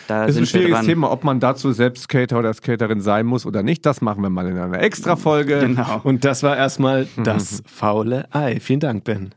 da 0.08 0.26
das 0.26 0.34
ist 0.34 0.42
ein 0.42 0.46
schwieriges 0.46 0.84
Thema, 0.84 1.12
ob 1.12 1.22
man 1.22 1.38
dazu 1.38 1.70
selbst 1.70 2.04
Skater 2.04 2.40
oder 2.40 2.52
Skaterin 2.52 3.00
sein 3.00 3.26
muss 3.26 3.46
oder 3.46 3.62
nicht. 3.62 3.86
Das 3.86 4.00
machen 4.00 4.20
wir 4.20 4.30
mal 4.30 4.48
in 4.48 4.58
einer 4.58 4.80
extra 4.80 5.14
Folge. 5.14 5.60
Genau. 5.60 6.00
Und 6.02 6.24
das 6.24 6.42
war 6.42 6.56
erstmal 6.56 7.06
das 7.22 7.62
faule 7.66 8.26
Ei. 8.34 8.58
Vielen 8.58 8.80
Dank, 8.80 9.04
Ben. 9.04 9.32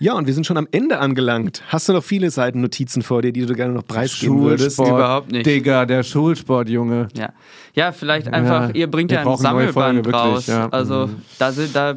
Ja, 0.00 0.14
und 0.14 0.26
wir 0.26 0.34
sind 0.34 0.44
schon 0.46 0.56
am 0.56 0.66
Ende 0.72 0.98
angelangt. 0.98 1.62
Hast 1.68 1.88
du 1.88 1.92
noch 1.92 2.02
viele 2.04 2.30
Seiten 2.30 2.60
Notizen 2.60 3.02
vor 3.02 3.22
dir, 3.22 3.32
die 3.32 3.46
du 3.46 3.54
gerne 3.54 3.72
noch 3.74 3.86
preisgeben 3.86 4.42
würdest? 4.42 4.76
Schulsport, 4.76 4.88
Überhaupt 4.98 5.32
nicht. 5.32 5.46
Digga, 5.46 5.86
der 5.86 6.02
Schulsport, 6.02 6.68
Junge. 6.68 7.08
Ja, 7.16 7.32
ja 7.74 7.92
vielleicht 7.92 8.28
einfach, 8.28 8.68
Ja, 8.70 8.74
ihr 8.74 8.90
bringt 8.90 9.12
ja 9.12 9.20
ein 9.26 9.36
Sammelband 9.36 9.72
Folge, 9.74 9.96
wirklich, 10.04 10.14
raus. 10.14 10.46
ja. 10.48 10.68
Also 10.70 11.06
Mhm. 11.06 11.22
da, 11.38 11.52
da 11.72 11.94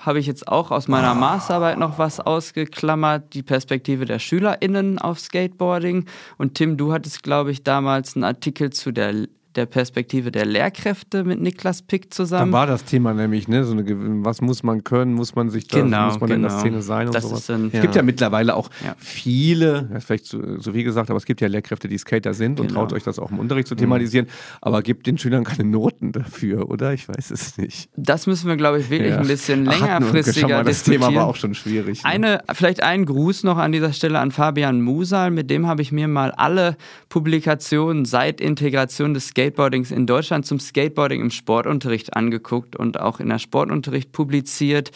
habe 0.00 0.18
ich 0.18 0.26
jetzt 0.26 0.48
auch 0.48 0.70
aus 0.70 0.88
meiner 0.88 1.14
Masterarbeit 1.14 1.78
noch 1.78 1.98
was 1.98 2.18
ausgeklammert, 2.20 3.34
die 3.34 3.42
Perspektive 3.42 4.04
der 4.04 4.18
SchülerInnen 4.18 4.98
auf 4.98 5.18
Skateboarding. 5.20 6.06
Und 6.38 6.54
Tim, 6.54 6.76
du 6.76 6.92
hattest, 6.92 7.22
glaube 7.22 7.50
ich, 7.52 7.62
damals 7.62 8.14
einen 8.16 8.24
Artikel 8.24 8.70
zu 8.70 8.92
der, 8.92 9.14
der 9.56 9.66
Perspektive 9.66 10.30
der 10.32 10.46
Lehrkräfte 10.46 11.24
mit 11.24 11.40
Niklas 11.40 11.82
Pick 11.82 12.10
Da 12.10 12.16
zusammen. 12.16 12.52
war 12.52 12.66
das 12.66 12.84
Thema 12.84 13.12
nämlich, 13.14 13.48
ne? 13.48 13.64
So 13.64 13.72
eine, 13.72 13.84
was 14.24 14.40
muss 14.40 14.62
man 14.62 14.84
können, 14.84 15.14
muss 15.14 15.34
man 15.34 15.50
sich 15.50 15.66
da, 15.68 15.80
Genau, 15.80 16.06
muss 16.06 16.20
man 16.20 16.30
in 16.30 16.42
der 16.42 16.50
genau. 16.50 16.60
Szene 16.60 16.82
sein 16.82 17.06
und 17.08 17.14
Das 17.14 17.24
sowas. 17.24 17.46
dann- 17.46 17.70
es 17.72 17.80
gibt 17.80 17.94
ja 17.94 18.02
mittlerweile 18.02 18.54
auch 18.56 18.70
Ja. 18.84 18.94
viele, 18.98 19.88
das 19.90 19.98
ist 19.98 20.04
vielleicht 20.06 20.26
zu, 20.26 20.60
so 20.60 20.74
wie 20.74 20.84
gesagt, 20.84 21.10
aber 21.10 21.16
es 21.18 21.24
gibt 21.26 21.40
ja 21.40 21.48
Lehrkräfte, 21.48 21.88
die 21.88 21.98
Skater 21.98 22.34
sind 22.34 22.60
und 22.60 22.68
Genau. 22.68 22.80
traut 22.80 22.92
euch 22.92 23.02
das 23.02 23.18
auch 23.18 23.30
im 23.30 23.38
Unterricht 23.38 23.68
zu 23.68 23.74
thematisieren, 23.74 24.26
aber 24.60 24.82
gibt 24.82 25.06
den 25.06 25.18
Schülern 25.18 25.44
keine 25.44 25.64
Noten 25.68 26.12
dafür, 26.12 26.68
oder? 26.70 26.92
Ich 26.92 27.08
weiß 27.08 27.30
es 27.30 27.58
nicht. 27.58 27.88
Das 27.96 28.26
müssen 28.26 28.48
wir, 28.48 28.56
glaube 28.56 28.80
ich, 28.80 28.90
wirklich 28.90 29.10
Ja. 29.12 29.18
ein 29.20 29.26
bisschen 29.26 29.64
längerfristiger 29.64 30.48
mal, 30.48 30.64
Das 30.64 30.78
diskutieren. 30.78 31.02
Thema 31.08 31.14
war 31.20 31.26
auch 31.28 31.36
schon 31.36 31.54
schwierig. 31.54 32.02
ne? 32.02 32.08
Eine, 32.08 32.40
vielleicht 32.52 32.82
ein 32.82 33.04
Gruß 33.04 33.44
noch 33.44 33.58
an 33.58 33.72
dieser 33.72 33.92
Stelle 33.92 34.18
an 34.18 34.30
Fabian 34.30 34.80
Musal. 34.80 35.30
Mit 35.30 35.50
dem 35.50 35.66
habe 35.66 35.82
ich 35.82 35.92
mir 35.92 36.08
mal 36.08 36.30
alle 36.32 36.76
Publikationen 37.08 38.04
seit 38.04 38.40
Integration 38.40 39.14
des 39.14 39.34
Skateboardings 39.42 39.90
in 39.90 40.06
Deutschland 40.06 40.46
zum 40.46 40.60
Skateboarding 40.60 41.20
im 41.20 41.30
Sportunterricht 41.32 42.14
angeguckt 42.14 42.76
und 42.76 43.00
auch 43.00 43.18
in 43.18 43.28
der 43.28 43.40
Sportunterricht 43.40 44.12
publiziert. 44.12 44.92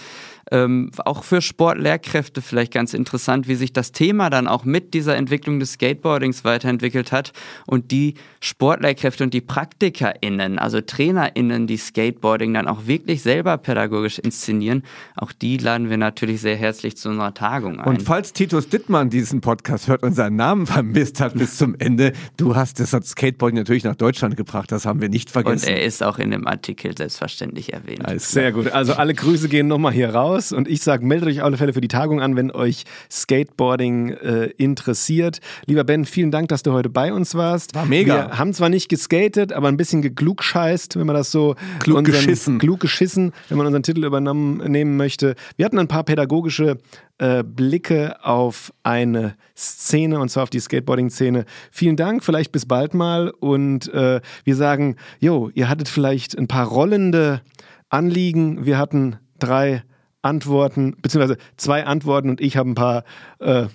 Ähm, 0.53 0.93
auch 1.05 1.25
für 1.25 1.43
Sportlehrkräfte 1.43 2.41
vielleicht 2.41 2.73
ganz 2.73 2.95
interessant, 2.95 3.49
wie 3.49 3.57
sich 3.57 3.73
das 3.73 3.91
Thema 3.91 4.31
dann 4.31 4.47
auch 4.47 4.65
mit 4.65 4.95
dieser 4.95 5.17
Entwicklung 5.17 5.59
des 5.59 5.73
Skateboardings 5.73 6.45
weiterentwickelt 6.45 7.11
hat 7.11 7.33
und 7.67 7.91
die 7.91 8.15
Sportlehrkräfte 8.39 9.25
und 9.25 9.35
die 9.35 9.41
PraktikerInnen, 9.41 10.61
also 10.61 10.81
TrainerInnen, 10.81 11.67
die 11.67 11.77
Skateboarding 11.77 12.55
dann 12.55 12.69
auch 12.69 12.87
wirklich 12.87 13.23
selber 13.23 13.59
pädagogisch 13.59 14.21
inszenieren, 14.21 14.85
auch 15.17 15.33
die 15.33 15.57
laden 15.57 15.91
wir 15.91 15.97
natürlich 15.97 16.43
sehr 16.43 16.55
herzlich 16.55 16.97
zu 16.97 17.09
unserer 17.09 17.35
Tagung 17.35 17.81
ein. 17.81 17.89
Und 17.89 18.03
falls 18.05 18.33
Titus 18.33 18.69
Dittmann 18.69 19.11
diesen 19.11 19.41
Podcast 19.41 19.89
hört 19.89 20.05
und 20.05 20.15
seinen 20.15 20.37
Namen 20.37 20.67
vermisst 20.69 21.21
hat 21.21 21.35
bis 21.35 21.57
zum 21.57 21.75
Ende, 21.81 22.13
du 22.37 22.55
hast 22.55 22.79
das 22.79 22.93
Skateboarding 22.93 23.59
natürlich 23.59 23.83
nach 23.83 23.97
Deutschland 23.97 24.37
gebracht, 24.37 24.71
das 24.71 24.87
haben 24.87 25.01
wir 25.01 25.09
nicht 25.09 25.29
und 25.31 25.43
vergessen. 25.43 25.71
er 25.71 25.83
ist 25.83 26.05
auch 26.05 26.21
in 26.21 26.31
dem 26.31 26.47
Artikel 26.47 26.97
selbstverständlich 26.97 27.73
erwähnt. 27.73 28.07
Alles. 28.07 28.31
Sehr 28.31 28.53
gut. 28.53 28.71
Also 28.71 28.93
alle 28.93 29.13
Grüße 29.13 29.49
gehen 29.49 29.67
nochmal 29.67 29.93
hier 29.93 30.11
raus 30.11 30.36
und 30.53 30.69
ich 30.69 30.83
sage, 30.83 31.05
meldet 31.07 31.29
euch 31.29 31.41
auf 31.41 31.47
alle 31.47 31.57
Fälle 31.57 31.73
für 31.73 31.81
die 31.81 31.89
Tagung 31.89 32.21
an, 32.21 32.37
wenn 32.37 32.51
euch 32.51 32.85
Skateboarding 33.11 34.11
äh, 34.11 34.45
interessiert. 34.57 35.41
Lieber 35.67 35.85
Ben, 35.85 36.05
vielen 36.05 36.31
Dank, 36.31 36.49
dass 36.49 36.63
du 36.63 36.73
heute 36.73 36.91
bei 36.91 37.13
uns 37.13 37.35
warst. 37.35 37.75
War 37.75 37.87
mega. 37.87 38.15
Wir 38.31 38.39
haben 38.39 38.53
zwar 38.53 38.69
nicht 38.69 38.89
geskatet, 38.89 39.53
aber 39.53 39.69
ein 39.69 39.77
bisschen 39.77 40.03
geklugscheißt, 40.03 40.97
wenn 40.99 41.07
man 41.07 41.17
das 41.17 41.33
so 41.33 41.55
Klug 41.81 41.99
unseren- 41.99 42.15
geschissen. 42.15 42.59
klug 42.59 42.81
geschissen, 42.81 43.33
wenn 43.49 43.59
man 43.59 43.67
unseren 43.67 43.83
Titel 43.83 44.05
übernommen 44.05 44.59
nehmen 44.71 44.97
möchte. 44.97 45.35
Wir 45.57 45.65
hatten 45.65 45.79
ein 45.79 45.89
paar 45.89 46.05
pädagogische 46.05 46.79
äh, 47.19 47.43
Blicke 47.43 48.23
auf 48.25 48.73
eine 48.83 49.37
Szene 49.57 50.21
und 50.21 50.29
zwar 50.29 50.43
auf 50.45 50.51
die 50.51 50.61
Skateboarding-Szene. 50.61 51.47
Vielen 51.71 51.97
Dank, 51.97 52.23
vielleicht 52.23 52.53
bis 52.53 52.67
bald 52.67 52.93
mal 52.95 53.31
und 53.31 53.93
äh, 53.95 54.21
wir 54.45 54.57
sagen, 54.57 54.97
jo, 55.19 55.51
ihr 55.55 55.69
hattet 55.69 55.89
vielleicht 55.89 56.37
ein 56.39 56.47
paar 56.47 56.67
rollende 56.67 57.41
Anliegen. 57.89 58.67
Wir 58.67 58.79
hatten 58.79 59.17
drei 59.39 59.83
Antworten, 60.27 60.97
beziehungsweise 61.01 61.39
zwei 61.57 61.87
Antworten 61.87 62.29
und 62.31 62.41
ich 62.41 62.57
habe 62.57 62.69
ein 62.71 62.75
paar 62.75 63.05
äh, 63.39 63.67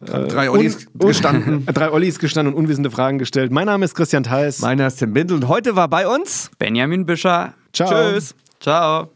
Drei 0.00 0.48
Ollis 0.48 0.86
un- 0.96 1.08
gestanden. 1.08 1.66
drei 1.74 1.90
Ollis 1.90 2.20
gestanden 2.20 2.54
und 2.54 2.60
unwissende 2.64 2.88
Fragen 2.90 3.18
gestellt. 3.18 3.50
Mein 3.50 3.66
Name 3.66 3.84
ist 3.84 3.96
Christian 3.96 4.22
Theis. 4.22 4.60
Meiner 4.60 4.86
ist 4.86 4.96
Tim 5.00 5.12
Bindel 5.12 5.36
und 5.36 5.48
heute 5.48 5.74
war 5.74 5.88
bei 5.88 6.06
uns 6.06 6.52
Benjamin 6.60 7.04
Büscher. 7.04 7.54
Ciao. 7.72 7.90
Tschüss. 8.12 8.34
Ciao. 8.60 9.10